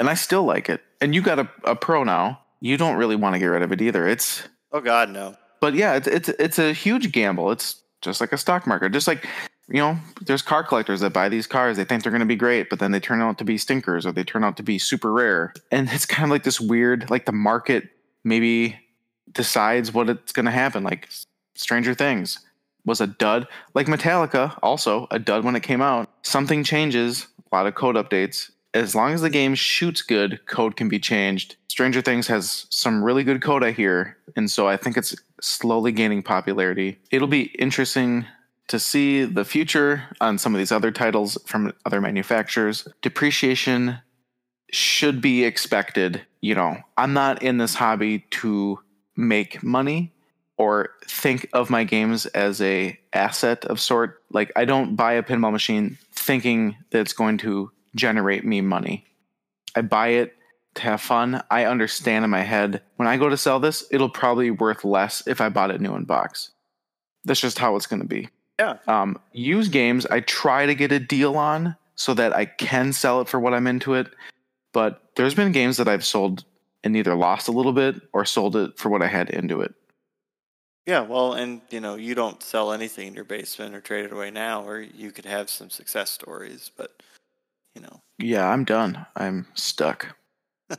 And 0.00 0.08
I 0.08 0.14
still 0.14 0.42
like 0.42 0.68
it. 0.68 0.82
And 1.00 1.14
you 1.14 1.22
got 1.22 1.38
a, 1.38 1.48
a 1.64 1.76
pro 1.76 2.02
now 2.02 2.40
you 2.64 2.78
don't 2.78 2.96
really 2.96 3.14
want 3.14 3.34
to 3.34 3.38
get 3.38 3.46
rid 3.46 3.60
of 3.60 3.72
it 3.72 3.82
either. 3.82 4.08
It's 4.08 4.42
oh 4.72 4.80
god, 4.80 5.10
no. 5.10 5.36
But 5.60 5.74
yeah, 5.74 5.96
it's 5.96 6.08
it's 6.08 6.28
it's 6.30 6.58
a 6.58 6.72
huge 6.72 7.12
gamble. 7.12 7.50
It's 7.52 7.82
just 8.00 8.22
like 8.22 8.32
a 8.32 8.38
stock 8.38 8.66
market. 8.66 8.90
Just 8.92 9.06
like 9.06 9.28
you 9.68 9.76
know, 9.76 9.98
there's 10.22 10.40
car 10.40 10.64
collectors 10.64 11.00
that 11.00 11.12
buy 11.12 11.28
these 11.28 11.46
cars. 11.46 11.76
They 11.76 11.84
think 11.84 12.02
they're 12.02 12.12
going 12.12 12.20
to 12.20 12.26
be 12.26 12.36
great, 12.36 12.70
but 12.70 12.78
then 12.78 12.90
they 12.90 13.00
turn 13.00 13.20
out 13.20 13.36
to 13.38 13.44
be 13.44 13.58
stinkers 13.58 14.06
or 14.06 14.12
they 14.12 14.24
turn 14.24 14.44
out 14.44 14.56
to 14.56 14.62
be 14.62 14.78
super 14.78 15.12
rare. 15.12 15.54
And 15.70 15.90
it's 15.90 16.06
kind 16.06 16.24
of 16.24 16.30
like 16.30 16.42
this 16.44 16.60
weird, 16.60 17.10
like 17.10 17.24
the 17.26 17.32
market 17.32 17.88
maybe 18.24 18.76
decides 19.32 19.92
what 19.92 20.08
it's 20.08 20.32
going 20.32 20.46
to 20.46 20.50
happen. 20.50 20.82
Like 20.82 21.08
Stranger 21.54 21.94
Things 21.94 22.40
was 22.84 23.00
a 23.00 23.06
dud. 23.06 23.46
Like 23.74 23.86
Metallica, 23.86 24.58
also 24.62 25.06
a 25.10 25.18
dud 25.18 25.44
when 25.44 25.56
it 25.56 25.62
came 25.62 25.82
out. 25.82 26.10
Something 26.22 26.64
changes, 26.64 27.26
a 27.50 27.54
lot 27.54 27.66
of 27.66 27.74
code 27.74 27.96
updates, 27.96 28.50
as 28.74 28.94
long 28.94 29.12
as 29.12 29.20
the 29.20 29.30
game 29.30 29.54
shoots 29.54 30.02
good, 30.02 30.44
code 30.46 30.76
can 30.76 30.88
be 30.88 30.98
changed. 30.98 31.56
Stranger 31.68 32.00
Things 32.00 32.26
has 32.26 32.66
some 32.70 33.02
really 33.02 33.22
good 33.22 33.40
code, 33.40 33.62
I 33.62 33.70
hear, 33.70 34.16
and 34.36 34.50
so 34.50 34.68
I 34.68 34.76
think 34.76 34.96
it's 34.96 35.14
slowly 35.40 35.92
gaining 35.92 36.22
popularity. 36.22 36.98
It'll 37.10 37.28
be 37.28 37.52
interesting 37.58 38.26
to 38.68 38.78
see 38.80 39.24
the 39.24 39.44
future 39.44 40.04
on 40.20 40.38
some 40.38 40.54
of 40.54 40.58
these 40.58 40.72
other 40.72 40.90
titles 40.90 41.38
from 41.46 41.72
other 41.84 42.00
manufacturers. 42.00 42.88
Depreciation 43.00 43.98
should 44.70 45.20
be 45.20 45.44
expected. 45.44 46.22
You 46.44 46.54
know, 46.54 46.76
I'm 46.98 47.14
not 47.14 47.42
in 47.42 47.56
this 47.56 47.74
hobby 47.74 48.18
to 48.32 48.78
make 49.16 49.62
money 49.62 50.12
or 50.58 50.90
think 51.06 51.48
of 51.54 51.70
my 51.70 51.84
games 51.84 52.26
as 52.26 52.60
a 52.60 52.98
asset 53.14 53.64
of 53.64 53.80
sort. 53.80 54.22
Like 54.30 54.52
I 54.54 54.66
don't 54.66 54.94
buy 54.94 55.14
a 55.14 55.22
pinball 55.22 55.52
machine 55.52 55.96
thinking 56.12 56.76
that 56.90 57.00
it's 57.00 57.14
going 57.14 57.38
to 57.38 57.72
generate 57.94 58.44
me 58.44 58.60
money. 58.60 59.06
I 59.74 59.80
buy 59.80 60.08
it 60.08 60.36
to 60.74 60.82
have 60.82 61.00
fun. 61.00 61.42
I 61.50 61.64
understand 61.64 62.26
in 62.26 62.30
my 62.30 62.42
head 62.42 62.82
when 62.96 63.08
I 63.08 63.16
go 63.16 63.30
to 63.30 63.38
sell 63.38 63.58
this, 63.58 63.86
it'll 63.90 64.10
probably 64.10 64.50
be 64.50 64.50
worth 64.50 64.84
less 64.84 65.26
if 65.26 65.40
I 65.40 65.48
bought 65.48 65.70
it 65.70 65.80
new 65.80 65.94
in 65.94 66.04
box. 66.04 66.50
That's 67.24 67.40
just 67.40 67.58
how 67.58 67.74
it's 67.76 67.86
going 67.86 68.02
to 68.02 68.06
be. 68.06 68.28
Yeah. 68.58 68.76
Um, 68.86 69.18
used 69.32 69.72
games, 69.72 70.04
I 70.04 70.20
try 70.20 70.66
to 70.66 70.74
get 70.74 70.92
a 70.92 71.00
deal 71.00 71.38
on 71.38 71.74
so 71.94 72.12
that 72.12 72.36
I 72.36 72.44
can 72.44 72.92
sell 72.92 73.22
it 73.22 73.28
for 73.28 73.40
what 73.40 73.54
I'm 73.54 73.66
into 73.66 73.94
it. 73.94 74.08
But 74.74 75.00
there's 75.16 75.34
been 75.34 75.52
games 75.52 75.78
that 75.78 75.88
I've 75.88 76.04
sold 76.04 76.44
and 76.82 76.94
either 76.96 77.14
lost 77.14 77.48
a 77.48 77.52
little 77.52 77.72
bit 77.72 77.94
or 78.12 78.26
sold 78.26 78.56
it 78.56 78.78
for 78.78 78.90
what 78.90 79.00
I 79.00 79.06
had 79.06 79.30
into 79.30 79.62
it. 79.62 79.74
Yeah, 80.84 81.00
well, 81.00 81.32
and 81.32 81.62
you 81.70 81.80
know, 81.80 81.94
you 81.94 82.14
don't 82.14 82.42
sell 82.42 82.72
anything 82.72 83.06
in 83.06 83.14
your 83.14 83.24
basement 83.24 83.74
or 83.74 83.80
trade 83.80 84.04
it 84.04 84.12
away 84.12 84.30
now, 84.30 84.68
or 84.68 84.80
you 84.80 85.12
could 85.12 85.24
have 85.24 85.48
some 85.48 85.70
success 85.70 86.10
stories, 86.10 86.70
but 86.76 87.02
you 87.74 87.80
know. 87.80 88.02
Yeah, 88.18 88.46
I'm 88.46 88.64
done. 88.64 89.06
I'm 89.16 89.46
stuck. 89.54 90.14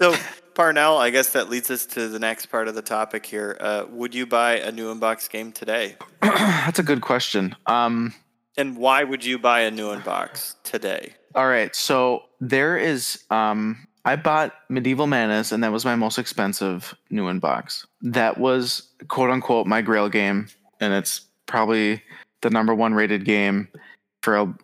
So, 0.00 0.16
Parnell, 0.54 0.96
I 0.96 1.10
guess 1.10 1.34
that 1.34 1.50
leads 1.50 1.70
us 1.70 1.84
to 1.84 2.08
the 2.08 2.18
next 2.18 2.46
part 2.46 2.68
of 2.68 2.74
the 2.74 2.80
topic 2.80 3.26
here. 3.26 3.58
Uh, 3.60 3.84
would 3.90 4.14
you 4.14 4.24
buy 4.24 4.52
a 4.54 4.72
new 4.72 4.94
unbox 4.94 5.28
game 5.28 5.52
today? 5.52 5.96
That's 6.22 6.78
a 6.78 6.82
good 6.82 7.02
question. 7.02 7.54
Um, 7.66 8.14
and 8.56 8.78
why 8.78 9.04
would 9.04 9.26
you 9.26 9.38
buy 9.38 9.60
a 9.60 9.70
new 9.70 9.88
unbox 9.88 10.54
today? 10.64 11.16
All 11.34 11.48
right, 11.48 11.74
so 11.74 12.24
there 12.40 12.76
is. 12.76 13.24
Um, 13.30 13.86
I 14.04 14.16
bought 14.16 14.54
Medieval 14.68 15.06
Madness, 15.06 15.52
and 15.52 15.62
that 15.62 15.72
was 15.72 15.84
my 15.84 15.94
most 15.94 16.18
expensive 16.18 16.94
new 17.10 17.26
unbox. 17.26 17.86
That 18.02 18.38
was 18.38 18.88
quote 19.08 19.30
unquote 19.30 19.66
my 19.66 19.82
Grail 19.82 20.08
game, 20.08 20.48
and 20.80 20.92
it's 20.92 21.22
probably 21.46 22.02
the 22.42 22.50
number 22.50 22.74
one 22.74 22.94
rated 22.94 23.24
game 23.24 23.68
for 24.22 24.36
a, 24.36 24.54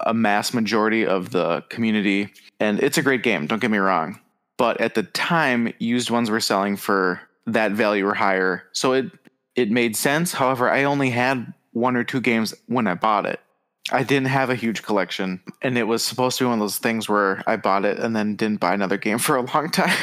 a 0.00 0.14
mass 0.14 0.52
majority 0.52 1.06
of 1.06 1.30
the 1.30 1.62
community. 1.70 2.32
And 2.60 2.80
it's 2.80 2.98
a 2.98 3.02
great 3.02 3.22
game. 3.22 3.46
Don't 3.46 3.60
get 3.60 3.70
me 3.70 3.78
wrong 3.78 4.20
but 4.60 4.78
at 4.78 4.94
the 4.94 5.04
time 5.04 5.72
used 5.78 6.10
ones 6.10 6.28
were 6.28 6.38
selling 6.38 6.76
for 6.76 7.18
that 7.46 7.72
value 7.72 8.06
or 8.06 8.12
higher 8.12 8.62
so 8.72 8.92
it 8.92 9.06
it 9.56 9.70
made 9.70 9.96
sense 9.96 10.32
however 10.34 10.68
i 10.70 10.84
only 10.84 11.08
had 11.08 11.54
one 11.72 11.96
or 11.96 12.04
two 12.04 12.20
games 12.20 12.52
when 12.66 12.86
i 12.86 12.92
bought 12.92 13.24
it 13.24 13.40
i 13.92 14.02
didn't 14.02 14.28
have 14.28 14.50
a 14.50 14.54
huge 14.54 14.82
collection 14.82 15.40
and 15.62 15.76
it 15.76 15.84
was 15.84 16.04
supposed 16.04 16.38
to 16.38 16.44
be 16.44 16.48
one 16.48 16.54
of 16.54 16.60
those 16.60 16.78
things 16.78 17.08
where 17.08 17.42
i 17.46 17.56
bought 17.56 17.84
it 17.84 17.98
and 17.98 18.14
then 18.14 18.36
didn't 18.36 18.60
buy 18.60 18.74
another 18.74 18.96
game 18.96 19.18
for 19.18 19.36
a 19.36 19.42
long 19.42 19.70
time 19.70 19.96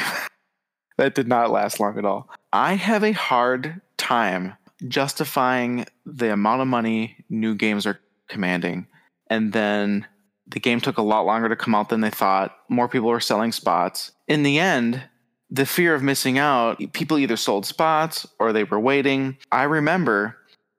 that 0.98 1.14
did 1.14 1.28
not 1.28 1.50
last 1.50 1.80
long 1.80 1.98
at 1.98 2.04
all 2.04 2.28
i 2.52 2.74
have 2.74 3.04
a 3.04 3.12
hard 3.12 3.80
time 3.96 4.54
justifying 4.86 5.84
the 6.06 6.32
amount 6.32 6.62
of 6.62 6.68
money 6.68 7.16
new 7.28 7.54
games 7.54 7.86
are 7.86 7.98
commanding 8.28 8.86
and 9.28 9.52
then 9.52 10.06
the 10.48 10.60
game 10.60 10.80
took 10.80 10.98
a 10.98 11.02
lot 11.02 11.26
longer 11.26 11.48
to 11.48 11.56
come 11.56 11.74
out 11.74 11.90
than 11.90 12.00
they 12.00 12.10
thought. 12.10 12.56
More 12.68 12.88
people 12.88 13.08
were 13.08 13.20
selling 13.20 13.52
spots. 13.52 14.12
In 14.26 14.42
the 14.42 14.58
end, 14.58 15.02
the 15.50 15.66
fear 15.66 15.94
of 15.94 16.02
missing 16.02 16.38
out, 16.38 16.80
people 16.92 17.18
either 17.18 17.36
sold 17.36 17.66
spots 17.66 18.26
or 18.38 18.52
they 18.52 18.64
were 18.64 18.80
waiting. 18.80 19.36
I 19.52 19.64
remember 19.64 20.36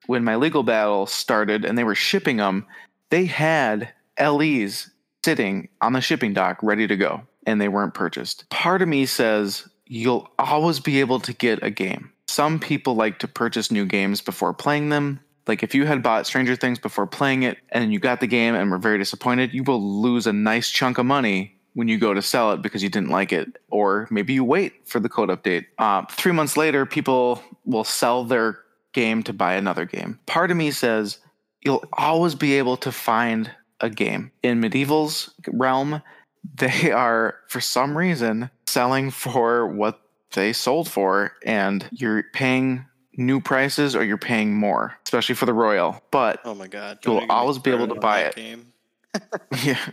when 0.08 0.24
my 0.24 0.36
legal 0.36 0.64
battle 0.64 1.06
started 1.06 1.66
and 1.66 1.78
they 1.78 1.84
were 1.84 1.96
shipping 1.96 2.38
them, 2.38 2.66
they 3.10 3.26
had 3.26 3.90
LEs 4.20 4.90
sitting 5.24 5.70
on 5.82 5.94
the 5.94 6.02
shipping 6.02 6.34
dock 6.34 6.60
ready 6.62 6.88
to 6.88 6.96
go 6.96 7.22
and 7.46 7.60
they 7.60 7.68
weren't 7.68 7.94
purchased. 7.94 8.50
Part 8.50 8.82
of 8.82 8.88
me 8.88 9.06
says 9.06 9.68
you'll 9.86 10.30
always 10.38 10.80
be 10.80 11.00
able 11.00 11.20
to 11.22 11.34
get 11.34 11.64
a 11.64 11.70
game. 11.70 12.12
Some 12.28 12.60
people 12.60 12.96
like 12.96 13.20
to 13.20 13.28
purchase 13.28 13.72
new 13.72 13.86
games 13.86 14.22
before 14.22 14.54
playing 14.54 14.90
them. 14.90 15.20
Like 15.48 15.64
if 15.64 15.74
you 15.74 15.86
had 15.86 16.04
bought 16.04 16.28
Stranger 16.28 16.56
Things 16.56 16.78
before 16.78 17.08
playing 17.08 17.44
it 17.44 17.58
and 17.70 17.92
you 17.92 18.00
got 18.00 18.20
the 18.20 18.28
game 18.28 18.54
and 18.54 18.70
were 18.70 18.78
very 18.78 19.00
disappointed, 19.00 19.54
you 19.54 19.64
will 19.64 19.82
lose 19.82 20.28
a 20.28 20.34
nice 20.34 20.70
chunk 20.70 21.00
of 21.00 21.08
money 21.08 21.56
when 21.74 21.88
you 21.88 21.98
go 21.98 22.14
to 22.14 22.22
sell 22.22 22.52
it 22.52 22.62
because 22.62 22.84
you 22.84 22.90
didn't 22.90 23.10
like 23.10 23.32
it, 23.32 23.58
or 23.70 24.08
maybe 24.12 24.34
you 24.34 24.44
wait 24.44 24.88
for 24.88 25.00
the 25.00 25.10
code 25.10 25.30
update. 25.30 25.66
Uh, 25.78 26.04
three 26.12 26.32
months 26.32 26.58
later, 26.58 26.86
people 26.86 27.42
will 27.66 27.84
sell 27.84 28.24
their 28.24 28.60
game 28.92 29.24
to 29.24 29.34
buy 29.34 29.54
another 29.54 29.86
game. 29.86 30.20
Part 30.26 30.52
of 30.52 30.58
me 30.58 30.72
says 30.72 31.20
you'll 31.62 31.84
always 31.94 32.36
be 32.36 32.58
able 32.58 32.78
to 32.78 32.92
find 32.92 33.52
a 33.80 33.90
game 33.90 34.32
in 34.44 34.60
medieval's 34.60 35.34
realm. 35.48 36.02
They 36.56 36.90
are, 36.90 37.36
for 37.50 37.60
some 37.60 37.98
reason, 37.98 38.50
selling 38.66 39.12
for 39.12 39.68
what 39.68 40.00
they 40.32 40.54
sold 40.54 40.90
for, 40.90 41.34
and 41.46 41.86
you're 41.92 42.24
paying 42.34 42.86
new 43.18 43.42
prices 43.42 43.94
or 43.94 44.06
you're 44.06 44.18
paying 44.18 44.56
more, 44.56 44.96
especially 45.06 45.36
for 45.36 45.46
the 45.46 45.54
Royal. 45.54 46.02
But 46.12 46.40
oh 46.46 46.56
my 46.56 46.68
god, 46.68 47.00
you'll 47.06 47.26
always 47.30 47.58
be 47.60 47.72
able 47.72 47.90
to 47.90 47.96
buy 47.96 48.22
it. 48.22 48.36
Game. 48.36 48.72
yeah. 49.64 49.86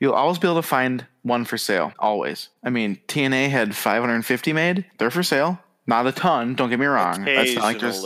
You'll 0.00 0.14
always 0.14 0.38
be 0.38 0.48
able 0.48 0.60
to 0.60 0.66
find 0.66 1.06
one 1.22 1.44
for 1.44 1.56
sale. 1.56 1.92
Always. 1.98 2.48
I 2.62 2.70
mean, 2.70 2.98
TNA 3.08 3.48
had 3.48 3.74
550 3.74 4.52
made. 4.52 4.84
They're 4.98 5.10
for 5.10 5.22
sale. 5.22 5.60
Not 5.86 6.06
a 6.06 6.12
ton. 6.12 6.54
Don't 6.54 6.70
get 6.70 6.78
me 6.78 6.86
wrong. 6.86 7.24
That's 7.24 7.54
not 7.54 7.62
like 7.64 7.80
there's, 7.80 8.04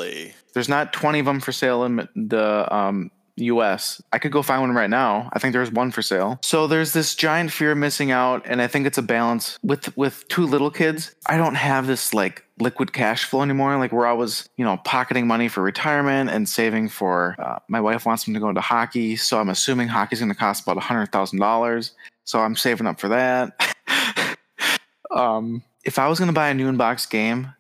there's 0.57 0.71
not 0.71 0.91
20 0.95 1.19
of 1.19 1.27
them 1.27 1.39
for 1.39 1.53
sale 1.53 1.85
in 1.85 2.09
the 2.17 2.75
um, 2.75 3.11
US. 3.37 4.03
I 4.11 4.19
could 4.19 4.33
go 4.33 4.41
find 4.41 4.63
one 4.63 4.73
right 4.73 4.89
now. 4.89 5.29
I 5.35 5.39
think 5.39 5.53
there's 5.53 5.71
one 5.71 5.91
for 5.91 6.01
sale. 6.01 6.39
So 6.43 6.67
there's 6.67 6.95
this 6.95 7.15
giant 7.15 7.53
fear 7.53 7.73
of 7.73 7.79
missing 7.79 8.11
out, 8.11 8.41
and 8.47 8.63
I 8.63 8.67
think 8.67 8.87
it's 8.87 8.97
a 8.97 9.03
balance 9.03 9.59
with 9.63 9.95
with 9.99 10.27
two 10.29 10.47
little 10.47 10.71
kids. 10.71 11.15
I 11.27 11.37
don't 11.37 11.57
have 11.57 11.87
this 11.87 12.15
like 12.15 12.43
liquid 12.59 12.95
cash 12.95 13.25
flow 13.25 13.43
anymore. 13.43 13.77
Like 13.77 13.93
where 13.93 14.07
I 14.07 14.15
was, 14.15 14.49
you 14.57 14.65
know, 14.65 14.79
pocketing 14.79 15.27
money 15.27 15.49
for 15.49 15.63
retirement 15.63 16.31
and 16.31 16.49
saving 16.49 16.89
for. 16.89 17.37
Uh, 17.39 17.59
my 17.69 17.83
wife 17.83 18.07
wants 18.07 18.27
me 18.27 18.33
to 18.33 18.41
go 18.41 18.49
into 18.49 18.63
hockey, 18.63 19.17
so 19.17 19.39
I'm 19.39 19.51
assuming 19.51 19.89
hockey's 19.89 20.21
going 20.21 20.33
to 20.33 20.35
cost 20.35 20.63
about 20.63 20.79
a 20.79 20.81
hundred 20.81 21.13
thousand 21.13 21.39
dollars. 21.39 21.93
So 22.25 22.41
I'm 22.41 22.57
saving 22.57 22.87
up 22.87 22.99
for 22.99 23.09
that. 23.09 23.61
um, 25.11 25.63
if 25.85 25.99
I 25.99 26.09
was 26.09 26.19
going 26.19 26.31
to 26.31 26.35
buy 26.35 26.49
a 26.49 26.55
new 26.55 26.73
inbox 26.73 27.11
game 27.11 27.53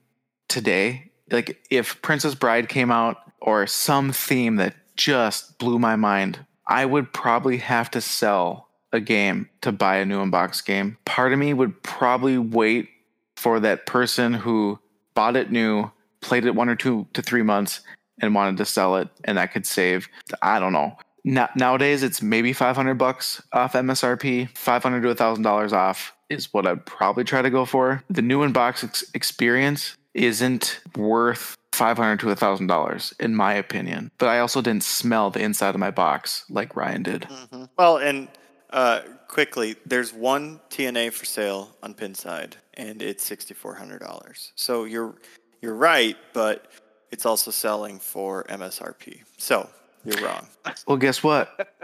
today, 0.49 1.11
like 1.31 1.64
if 1.70 2.01
Princess 2.03 2.35
Bride 2.35 2.68
came 2.68 2.91
out 2.91 3.18
or 3.41 3.66
some 3.66 4.12
theme 4.12 4.57
that 4.57 4.74
just 4.97 5.59
blew 5.59 5.79
my 5.79 5.97
mind. 5.97 6.45
I 6.66 6.85
would 6.85 7.12
probably 7.12 7.59
have 7.59 7.91
to 7.93 8.01
sell 8.01 8.68
a 8.93 9.01
game 9.01 9.49
to 9.61 9.72
buy 9.72 9.97
a 9.97 10.05
new 10.05 10.18
unbox 10.18 10.64
game. 10.64 10.99
Part 11.05 11.33
of 11.33 11.39
me 11.39 11.53
would 11.55 11.83
probably 11.83 12.39
wait 12.39 12.89
for 13.37 13.61
that 13.61 13.87
person 13.87 14.33
who 14.33 14.79
bought 15.14 15.37
it 15.37 15.53
new, 15.53 15.91
played 16.22 16.45
it 16.45 16.55
one 16.55 16.68
or 16.68 16.77
two 16.77 17.07
to 17.12 17.22
three 17.22 17.43
months, 17.43 17.81
and 18.20 18.35
wanted 18.35 18.57
to 18.57 18.64
sell 18.64 18.97
it, 18.97 19.09
and 19.24 19.39
I 19.39 19.47
could 19.47 19.66
save. 19.66 20.09
I 20.43 20.59
don't 20.59 20.72
know. 20.72 20.97
nowadays, 21.24 22.03
it's 22.03 22.22
maybe 22.22 22.53
500 22.53 22.95
bucks 22.95 23.43
off 23.53 23.74
MSRP. 23.74 24.57
500 24.57 25.03
to 25.03 25.14
$1,000 25.14 25.72
off 25.72 26.14
is 26.31 26.53
what 26.53 26.66
I'd 26.66 26.87
probably 26.87 27.24
try 27.24 27.43
to 27.43 27.51
go 27.51 27.64
for. 27.64 28.03
The 28.09 28.22
new 28.22 28.41
unbox 28.41 28.83
ex- 28.83 29.05
experience 29.12 29.97
isn't 30.16 30.80
worth 30.96 31.56
five 31.72 31.96
hundred 31.96 32.20
to 32.20 32.30
a 32.30 32.36
thousand 32.36 32.66
dollars, 32.66 33.14
in 33.20 33.34
my 33.34 33.54
opinion. 33.54 34.10
But 34.18 34.28
I 34.28 34.40
also 34.40 34.62
didn't 34.62 34.82
smell 34.82 35.30
the 35.30 35.40
inside 35.40 35.74
of 35.74 35.80
my 35.80 35.90
box 35.90 36.44
like 36.48 36.74
Ryan 36.74 37.02
did. 37.02 37.22
Mm-hmm. 37.22 37.64
Well, 37.78 37.98
and 37.98 38.28
uh, 38.70 39.02
quickly, 39.28 39.76
there's 39.84 40.12
one 40.12 40.60
TNA 40.70 41.12
for 41.12 41.24
sale 41.24 41.76
on 41.82 41.94
Pinside, 41.94 42.54
and 42.74 43.02
it's 43.02 43.24
sixty 43.24 43.54
four 43.54 43.74
hundred 43.74 44.00
dollars. 44.00 44.52
So 44.56 44.84
you're 44.84 45.14
you're 45.60 45.74
right, 45.74 46.16
but 46.32 46.72
it's 47.10 47.26
also 47.26 47.50
selling 47.50 47.98
for 47.98 48.44
MSRP. 48.44 49.20
So 49.36 49.68
you're 50.04 50.22
wrong. 50.22 50.48
Well, 50.86 50.96
guess 50.96 51.22
what? 51.22 51.74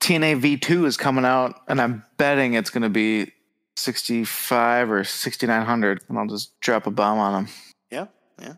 TNA 0.00 0.40
V2 0.40 0.84
is 0.84 0.96
coming 0.96 1.24
out, 1.24 1.60
and 1.66 1.80
I'm 1.80 2.04
betting 2.18 2.54
it's 2.54 2.70
going 2.70 2.82
to 2.82 2.90
be 2.90 3.32
65 3.76 4.90
or 4.90 5.04
6900 5.04 6.02
and 6.08 6.18
I'll 6.18 6.26
just 6.26 6.58
drop 6.60 6.86
a 6.86 6.90
bomb 6.90 7.18
on 7.18 7.44
them. 7.44 7.54
Yeah, 7.90 8.06
yeah. 8.40 8.54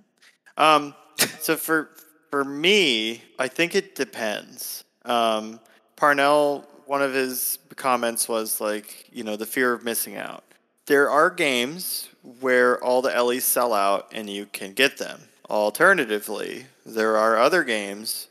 Um, 0.56 0.94
so 1.40 1.56
for 1.56 1.90
for 2.30 2.44
me, 2.44 3.22
I 3.38 3.48
think 3.48 3.74
it 3.74 3.94
depends. 3.94 4.84
Um, 5.04 5.60
Parnell, 5.96 6.66
one 6.86 7.02
of 7.02 7.12
his 7.14 7.58
comments 7.76 8.28
was 8.28 8.60
like, 8.60 9.06
you 9.12 9.24
know, 9.24 9.36
the 9.36 9.46
fear 9.46 9.72
of 9.72 9.84
missing 9.84 10.16
out. 10.16 10.44
There 10.86 11.10
are 11.10 11.30
games 11.30 12.08
where 12.40 12.82
all 12.82 13.02
the 13.02 13.10
LEs 13.10 13.44
sell 13.44 13.72
out 13.72 14.08
and 14.12 14.28
you 14.28 14.46
can 14.46 14.72
get 14.72 14.98
them. 14.98 15.20
Alternatively, 15.48 16.66
there 16.84 17.16
are 17.16 17.38
other 17.38 17.64
games 17.64 18.28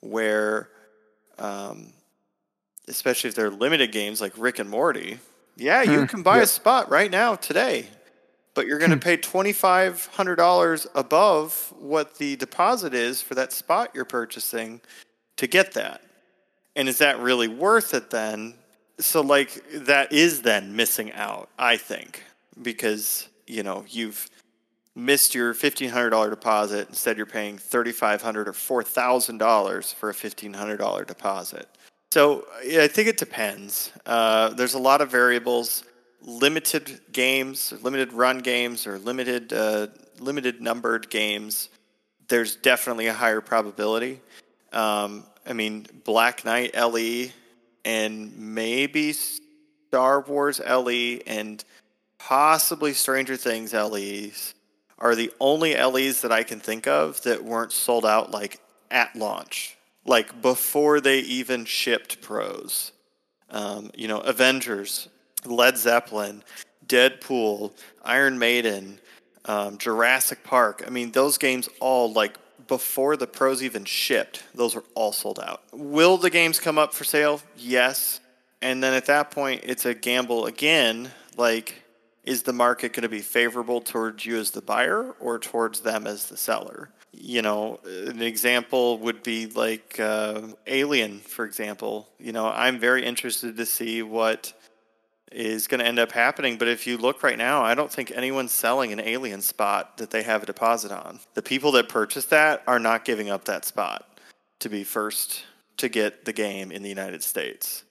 where, 0.00 0.68
um, 1.38 1.92
especially 2.88 3.28
if 3.28 3.34
they're 3.34 3.50
limited 3.50 3.92
games 3.92 4.20
like 4.20 4.32
Rick 4.36 4.58
and 4.58 4.68
Morty, 4.68 5.18
yeah, 5.56 5.82
you 5.82 6.00
hmm, 6.00 6.06
can 6.06 6.22
buy 6.22 6.36
yep. 6.36 6.44
a 6.44 6.46
spot 6.46 6.90
right 6.90 7.10
now 7.10 7.34
today 7.34 7.88
but 8.56 8.66
you're 8.66 8.78
going 8.78 8.90
to 8.90 8.96
hmm. 8.96 9.00
pay 9.00 9.18
$2,500 9.18 10.86
above 10.94 11.74
what 11.78 12.16
the 12.16 12.34
deposit 12.36 12.94
is 12.94 13.22
for 13.22 13.36
that 13.36 13.52
spot 13.52 13.90
you're 13.94 14.06
purchasing 14.06 14.80
to 15.36 15.46
get 15.46 15.74
that. 15.74 16.00
And 16.74 16.88
is 16.88 16.98
that 16.98 17.20
really 17.20 17.48
worth 17.48 17.94
it 17.94 18.10
then? 18.10 18.54
So, 18.98 19.20
like, 19.20 19.62
that 19.72 20.10
is 20.10 20.40
then 20.40 20.74
missing 20.74 21.12
out, 21.12 21.50
I 21.58 21.76
think, 21.76 22.22
because, 22.62 23.28
you 23.46 23.62
know, 23.62 23.84
you've 23.88 24.28
missed 24.94 25.34
your 25.34 25.52
$1,500 25.52 26.30
deposit. 26.30 26.88
Instead, 26.88 27.18
you're 27.18 27.26
paying 27.26 27.58
$3,500 27.58 28.46
or 28.46 28.82
$4,000 28.82 29.94
for 29.94 30.08
a 30.08 30.14
$1,500 30.14 31.06
deposit. 31.06 31.68
So, 32.16 32.46
yeah, 32.64 32.82
I 32.82 32.88
think 32.88 33.08
it 33.08 33.18
depends. 33.18 33.92
Uh, 34.06 34.48
there's 34.48 34.72
a 34.72 34.78
lot 34.78 35.02
of 35.02 35.10
variables 35.10 35.84
limited 36.22 36.98
games, 37.12 37.74
limited 37.82 38.10
run 38.14 38.38
games, 38.38 38.86
or 38.86 38.98
limited 38.98 39.52
uh, 39.52 39.88
limited 40.18 40.62
numbered 40.62 41.10
games, 41.10 41.68
there's 42.28 42.56
definitely 42.56 43.08
a 43.08 43.12
higher 43.12 43.42
probability. 43.42 44.22
Um, 44.72 45.26
I 45.46 45.52
mean, 45.52 45.84
Black 46.04 46.42
Knight 46.42 46.74
LE 46.74 47.26
and 47.84 48.34
maybe 48.38 49.12
Star 49.12 50.22
Wars 50.22 50.58
LE 50.66 51.20
and 51.26 51.62
possibly 52.18 52.94
Stranger 52.94 53.36
Things 53.36 53.74
LEs 53.74 54.54
are 54.98 55.14
the 55.14 55.30
only 55.38 55.76
LEs 55.76 56.22
that 56.22 56.32
I 56.32 56.44
can 56.44 56.60
think 56.60 56.86
of 56.86 57.20
that 57.24 57.44
weren't 57.44 57.72
sold 57.72 58.06
out 58.06 58.30
like 58.30 58.58
at 58.90 59.14
launch, 59.14 59.75
like 60.06 60.40
before 60.40 61.00
they 61.00 61.20
even 61.20 61.64
shipped 61.64 62.20
pros. 62.20 62.92
Um, 63.50 63.90
you 63.94 64.08
know, 64.08 64.20
Avengers, 64.20 65.08
Led 65.44 65.78
Zeppelin, 65.78 66.42
Deadpool, 66.86 67.72
Iron 68.04 68.38
Maiden, 68.38 68.98
um, 69.44 69.78
Jurassic 69.78 70.42
Park. 70.44 70.82
I 70.86 70.90
mean, 70.90 71.12
those 71.12 71.38
games 71.38 71.68
all 71.80 72.12
like 72.12 72.38
before 72.66 73.16
the 73.16 73.26
pros 73.26 73.62
even 73.62 73.84
shipped, 73.84 74.42
those 74.54 74.74
were 74.74 74.84
all 74.94 75.12
sold 75.12 75.38
out. 75.40 75.62
Will 75.72 76.16
the 76.16 76.30
games 76.30 76.58
come 76.58 76.78
up 76.78 76.92
for 76.92 77.04
sale? 77.04 77.40
Yes. 77.56 78.20
And 78.62 78.82
then 78.82 78.94
at 78.94 79.06
that 79.06 79.30
point, 79.30 79.62
it's 79.64 79.84
a 79.84 79.94
gamble 79.94 80.46
again. 80.46 81.10
Like, 81.36 81.82
is 82.24 82.42
the 82.42 82.52
market 82.52 82.92
going 82.92 83.02
to 83.02 83.08
be 83.08 83.20
favorable 83.20 83.80
towards 83.80 84.26
you 84.26 84.36
as 84.38 84.50
the 84.50 84.62
buyer 84.62 85.14
or 85.20 85.38
towards 85.38 85.80
them 85.80 86.06
as 86.06 86.26
the 86.26 86.36
seller? 86.36 86.90
You 87.18 87.42
know, 87.42 87.80
an 87.84 88.20
example 88.20 88.98
would 88.98 89.22
be 89.22 89.46
like 89.46 89.98
uh, 89.98 90.42
Alien, 90.66 91.20
for 91.20 91.44
example. 91.44 92.08
You 92.18 92.32
know, 92.32 92.46
I'm 92.46 92.78
very 92.78 93.04
interested 93.04 93.56
to 93.56 93.66
see 93.66 94.02
what 94.02 94.52
is 95.32 95.66
going 95.66 95.80
to 95.80 95.86
end 95.86 95.98
up 95.98 96.12
happening. 96.12 96.56
But 96.56 96.68
if 96.68 96.86
you 96.86 96.98
look 96.98 97.22
right 97.22 97.38
now, 97.38 97.62
I 97.62 97.74
don't 97.74 97.90
think 97.90 98.12
anyone's 98.14 98.52
selling 98.52 98.92
an 98.92 99.00
alien 99.00 99.42
spot 99.42 99.96
that 99.98 100.10
they 100.10 100.22
have 100.22 100.42
a 100.42 100.46
deposit 100.46 100.92
on. 100.92 101.20
The 101.34 101.42
people 101.42 101.72
that 101.72 101.88
purchase 101.88 102.26
that 102.26 102.62
are 102.66 102.78
not 102.78 103.04
giving 103.04 103.30
up 103.30 103.44
that 103.46 103.64
spot 103.64 104.20
to 104.60 104.68
be 104.68 104.84
first 104.84 105.44
to 105.78 105.88
get 105.88 106.24
the 106.24 106.32
game 106.32 106.70
in 106.70 106.82
the 106.82 106.88
United 106.88 107.22
States. 107.22 107.84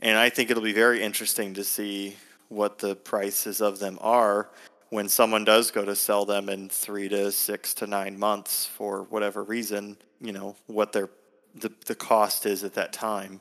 And 0.00 0.16
I 0.16 0.30
think 0.30 0.50
it'll 0.50 0.62
be 0.62 0.72
very 0.72 1.02
interesting 1.02 1.54
to 1.54 1.64
see 1.64 2.16
what 2.48 2.78
the 2.78 2.96
prices 2.96 3.60
of 3.60 3.78
them 3.78 3.98
are 4.00 4.48
when 4.90 5.08
someone 5.08 5.44
does 5.44 5.70
go 5.70 5.84
to 5.84 5.96
sell 5.96 6.24
them 6.24 6.48
in 6.48 6.68
three 6.68 7.08
to 7.08 7.32
six 7.32 7.74
to 7.74 7.86
nine 7.86 8.18
months 8.18 8.66
for 8.66 9.04
whatever 9.04 9.42
reason, 9.42 9.96
you 10.20 10.32
know, 10.32 10.56
what 10.66 10.92
their 10.92 11.08
the, 11.54 11.72
the 11.86 11.94
cost 11.94 12.46
is 12.46 12.62
at 12.62 12.74
that 12.74 12.92
time. 12.92 13.40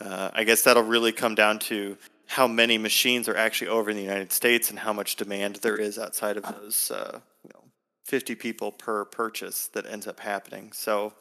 Uh, 0.00 0.30
I 0.32 0.44
guess 0.44 0.62
that'll 0.62 0.82
really 0.82 1.12
come 1.12 1.34
down 1.34 1.58
to 1.60 1.96
how 2.26 2.46
many 2.46 2.78
machines 2.78 3.28
are 3.28 3.36
actually 3.36 3.68
over 3.68 3.90
in 3.90 3.96
the 3.96 4.02
United 4.02 4.32
States 4.32 4.70
and 4.70 4.78
how 4.78 4.92
much 4.92 5.16
demand 5.16 5.56
there 5.56 5.76
is 5.76 5.98
outside 5.98 6.36
of 6.36 6.44
those 6.44 6.90
uh, 6.92 7.18
you 7.42 7.50
know, 7.52 7.60
50 8.04 8.36
people 8.36 8.70
per 8.70 9.04
purchase 9.04 9.66
that 9.68 9.86
ends 9.86 10.06
up 10.06 10.20
happening. 10.20 10.70
So 10.72 11.12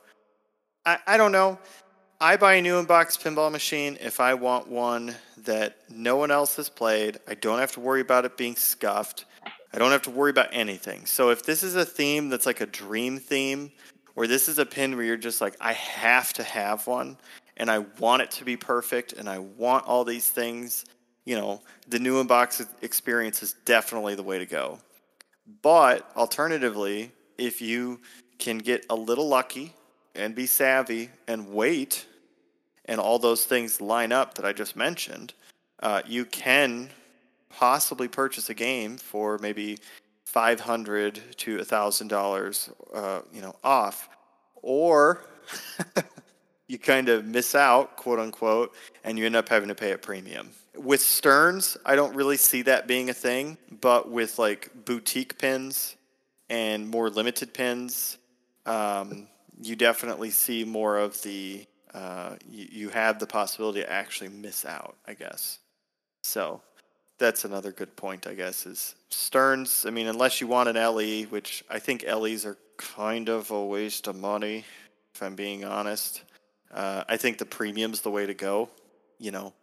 I, 0.86 1.00
I 1.08 1.18
don't 1.18 1.32
know. 1.32 1.58
I 2.22 2.38
buy 2.38 2.56
a 2.56 2.62
new 2.62 2.84
inbox 2.84 3.18
pinball 3.18 3.52
machine 3.52 3.98
if 4.02 4.20
I 4.20 4.34
want 4.34 4.68
one 4.68 5.16
that 5.46 5.78
no 5.90 6.18
one 6.18 6.32
else 6.32 6.58
has 6.58 6.70
played. 6.70 7.18
I 7.28 7.34
don't 7.34 7.60
have 7.60 7.72
to 7.74 7.80
worry 7.80 8.02
about 8.02 8.26
it 8.26 8.38
being 8.38 8.56
scuffed. 8.56 9.26
I 9.74 9.78
don't 9.78 9.92
have 9.92 10.02
to 10.04 10.10
worry 10.10 10.32
about 10.32 10.50
anything. 10.52 11.06
So 11.06 11.30
if 11.30 11.44
this 11.44 11.64
is 11.64 11.76
a 11.76 11.86
theme 11.86 12.30
that's 12.30 12.46
like 12.46 12.62
a 12.62 12.66
dream 12.66 13.20
theme, 13.20 13.72
or 14.16 14.28
this 14.28 14.50
is 14.50 14.58
a 14.58 14.66
pin 14.66 14.96
where 14.96 15.06
you're 15.06 15.18
just 15.18 15.42
like, 15.42 15.56
I 15.62 15.74
have 15.74 16.34
to 16.34 16.44
have 16.44 16.88
one, 16.88 17.18
and 17.58 17.70
I 17.70 17.80
want 18.00 18.22
it 18.22 18.32
to 18.32 18.46
be 18.46 18.58
perfect, 18.58 19.14
and 19.14 19.30
I 19.30 19.40
want 19.40 19.86
all 19.86 20.04
these 20.04 20.28
things, 20.30 20.86
you 21.26 21.36
know, 21.36 21.62
the 21.88 22.00
new 22.00 22.24
inbox 22.24 22.66
experience 22.82 23.44
is 23.44 23.54
definitely 23.66 24.16
the 24.16 24.24
way 24.24 24.40
to 24.40 24.46
go. 24.46 24.80
But 25.62 26.10
alternatively, 26.16 27.12
if 27.38 27.62
you 27.62 28.00
can 28.40 28.58
get 28.58 28.86
a 28.90 28.96
little 28.96 29.28
lucky 29.28 29.74
and 30.16 30.36
be 30.36 30.46
savvy 30.46 31.10
and 31.28 31.54
wait, 31.54 32.06
and 32.86 33.00
all 33.00 33.20
those 33.20 33.46
things 33.46 33.80
line 33.80 34.12
up 34.12 34.34
that 34.36 34.46
I 34.46 34.52
just 34.52 34.76
mentioned, 34.76 35.34
uh, 35.82 36.02
you 36.08 36.26
can 36.26 36.90
possibly 37.50 38.08
purchase 38.08 38.50
a 38.50 38.54
game 38.54 38.98
for 38.98 39.38
maybe 39.40 39.80
five 40.26 40.60
hundred 40.60 41.22
to 41.38 41.60
a 41.60 41.66
thousand 41.66 42.08
dollars, 42.08 42.70
uh, 42.94 43.22
you 43.34 43.42
know, 43.42 43.56
off, 43.64 44.10
or 44.62 45.26
you 46.68 46.78
kind 46.78 47.10
of 47.10 47.26
miss 47.26 47.56
out, 47.56 47.98
quote 47.98 48.20
unquote, 48.20 48.76
and 49.04 49.18
you 49.18 49.26
end 49.26 49.36
up 49.36 49.50
having 49.50 49.70
to 49.70 49.76
pay 49.76 49.92
a 49.92 49.98
premium 49.98 50.52
with 50.80 51.02
Sterns, 51.02 51.78
I 51.86 51.96
don't 51.96 52.16
really 52.16 52.38
see 52.38 52.62
that 52.64 52.88
being 52.88 53.10
a 53.10 53.14
thing, 53.14 53.58
but 53.82 54.10
with 54.10 54.40
like 54.40 54.86
boutique 54.86 55.38
pins 55.38 55.96
and 56.50 56.88
more 56.88 57.10
limited 57.10 57.54
pins, 57.54 58.18
um, 58.66 59.28
you 59.62 59.76
definitely 59.76 60.30
see 60.30 60.64
more 60.64 60.98
of 60.98 61.22
the. 61.22 61.66
Uh, 61.94 62.36
you, 62.48 62.68
you 62.72 62.90
have 62.90 63.18
the 63.18 63.26
possibility 63.26 63.82
to 63.82 63.92
actually 63.92 64.30
miss 64.30 64.64
out, 64.64 64.96
I 65.08 65.16
guess. 65.16 65.58
So 66.22 66.62
that's 67.20 67.46
another 67.46 67.72
good 67.72 67.96
point, 67.96 68.26
I 68.26 68.34
guess, 68.34 68.66
is 68.66 68.96
Sterns. 69.10 69.86
I 69.86 69.92
mean, 69.92 70.08
unless 70.08 70.42
you 70.42 70.48
want 70.48 70.70
an 70.70 70.76
LE, 70.76 71.24
which 71.26 71.64
I 71.70 71.78
think 71.80 72.06
LEs 72.08 72.46
are 72.46 72.58
kind 72.78 73.30
of 73.30 73.52
a 73.52 73.66
waste 73.66 74.08
of 74.08 74.16
money, 74.16 74.66
if 75.14 75.22
I'm 75.22 75.36
being 75.36 75.66
honest. 75.66 76.24
Uh, 76.72 77.04
I 77.08 77.18
think 77.18 77.38
the 77.38 77.46
premium's 77.46 78.02
the 78.02 78.10
way 78.12 78.26
to 78.26 78.34
go. 78.34 78.70
You 79.18 79.32
know, 79.32 79.54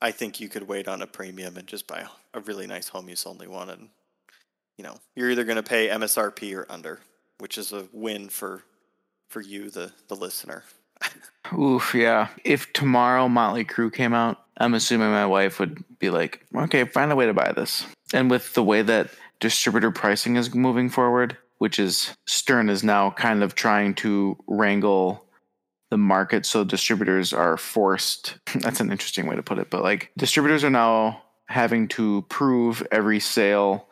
I 0.00 0.10
think 0.10 0.40
you 0.40 0.48
could 0.48 0.66
wait 0.66 0.88
on 0.88 1.02
a 1.02 1.06
premium 1.06 1.56
and 1.56 1.66
just 1.66 1.86
buy 1.86 2.06
a 2.32 2.40
really 2.40 2.66
nice 2.66 2.88
home 2.88 3.08
use 3.08 3.26
only 3.26 3.46
one, 3.46 3.70
and 3.70 3.88
you 4.78 4.84
know 4.84 4.96
you're 5.14 5.30
either 5.30 5.44
going 5.44 5.56
to 5.56 5.62
pay 5.62 5.88
MSRP 5.88 6.56
or 6.56 6.66
under, 6.70 7.00
which 7.38 7.58
is 7.58 7.72
a 7.72 7.86
win 7.92 8.28
for 8.28 8.62
for 9.28 9.40
you, 9.40 9.68
the 9.68 9.92
the 10.08 10.16
listener. 10.16 10.64
Oof, 11.56 11.94
yeah. 11.94 12.28
If 12.44 12.72
tomorrow 12.72 13.28
Motley 13.28 13.64
Crue 13.64 13.92
came 13.92 14.14
out, 14.14 14.40
I'm 14.56 14.74
assuming 14.74 15.10
my 15.10 15.26
wife 15.26 15.58
would 15.60 15.84
be 15.98 16.10
like, 16.10 16.46
"Okay, 16.54 16.84
find 16.84 17.12
a 17.12 17.16
way 17.16 17.26
to 17.26 17.34
buy 17.34 17.52
this." 17.52 17.86
And 18.12 18.30
with 18.30 18.54
the 18.54 18.62
way 18.62 18.82
that 18.82 19.10
distributor 19.40 19.90
pricing 19.90 20.36
is 20.36 20.54
moving 20.54 20.88
forward, 20.88 21.36
which 21.58 21.78
is 21.78 22.16
Stern 22.26 22.70
is 22.70 22.82
now 22.84 23.10
kind 23.10 23.42
of 23.42 23.54
trying 23.54 23.94
to 23.96 24.36
wrangle 24.46 25.24
the 25.90 25.98
market 25.98 26.44
so 26.44 26.64
distributors 26.64 27.32
are 27.32 27.56
forced 27.56 28.36
that's 28.56 28.80
an 28.80 28.90
interesting 28.90 29.28
way 29.28 29.36
to 29.36 29.44
put 29.44 29.58
it 29.58 29.70
but 29.70 29.82
like 29.82 30.10
distributors 30.16 30.64
are 30.64 30.70
now 30.70 31.22
having 31.46 31.86
to 31.86 32.22
prove 32.22 32.84
every 32.90 33.20
sale 33.20 33.86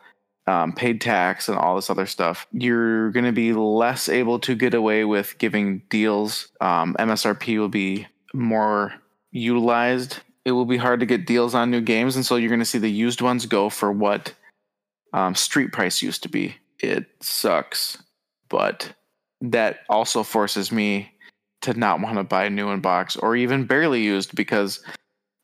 um, 0.47 0.73
paid 0.73 0.99
tax 0.99 1.47
and 1.47 1.57
all 1.57 1.75
this 1.75 1.89
other 1.89 2.05
stuff 2.05 2.47
you're 2.51 3.11
going 3.11 3.25
to 3.25 3.31
be 3.31 3.53
less 3.53 4.09
able 4.09 4.39
to 4.39 4.55
get 4.55 4.73
away 4.73 5.05
with 5.05 5.37
giving 5.37 5.81
deals. 5.89 6.49
Um, 6.59 6.95
msrp 6.99 7.57
will 7.57 7.69
be 7.69 8.07
more 8.33 8.93
utilized. 9.31 10.19
It 10.45 10.51
will 10.51 10.65
be 10.65 10.77
hard 10.77 10.99
to 10.99 11.05
get 11.05 11.25
deals 11.25 11.55
on 11.55 11.71
new 11.71 11.81
games 11.81 12.15
and 12.15 12.25
so 12.25 12.35
you're 12.35 12.49
going 12.49 12.59
to 12.59 12.65
see 12.65 12.79
the 12.79 12.91
used 12.91 13.21
ones 13.21 13.45
go 13.45 13.69
for 13.69 13.91
what 13.91 14.33
um, 15.13 15.35
street 15.35 15.71
price 15.71 16.01
used 16.01 16.23
to 16.23 16.29
be. 16.29 16.55
It 16.79 17.05
sucks 17.21 17.97
but 18.49 18.93
that 19.41 19.79
also 19.89 20.23
forces 20.23 20.71
me 20.71 21.11
to 21.63 21.73
not 21.73 22.01
want 22.01 22.17
to 22.17 22.23
buy 22.23 22.45
a 22.45 22.49
new 22.49 22.67
inbox 22.67 23.21
or 23.21 23.35
even 23.35 23.65
barely 23.65 24.03
used 24.03 24.35
because 24.35 24.83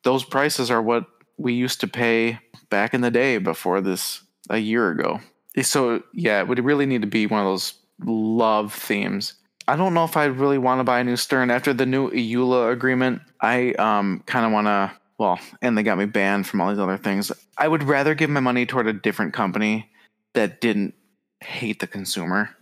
those 0.03 0.23
prices 0.23 0.69
are 0.69 0.81
what 0.81 1.05
we 1.37 1.53
used 1.53 1.79
to 1.81 1.87
pay 1.87 2.37
back 2.69 2.93
in 2.93 3.01
the 3.01 3.09
day 3.09 3.37
before 3.37 3.81
this 3.81 4.21
a 4.49 4.57
year 4.57 4.89
ago. 4.89 5.19
So 5.61 6.03
yeah, 6.13 6.39
it 6.39 6.47
would 6.47 6.63
really 6.63 6.85
need 6.85 7.01
to 7.01 7.07
be 7.07 7.27
one 7.27 7.41
of 7.41 7.45
those 7.45 7.73
love 8.05 8.73
themes. 8.73 9.33
I 9.67 9.75
don't 9.75 9.93
know 9.93 10.03
if 10.03 10.17
I 10.17 10.25
really 10.25 10.57
want 10.57 10.79
to 10.79 10.83
buy 10.83 10.99
a 10.99 11.03
new 11.03 11.15
Stern 11.15 11.51
after 11.51 11.73
the 11.73 11.85
new 11.85 12.09
EULA 12.09 12.71
agreement. 12.71 13.21
I 13.41 13.73
um 13.73 14.23
kind 14.25 14.45
of 14.45 14.51
want 14.51 14.67
to 14.67 14.91
well, 15.17 15.39
and 15.61 15.77
they 15.77 15.83
got 15.83 15.97
me 15.97 16.05
banned 16.05 16.47
from 16.47 16.61
all 16.61 16.69
these 16.69 16.79
other 16.79 16.97
things. 16.97 17.31
I 17.57 17.67
would 17.67 17.83
rather 17.83 18.15
give 18.15 18.29
my 18.29 18.39
money 18.39 18.65
toward 18.65 18.87
a 18.87 18.93
different 18.93 19.33
company 19.33 19.89
that 20.33 20.61
didn't 20.61 20.93
hate 21.41 21.79
the 21.79 21.87
consumer 21.87 22.55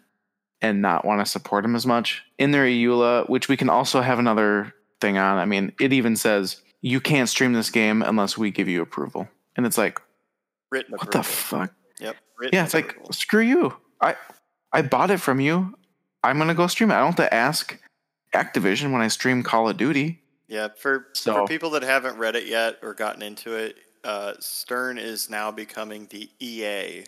and 0.62 0.82
not 0.82 1.06
want 1.06 1.24
to 1.24 1.32
support 1.32 1.64
them 1.64 1.76
as 1.76 1.86
much. 1.86 2.24
In 2.38 2.52
their 2.52 2.66
EULA, 2.66 3.30
which 3.30 3.48
we 3.48 3.58
can 3.58 3.70
also 3.70 4.02
have 4.02 4.18
another 4.18 4.74
thing 5.00 5.18
on, 5.18 5.38
I 5.38 5.46
mean, 5.46 5.72
it 5.80 5.94
even 5.94 6.16
says 6.16 6.62
you 6.82 7.00
can't 7.00 7.30
stream 7.30 7.54
this 7.54 7.70
game 7.70 8.02
unless 8.02 8.38
we 8.38 8.52
give 8.52 8.68
you 8.68 8.82
approval. 8.82 9.28
And 9.56 9.66
it's 9.66 9.78
like, 9.78 10.02
written 10.72 10.96
what 10.98 11.12
the 11.12 11.24
fuck? 11.24 11.74
Yep. 12.00 12.16
yeah, 12.54 12.64
it's 12.64 12.74
approval. 12.74 13.04
like, 13.06 13.14
screw 13.14 13.42
you. 13.42 13.76
I 14.02 14.16
I 14.72 14.82
bought 14.82 15.12
it 15.12 15.20
from 15.20 15.40
you. 15.40 15.76
I'm 16.24 16.38
gonna 16.38 16.56
go 16.56 16.68
stream 16.68 16.92
it. 16.92 16.96
I 16.96 17.00
don't 17.00 17.18
have 17.18 17.30
to 17.30 17.34
ask 17.34 17.80
Activision 18.34 18.92
when 18.92 19.02
I 19.02 19.08
stream 19.08 19.44
Call 19.44 19.70
of 19.70 19.78
Duty. 19.78 20.22
Yeah, 20.48 20.70
for 20.78 21.08
so, 21.14 21.34
for 21.34 21.48
people 21.48 21.72
that 21.72 21.84
haven't 21.84 22.18
read 22.18 22.36
it 22.36 22.48
yet 22.48 22.78
or 22.82 22.94
gotten 22.94 23.22
into 23.22 23.54
it, 23.54 23.78
uh, 24.04 24.34
Stern 24.40 24.98
is 24.98 25.30
now 25.30 25.52
becoming 25.52 26.08
the 26.10 26.30
EA 26.40 27.04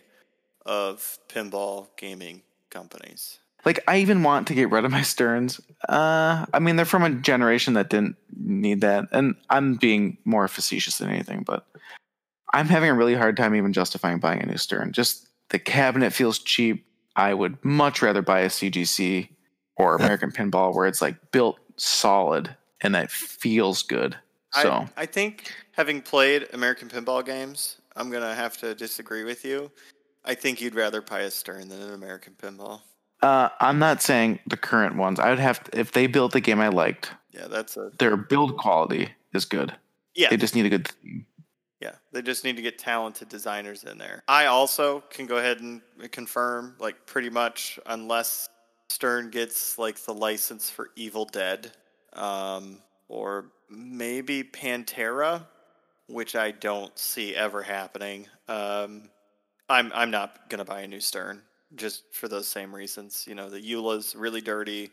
of 0.66 1.18
pinball 1.28 1.88
gaming 1.96 2.42
companies. 2.68 3.38
Like 3.64 3.82
I 3.86 3.98
even 3.98 4.22
want 4.22 4.46
to 4.48 4.54
get 4.54 4.70
rid 4.70 4.84
of 4.84 4.90
my 4.90 5.02
Sterns. 5.02 5.60
Uh, 5.88 6.46
I 6.52 6.58
mean, 6.58 6.76
they're 6.76 6.84
from 6.84 7.02
a 7.02 7.10
generation 7.10 7.74
that 7.74 7.90
didn't 7.90 8.16
need 8.36 8.80
that, 8.82 9.08
and 9.12 9.34
I'm 9.48 9.74
being 9.74 10.18
more 10.24 10.48
facetious 10.48 10.98
than 10.98 11.10
anything. 11.10 11.42
But 11.42 11.66
I'm 12.52 12.66
having 12.66 12.90
a 12.90 12.94
really 12.94 13.14
hard 13.14 13.36
time 13.36 13.54
even 13.54 13.72
justifying 13.72 14.18
buying 14.18 14.42
a 14.42 14.46
new 14.46 14.56
Stern. 14.56 14.92
Just 14.92 15.28
the 15.50 15.58
cabinet 15.58 16.12
feels 16.12 16.38
cheap. 16.38 16.86
I 17.16 17.34
would 17.34 17.62
much 17.64 18.02
rather 18.02 18.22
buy 18.22 18.40
a 18.40 18.48
CGC 18.48 19.28
or 19.76 19.96
American 19.96 20.30
Pinball 20.30 20.74
where 20.74 20.86
it's 20.86 21.02
like 21.02 21.32
built 21.32 21.58
solid 21.76 22.54
and 22.80 22.94
that 22.94 23.10
feels 23.10 23.82
good. 23.82 24.16
So 24.52 24.70
I, 24.96 25.02
I 25.02 25.06
think 25.06 25.52
having 25.72 26.02
played 26.02 26.48
American 26.52 26.88
Pinball 26.88 27.24
games, 27.24 27.76
I'm 27.94 28.10
gonna 28.10 28.34
have 28.34 28.56
to 28.58 28.74
disagree 28.74 29.24
with 29.24 29.44
you 29.44 29.70
I 30.24 30.34
think 30.34 30.60
you'd 30.60 30.74
rather 30.74 31.00
buy 31.00 31.20
a 31.20 31.30
Stern 31.30 31.68
than 31.68 31.80
an 31.80 31.94
American 31.94 32.34
Pinball. 32.40 32.80
Uh, 33.22 33.48
I'm 33.60 33.78
not 33.78 34.02
saying 34.02 34.40
the 34.46 34.56
current 34.56 34.96
ones. 34.96 35.20
I 35.20 35.30
would 35.30 35.38
have 35.38 35.62
to, 35.64 35.78
if 35.78 35.92
they 35.92 36.06
built 36.06 36.32
the 36.32 36.40
game 36.40 36.60
I 36.60 36.68
liked. 36.68 37.12
Yeah, 37.32 37.48
that's 37.48 37.76
a 37.76 37.90
Their 37.98 38.16
build 38.16 38.56
quality 38.56 39.10
is 39.34 39.44
good. 39.44 39.74
yeah. 40.14 40.30
They 40.30 40.36
just 40.36 40.54
need 40.54 40.66
a 40.66 40.70
good 40.70 40.88
theme. 40.88 41.26
Yeah, 41.80 41.92
they 42.12 42.20
just 42.20 42.44
need 42.44 42.56
to 42.56 42.62
get 42.62 42.78
talented 42.78 43.28
designers 43.28 43.84
in 43.84 43.96
there. 43.96 44.22
I 44.28 44.46
also 44.46 45.00
can 45.10 45.26
go 45.26 45.38
ahead 45.38 45.60
and 45.60 45.80
confirm, 46.12 46.76
like, 46.78 47.06
pretty 47.06 47.30
much, 47.30 47.78
unless 47.86 48.48
Stern 48.90 49.30
gets, 49.30 49.78
like, 49.78 49.98
the 49.98 50.12
license 50.12 50.68
for 50.68 50.90
Evil 50.94 51.24
Dead, 51.24 51.72
um, 52.12 52.82
or 53.08 53.46
maybe 53.70 54.44
Pantera, 54.44 55.46
which 56.06 56.36
I 56.36 56.50
don't 56.50 56.96
see 56.98 57.34
ever 57.34 57.62
happening. 57.62 58.26
Um, 58.48 59.08
I'm 59.70 59.92
I'm 59.94 60.10
not 60.10 60.50
gonna 60.50 60.64
buy 60.64 60.80
a 60.80 60.88
new 60.88 61.00
Stern 61.00 61.42
just 61.76 62.12
for 62.12 62.28
those 62.28 62.48
same 62.48 62.74
reasons. 62.74 63.24
You 63.28 63.36
know, 63.36 63.48
the 63.48 63.60
EULA's 63.60 64.16
really 64.16 64.40
dirty. 64.40 64.90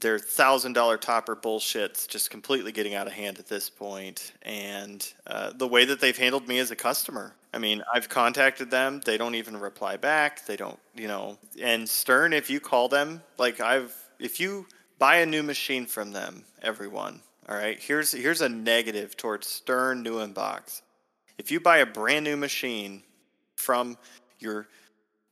Their 0.00 0.18
thousand 0.18 0.72
dollar 0.72 0.96
topper 0.96 1.36
bullshit's 1.36 2.06
just 2.06 2.30
completely 2.30 2.72
getting 2.72 2.94
out 2.94 3.06
of 3.06 3.12
hand 3.12 3.38
at 3.38 3.46
this 3.46 3.68
point, 3.68 4.32
and 4.42 5.06
uh, 5.26 5.52
the 5.54 5.68
way 5.68 5.84
that 5.84 6.00
they've 6.00 6.16
handled 6.16 6.48
me 6.48 6.58
as 6.58 6.70
a 6.70 6.76
customer. 6.76 7.34
I 7.52 7.58
mean, 7.58 7.82
I've 7.92 8.08
contacted 8.08 8.70
them; 8.70 9.02
they 9.04 9.18
don't 9.18 9.34
even 9.34 9.56
reply 9.56 9.96
back. 9.96 10.46
They 10.46 10.56
don't, 10.56 10.78
you 10.94 11.08
know. 11.08 11.38
And 11.60 11.88
Stern, 11.88 12.32
if 12.32 12.48
you 12.48 12.60
call 12.60 12.88
them, 12.88 13.22
like 13.38 13.60
I've, 13.60 13.94
if 14.18 14.40
you 14.40 14.66
buy 14.98 15.16
a 15.16 15.26
new 15.26 15.42
machine 15.42 15.86
from 15.86 16.12
them, 16.12 16.44
everyone, 16.62 17.20
all 17.48 17.56
right. 17.56 17.78
Here's 17.78 18.12
here's 18.12 18.40
a 18.40 18.48
negative 18.48 19.16
towards 19.16 19.48
Stern 19.48 20.02
New 20.02 20.14
Inbox. 20.14 20.82
If 21.36 21.50
you 21.50 21.58
buy 21.58 21.78
a 21.78 21.86
brand 21.86 22.24
new 22.24 22.36
machine 22.36 23.02
from 23.56 23.98
your 24.38 24.68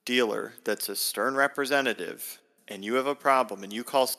dealer 0.05 0.55
that's 0.65 0.89
a 0.89 0.97
Stern 0.97 1.35
representative 1.37 2.41
and 2.67 2.85
you 2.85 2.95
have 2.95 3.07
a 3.07 3.15
problem 3.15 3.63
and 3.63 3.73
you 3.73 3.85
call 3.85 4.11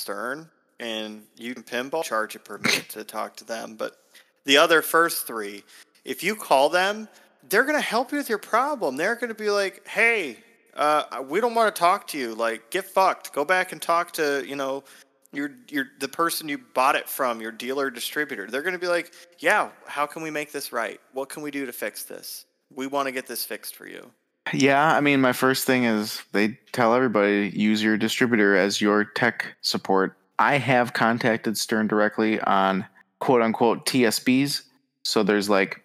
Stern 0.00 0.48
and 0.80 1.22
you 1.36 1.54
can 1.54 1.62
pinball, 1.62 2.02
charge 2.02 2.34
a 2.34 2.38
permit 2.38 2.86
to 2.90 3.04
talk 3.04 3.36
to 3.36 3.44
them. 3.44 3.74
But 3.76 3.96
the 4.44 4.56
other 4.56 4.82
first 4.82 5.26
three, 5.26 5.62
if 6.04 6.24
you 6.24 6.34
call 6.34 6.68
them, 6.70 7.08
they're 7.48 7.64
going 7.64 7.76
to 7.76 7.80
help 7.80 8.12
you 8.12 8.18
with 8.18 8.28
your 8.28 8.38
problem. 8.38 8.96
They're 8.96 9.14
going 9.14 9.28
to 9.28 9.34
be 9.34 9.50
like, 9.50 9.86
hey, 9.86 10.38
uh, 10.74 11.22
we 11.28 11.40
don't 11.40 11.54
want 11.54 11.74
to 11.74 11.78
talk 11.78 12.06
to 12.08 12.18
you. 12.18 12.34
Like, 12.34 12.70
get 12.70 12.86
fucked. 12.86 13.32
Go 13.32 13.44
back 13.44 13.72
and 13.72 13.80
talk 13.80 14.12
to, 14.12 14.44
you 14.46 14.56
know, 14.56 14.84
your 15.32 15.50
your 15.68 15.86
the 16.00 16.08
person 16.08 16.48
you 16.48 16.58
bought 16.74 16.96
it 16.96 17.08
from, 17.08 17.40
your 17.40 17.52
dealer 17.52 17.90
distributor. 17.90 18.48
They're 18.48 18.62
going 18.62 18.74
to 18.74 18.80
be 18.80 18.88
like, 18.88 19.12
"Yeah, 19.38 19.70
how 19.86 20.06
can 20.06 20.22
we 20.22 20.30
make 20.30 20.50
this 20.50 20.72
right? 20.72 21.00
What 21.12 21.28
can 21.28 21.42
we 21.42 21.52
do 21.52 21.66
to 21.66 21.72
fix 21.72 22.02
this? 22.02 22.46
We 22.74 22.88
want 22.88 23.06
to 23.06 23.12
get 23.12 23.28
this 23.28 23.44
fixed 23.44 23.76
for 23.76 23.86
you." 23.86 24.10
Yeah, 24.52 24.94
I 24.94 25.00
mean, 25.00 25.20
my 25.20 25.32
first 25.32 25.66
thing 25.66 25.84
is 25.84 26.22
they 26.32 26.58
tell 26.72 26.94
everybody 26.94 27.52
use 27.54 27.82
your 27.82 27.96
distributor 27.96 28.56
as 28.56 28.80
your 28.80 29.04
tech 29.04 29.54
support. 29.60 30.16
I 30.38 30.58
have 30.58 30.92
contacted 30.92 31.56
Stern 31.56 31.86
directly 31.86 32.40
on 32.40 32.86
quote 33.18 33.42
unquote 33.42 33.86
TSBs. 33.86 34.62
So 35.04 35.22
there's 35.22 35.48
like 35.48 35.82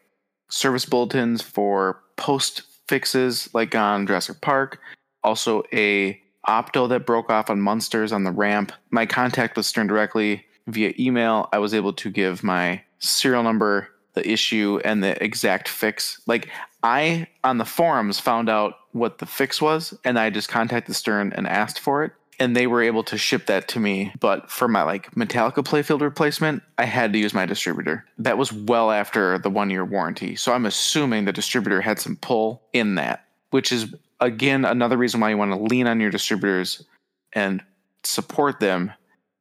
service 0.49 0.85
bulletins 0.85 1.41
for 1.41 2.01
post 2.15 2.63
fixes, 2.87 3.49
like 3.53 3.75
on 3.75 4.07
Jurassic 4.07 4.41
Park. 4.41 4.79
Also, 5.23 5.63
a 5.73 6.19
opto 6.47 6.87
that 6.89 7.05
broke 7.05 7.29
off 7.29 7.49
on 7.49 7.59
Munsters 7.59 8.11
on 8.11 8.23
the 8.23 8.31
ramp. 8.31 8.71
My 8.91 9.05
contact 9.05 9.57
with 9.57 9.65
Stern 9.65 9.87
directly 9.87 10.45
via 10.67 10.93
email. 10.99 11.49
I 11.51 11.59
was 11.59 11.73
able 11.73 11.93
to 11.93 12.09
give 12.09 12.43
my 12.43 12.81
serial 12.99 13.43
number, 13.43 13.89
the 14.15 14.29
issue, 14.29 14.79
and 14.83 15.03
the 15.03 15.21
exact 15.23 15.67
fix. 15.67 16.21
Like 16.25 16.49
I 16.83 17.27
on 17.43 17.57
the 17.57 17.65
forums 17.65 18.19
found 18.19 18.49
out 18.49 18.75
what 18.91 19.19
the 19.19 19.25
fix 19.25 19.61
was, 19.61 19.97
and 20.03 20.17
I 20.17 20.29
just 20.29 20.49
contacted 20.49 20.95
Stern 20.95 21.33
and 21.33 21.47
asked 21.47 21.79
for 21.79 22.03
it. 22.03 22.13
And 22.37 22.53
they 22.53 22.67
were 22.67 22.81
able 22.81 23.03
to 23.05 23.17
ship 23.17 23.45
that 23.45 23.69
to 23.69 23.79
me. 23.79 24.11
But 24.19 24.51
for 24.51 24.67
my 24.67 24.83
like 24.83 25.11
Metallica 25.11 25.63
playfield 25.63 26.01
replacement, 26.01 26.63
I 26.77 26.83
had 26.83 27.13
to 27.13 27.19
use 27.19 27.33
my 27.33 27.45
distributor. 27.45 28.05
That 28.17 28.37
was 28.37 28.51
well 28.51 28.91
after 28.91 29.37
the 29.37 29.49
one 29.49 29.69
year 29.69 29.85
warranty. 29.85 30.35
So 30.35 30.51
I'm 30.51 30.65
assuming 30.65 31.23
the 31.23 31.31
distributor 31.31 31.79
had 31.79 31.99
some 31.99 32.17
pull 32.17 32.61
in 32.73 32.95
that, 32.95 33.25
which 33.51 33.71
is 33.71 33.93
again 34.19 34.65
another 34.65 34.97
reason 34.97 35.19
why 35.19 35.29
you 35.29 35.37
want 35.37 35.51
to 35.51 35.57
lean 35.57 35.87
on 35.87 36.01
your 36.01 36.11
distributors 36.11 36.83
and 37.31 37.61
support 38.03 38.59
them 38.59 38.91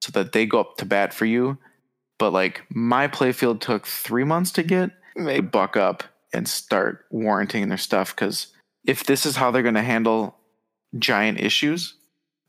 so 0.00 0.10
that 0.12 0.32
they 0.32 0.46
go 0.46 0.60
up 0.60 0.76
to 0.76 0.84
bat 0.84 1.14
for 1.14 1.24
you. 1.24 1.58
But 2.24 2.32
like 2.32 2.62
my 2.70 3.06
playfield 3.06 3.60
took 3.60 3.86
three 3.86 4.24
months 4.24 4.50
to 4.52 4.62
get, 4.62 4.92
they 5.14 5.40
buck 5.40 5.76
up 5.76 6.04
and 6.32 6.48
start 6.48 7.04
warranting 7.10 7.68
their 7.68 7.76
stuff 7.76 8.16
because 8.16 8.46
if 8.82 9.04
this 9.04 9.26
is 9.26 9.36
how 9.36 9.50
they're 9.50 9.60
going 9.60 9.74
to 9.74 9.82
handle 9.82 10.34
giant 10.98 11.38
issues, 11.38 11.92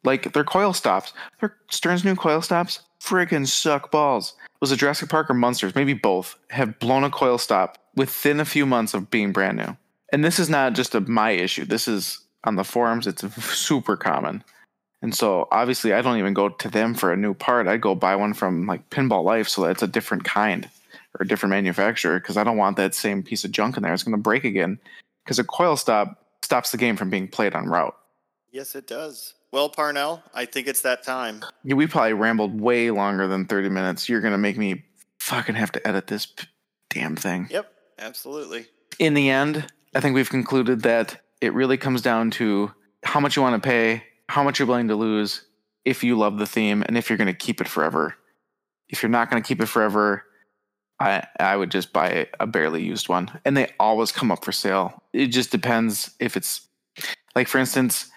like 0.06 0.32
their 0.32 0.46
coil 0.46 0.72
stops, 0.72 1.12
their 1.42 1.58
Stern's 1.70 2.06
new 2.06 2.16
coil 2.16 2.42
stops 2.42 2.84
friggin' 3.02 3.46
suck 3.46 3.92
balls. 3.92 4.36
Was 4.62 4.72
it 4.72 4.80
Jurassic 4.80 5.10
Park 5.10 5.30
or 5.30 5.34
Munsters? 5.34 5.76
Maybe 5.76 5.94
both 5.94 6.38
have 6.52 6.80
blown 6.80 7.04
a 7.04 7.10
coil 7.10 7.38
stop 7.38 7.78
within 7.98 8.40
a 8.40 8.46
few 8.46 8.66
months 8.66 8.94
of 8.94 9.12
being 9.12 9.34
brand 9.34 9.58
new. 9.58 9.76
And 10.14 10.24
this 10.24 10.40
is 10.40 10.50
not 10.50 10.72
just 10.72 10.96
a 10.96 11.02
my 11.02 11.32
issue. 11.32 11.66
This 11.66 11.86
is 11.86 12.20
on 12.46 12.56
the 12.56 12.64
forums. 12.64 13.08
It's 13.08 13.26
super 13.44 13.98
common. 13.98 14.42
And 15.06 15.14
so 15.14 15.48
obviously 15.52 15.94
I 15.94 16.02
don't 16.02 16.18
even 16.18 16.34
go 16.34 16.50
to 16.50 16.68
them 16.68 16.96
for 16.96 17.14
a 17.14 17.16
new 17.16 17.36
part. 17.36 17.68
I 17.68 17.78
go 17.78 17.94
buy 17.94 18.16
one 18.16 18.34
from 18.34 18.66
like 18.66 18.90
Pinball 18.90 19.24
Life 19.24 19.48
so 19.48 19.62
that's 19.62 19.84
a 19.84 19.88
different 19.88 20.24
kind 20.24 20.68
or 21.14 21.24
a 21.24 21.28
different 21.28 21.52
manufacturer 21.52 22.20
because 22.20 22.38
I 22.38 22.44
don't 22.44 22.58
want 22.58 22.76
that 22.78 22.96
same 22.96 23.22
piece 23.22 23.46
of 23.46 23.52
junk 23.52 23.78
in 23.78 23.84
there. 23.84 23.94
It's 23.94 24.02
going 24.02 24.18
to 24.18 24.22
break 24.22 24.44
again 24.44 24.80
because 25.24 25.38
a 25.38 25.44
coil 25.44 25.78
stop 25.78 26.26
stops 26.42 26.72
the 26.72 26.78
game 26.78 26.98
from 26.98 27.12
being 27.12 27.28
played 27.28 27.54
on 27.54 27.68
route. 27.68 27.96
Yes, 28.52 28.74
it 28.74 28.88
does. 28.88 29.36
Well, 29.52 29.70
Parnell, 29.70 30.24
I 30.34 30.46
think 30.46 30.66
it's 30.66 30.82
that 30.82 31.04
time. 31.04 31.46
Yeah, 31.64 31.76
we 31.76 31.86
probably 31.86 32.14
rambled 32.14 32.60
way 32.60 32.90
longer 32.90 33.28
than 33.28 33.46
30 33.46 33.70
minutes. 33.70 34.10
You're 34.10 34.22
going 34.22 34.32
to 34.32 34.40
make 34.40 34.58
me 34.58 34.86
fucking 35.20 35.54
have 35.54 35.72
to 35.74 35.88
edit 35.88 36.08
this 36.08 36.26
p- 36.26 36.48
damn 36.90 37.16
thing. 37.16 37.46
Yep, 37.52 37.72
absolutely. 38.00 38.66
In 38.98 39.14
the 39.14 39.30
end, 39.30 39.68
I 39.94 40.00
think 40.00 40.16
we've 40.16 40.32
concluded 40.32 40.82
that 40.82 41.22
it 41.42 41.54
really 41.54 41.78
comes 41.78 42.02
down 42.02 42.32
to 42.32 42.72
how 43.04 43.20
much 43.20 43.36
you 43.36 43.44
want 43.44 43.62
to 43.62 43.70
pay, 43.70 44.02
how 44.30 44.44
much 44.44 44.60
you're 44.60 44.68
willing 44.68 44.88
to 44.88 44.96
lose, 44.96 45.46
if 45.84 46.04
you 46.04 46.18
love 46.18 46.38
the 46.38 46.48
theme, 46.48 46.84
and 46.88 46.98
if 46.98 47.10
you're 47.10 47.18
going 47.18 47.28
to 47.28 47.34
keep 47.34 47.62
it 47.62 47.68
forever. 47.68 48.16
If 48.90 49.02
you're 49.02 49.10
not 49.10 49.30
going 49.30 49.42
to 49.42 49.48
keep 49.48 49.62
it 49.62 49.68
forever, 49.68 50.24
I 51.00 51.26
I 51.40 51.56
would 51.56 51.72
just 51.72 51.92
buy 51.94 52.28
a, 52.40 52.48
barely 52.48 52.84
used 52.84 53.10
one, 53.10 53.30
and 53.44 53.56
they 53.56 53.74
always 53.80 54.12
come 54.12 54.32
up 54.32 54.46
for 54.46 54.52
sale. 54.52 55.02
It 55.14 55.28
just 55.28 55.52
depends 55.52 56.12
if 56.20 56.38
it's 56.38 56.68
like, 57.36 57.48
for 57.48 57.58
instance, 57.58 58.10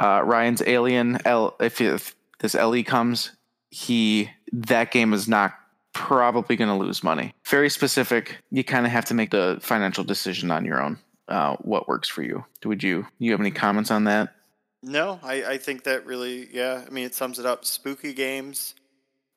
uh, 0.00 0.22
Ryan's 0.24 0.62
Alien 0.66 1.18
L. 1.24 1.56
If, 1.60 1.80
if 1.80 2.14
this 2.40 2.54
LE 2.54 2.82
comes, 2.82 3.32
he 3.70 4.30
that 4.52 4.90
game 4.90 5.12
is 5.12 5.28
not 5.28 5.54
probably 5.92 6.56
going 6.56 6.70
to 6.70 6.84
lose 6.84 7.04
money. 7.04 7.34
Very 7.46 7.70
specific. 7.70 8.38
You 8.50 8.64
kind 8.64 8.86
of 8.86 8.92
have 8.92 9.04
to 9.06 9.14
make 9.14 9.30
the 9.30 9.58
financial 9.60 10.04
decision 10.04 10.50
on 10.50 10.64
your 10.64 10.82
own. 10.82 10.98
Uh, 11.28 11.56
what 11.56 11.88
works 11.88 12.08
for 12.08 12.22
you? 12.22 12.44
Would 12.64 12.82
you 12.82 13.06
you 13.18 13.32
have 13.32 13.40
any 13.40 13.50
comments 13.50 13.90
on 13.90 14.04
that? 14.04 14.34
No, 14.86 15.18
I, 15.22 15.44
I 15.44 15.58
think 15.58 15.82
that 15.84 16.04
really, 16.04 16.46
yeah. 16.52 16.84
I 16.86 16.90
mean, 16.90 17.06
it 17.06 17.14
sums 17.14 17.38
it 17.38 17.46
up. 17.46 17.64
Spooky 17.64 18.12
games, 18.12 18.74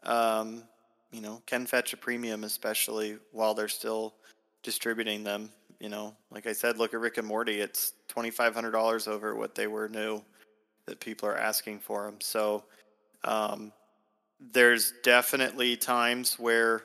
um, 0.04 0.64
you 1.10 1.22
know, 1.22 1.42
can 1.46 1.66
fetch 1.66 1.94
a 1.94 1.98
premium, 1.98 2.44
especially 2.44 3.18
while 3.32 3.54
they're 3.54 3.70
still 3.70 4.14
distributing 4.62 5.24
them. 5.24 5.50
You 5.80 5.88
know, 5.88 6.14
like 6.32 6.48
I 6.48 6.54
said, 6.54 6.78
look 6.78 6.94
at 6.94 7.00
Rick 7.00 7.18
and 7.18 7.26
Morty. 7.26 7.62
It's 7.62 7.94
twenty 8.10 8.30
five 8.30 8.54
hundred 8.54 8.72
dollars 8.72 9.08
over 9.08 9.36
what 9.36 9.56
they 9.56 9.68
were 9.68 9.88
new 9.88 10.22
that 10.86 11.00
people 11.00 11.30
are 11.30 11.38
asking 11.38 11.80
for 11.80 12.04
them. 12.04 12.20
So 12.20 12.66
um, 13.24 13.72
there's 14.52 14.96
definitely 15.02 15.78
times 15.78 16.38
where 16.38 16.84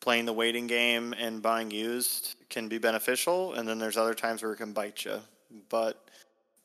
playing 0.00 0.26
the 0.26 0.34
waiting 0.34 0.66
game 0.66 1.14
and 1.18 1.40
buying 1.40 1.70
used 1.70 2.34
can 2.50 2.68
be 2.68 2.76
beneficial, 2.76 3.54
and 3.54 3.66
then 3.66 3.78
there's 3.78 3.96
other 3.96 4.14
times 4.14 4.42
where 4.42 4.52
it 4.52 4.56
can 4.56 4.74
bite 4.74 5.06
you. 5.06 5.18
But 5.70 6.09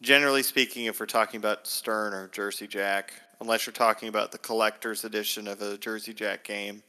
generally 0.06 0.44
speaking, 0.44 0.86
if 0.86 1.00
we're 1.00 1.08
talking 1.08 1.40
about 1.40 1.68
Stern 1.68 2.14
or 2.14 2.28
Jersey 2.28 2.68
Jack, 2.68 3.14
unless 3.42 3.66
you're 3.66 3.74
talking 3.74 4.08
about 4.08 4.32
the 4.32 4.38
collector's 4.38 5.04
edition 5.04 5.48
of 5.48 5.62
a 5.62 5.78
Jersey 5.78 6.14
Jack 6.14 6.44
game, 6.44 6.84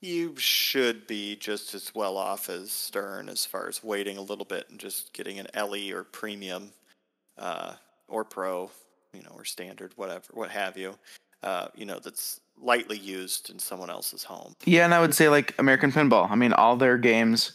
you 0.00 0.34
should 0.36 1.06
be 1.06 1.36
just 1.36 1.74
as 1.74 1.94
well 1.94 2.16
off 2.16 2.48
as 2.48 2.72
Stern 2.72 3.28
as 3.28 3.44
far 3.44 3.68
as 3.68 3.84
waiting 3.84 4.16
a 4.16 4.22
little 4.22 4.46
bit 4.46 4.66
and 4.70 4.80
just 4.80 5.12
getting 5.12 5.38
an 5.38 5.46
LE 5.54 5.92
or 5.92 6.04
premium 6.04 6.72
uh, 7.38 7.74
or 8.08 8.24
pro, 8.24 8.70
you 9.12 9.22
know, 9.22 9.32
or 9.36 9.44
standard, 9.44 9.92
whatever, 9.96 10.24
what 10.32 10.50
have 10.50 10.76
you. 10.76 10.94
Uh, 11.42 11.68
you 11.74 11.84
know, 11.84 11.98
that's 11.98 12.40
lightly 12.60 12.98
used 12.98 13.50
in 13.50 13.58
someone 13.58 13.90
else's 13.90 14.24
home. 14.24 14.54
Yeah, 14.64 14.84
and 14.84 14.94
I 14.94 15.00
would 15.00 15.14
say 15.14 15.28
like 15.28 15.54
American 15.58 15.92
Pinball. 15.92 16.30
I 16.30 16.34
mean, 16.34 16.52
all 16.54 16.76
their 16.76 16.96
games, 16.96 17.52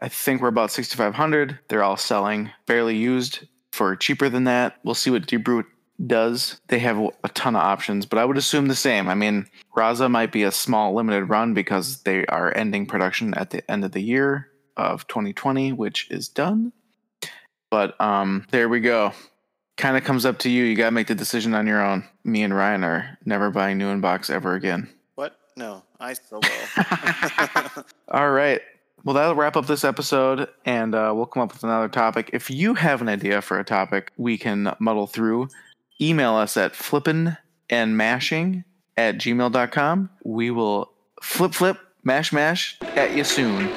I 0.00 0.08
think 0.08 0.40
we're 0.40 0.48
about 0.48 0.70
sixty 0.70 0.96
five 0.96 1.14
hundred. 1.14 1.58
They're 1.68 1.82
all 1.82 1.96
selling 1.96 2.50
barely 2.66 2.96
used 2.96 3.46
for 3.78 3.94
cheaper 3.94 4.28
than 4.28 4.44
that. 4.44 4.76
We'll 4.82 4.96
see 4.96 5.10
what 5.10 5.28
Deeproot 5.28 5.64
does. 6.04 6.60
They 6.66 6.80
have 6.80 6.98
a 6.98 7.28
ton 7.30 7.54
of 7.54 7.62
options, 7.62 8.06
but 8.06 8.18
I 8.18 8.24
would 8.24 8.36
assume 8.36 8.66
the 8.66 8.74
same. 8.74 9.08
I 9.08 9.14
mean, 9.14 9.46
Raza 9.76 10.10
might 10.10 10.32
be 10.32 10.42
a 10.42 10.50
small 10.50 10.94
limited 10.94 11.26
run 11.26 11.54
because 11.54 12.02
they 12.02 12.26
are 12.26 12.54
ending 12.56 12.86
production 12.86 13.34
at 13.34 13.50
the 13.50 13.68
end 13.70 13.84
of 13.84 13.92
the 13.92 14.02
year 14.02 14.48
of 14.76 15.06
2020, 15.06 15.72
which 15.72 16.10
is 16.10 16.28
done. 16.28 16.72
But 17.70 17.98
um, 18.00 18.46
there 18.50 18.68
we 18.68 18.80
go. 18.80 19.12
Kind 19.76 19.96
of 19.96 20.02
comes 20.02 20.26
up 20.26 20.40
to 20.40 20.50
you. 20.50 20.64
You 20.64 20.74
got 20.74 20.86
to 20.86 20.90
make 20.90 21.06
the 21.06 21.14
decision 21.14 21.54
on 21.54 21.68
your 21.68 21.80
own. 21.80 22.04
Me 22.24 22.42
and 22.42 22.54
Ryan 22.54 22.82
are 22.82 23.18
never 23.24 23.50
buying 23.50 23.78
new 23.78 23.94
inbox 23.94 24.28
ever 24.28 24.54
again. 24.54 24.88
What? 25.14 25.38
No, 25.56 25.84
I 26.00 26.14
still 26.14 26.40
will. 26.40 27.84
All 28.08 28.30
right. 28.30 28.60
Well, 29.04 29.14
that'll 29.14 29.34
wrap 29.34 29.56
up 29.56 29.66
this 29.66 29.84
episode, 29.84 30.48
and 30.64 30.94
uh, 30.94 31.12
we'll 31.14 31.26
come 31.26 31.42
up 31.42 31.52
with 31.52 31.64
another 31.64 31.88
topic. 31.88 32.30
If 32.32 32.50
you 32.50 32.74
have 32.74 33.00
an 33.00 33.08
idea 33.08 33.40
for 33.40 33.58
a 33.58 33.64
topic 33.64 34.12
we 34.16 34.36
can 34.36 34.74
muddle 34.78 35.06
through, 35.06 35.48
email 36.00 36.34
us 36.34 36.56
at 36.56 36.74
flippin 36.74 37.36
and 37.70 37.96
mashing 37.96 38.64
at 38.96 39.16
gmail.com. 39.16 40.10
We 40.24 40.50
will 40.50 40.92
flip, 41.22 41.54
flip, 41.54 41.78
mash, 42.02 42.32
mash 42.32 42.76
at 42.82 43.16
you 43.16 43.24
soon. 43.24 43.70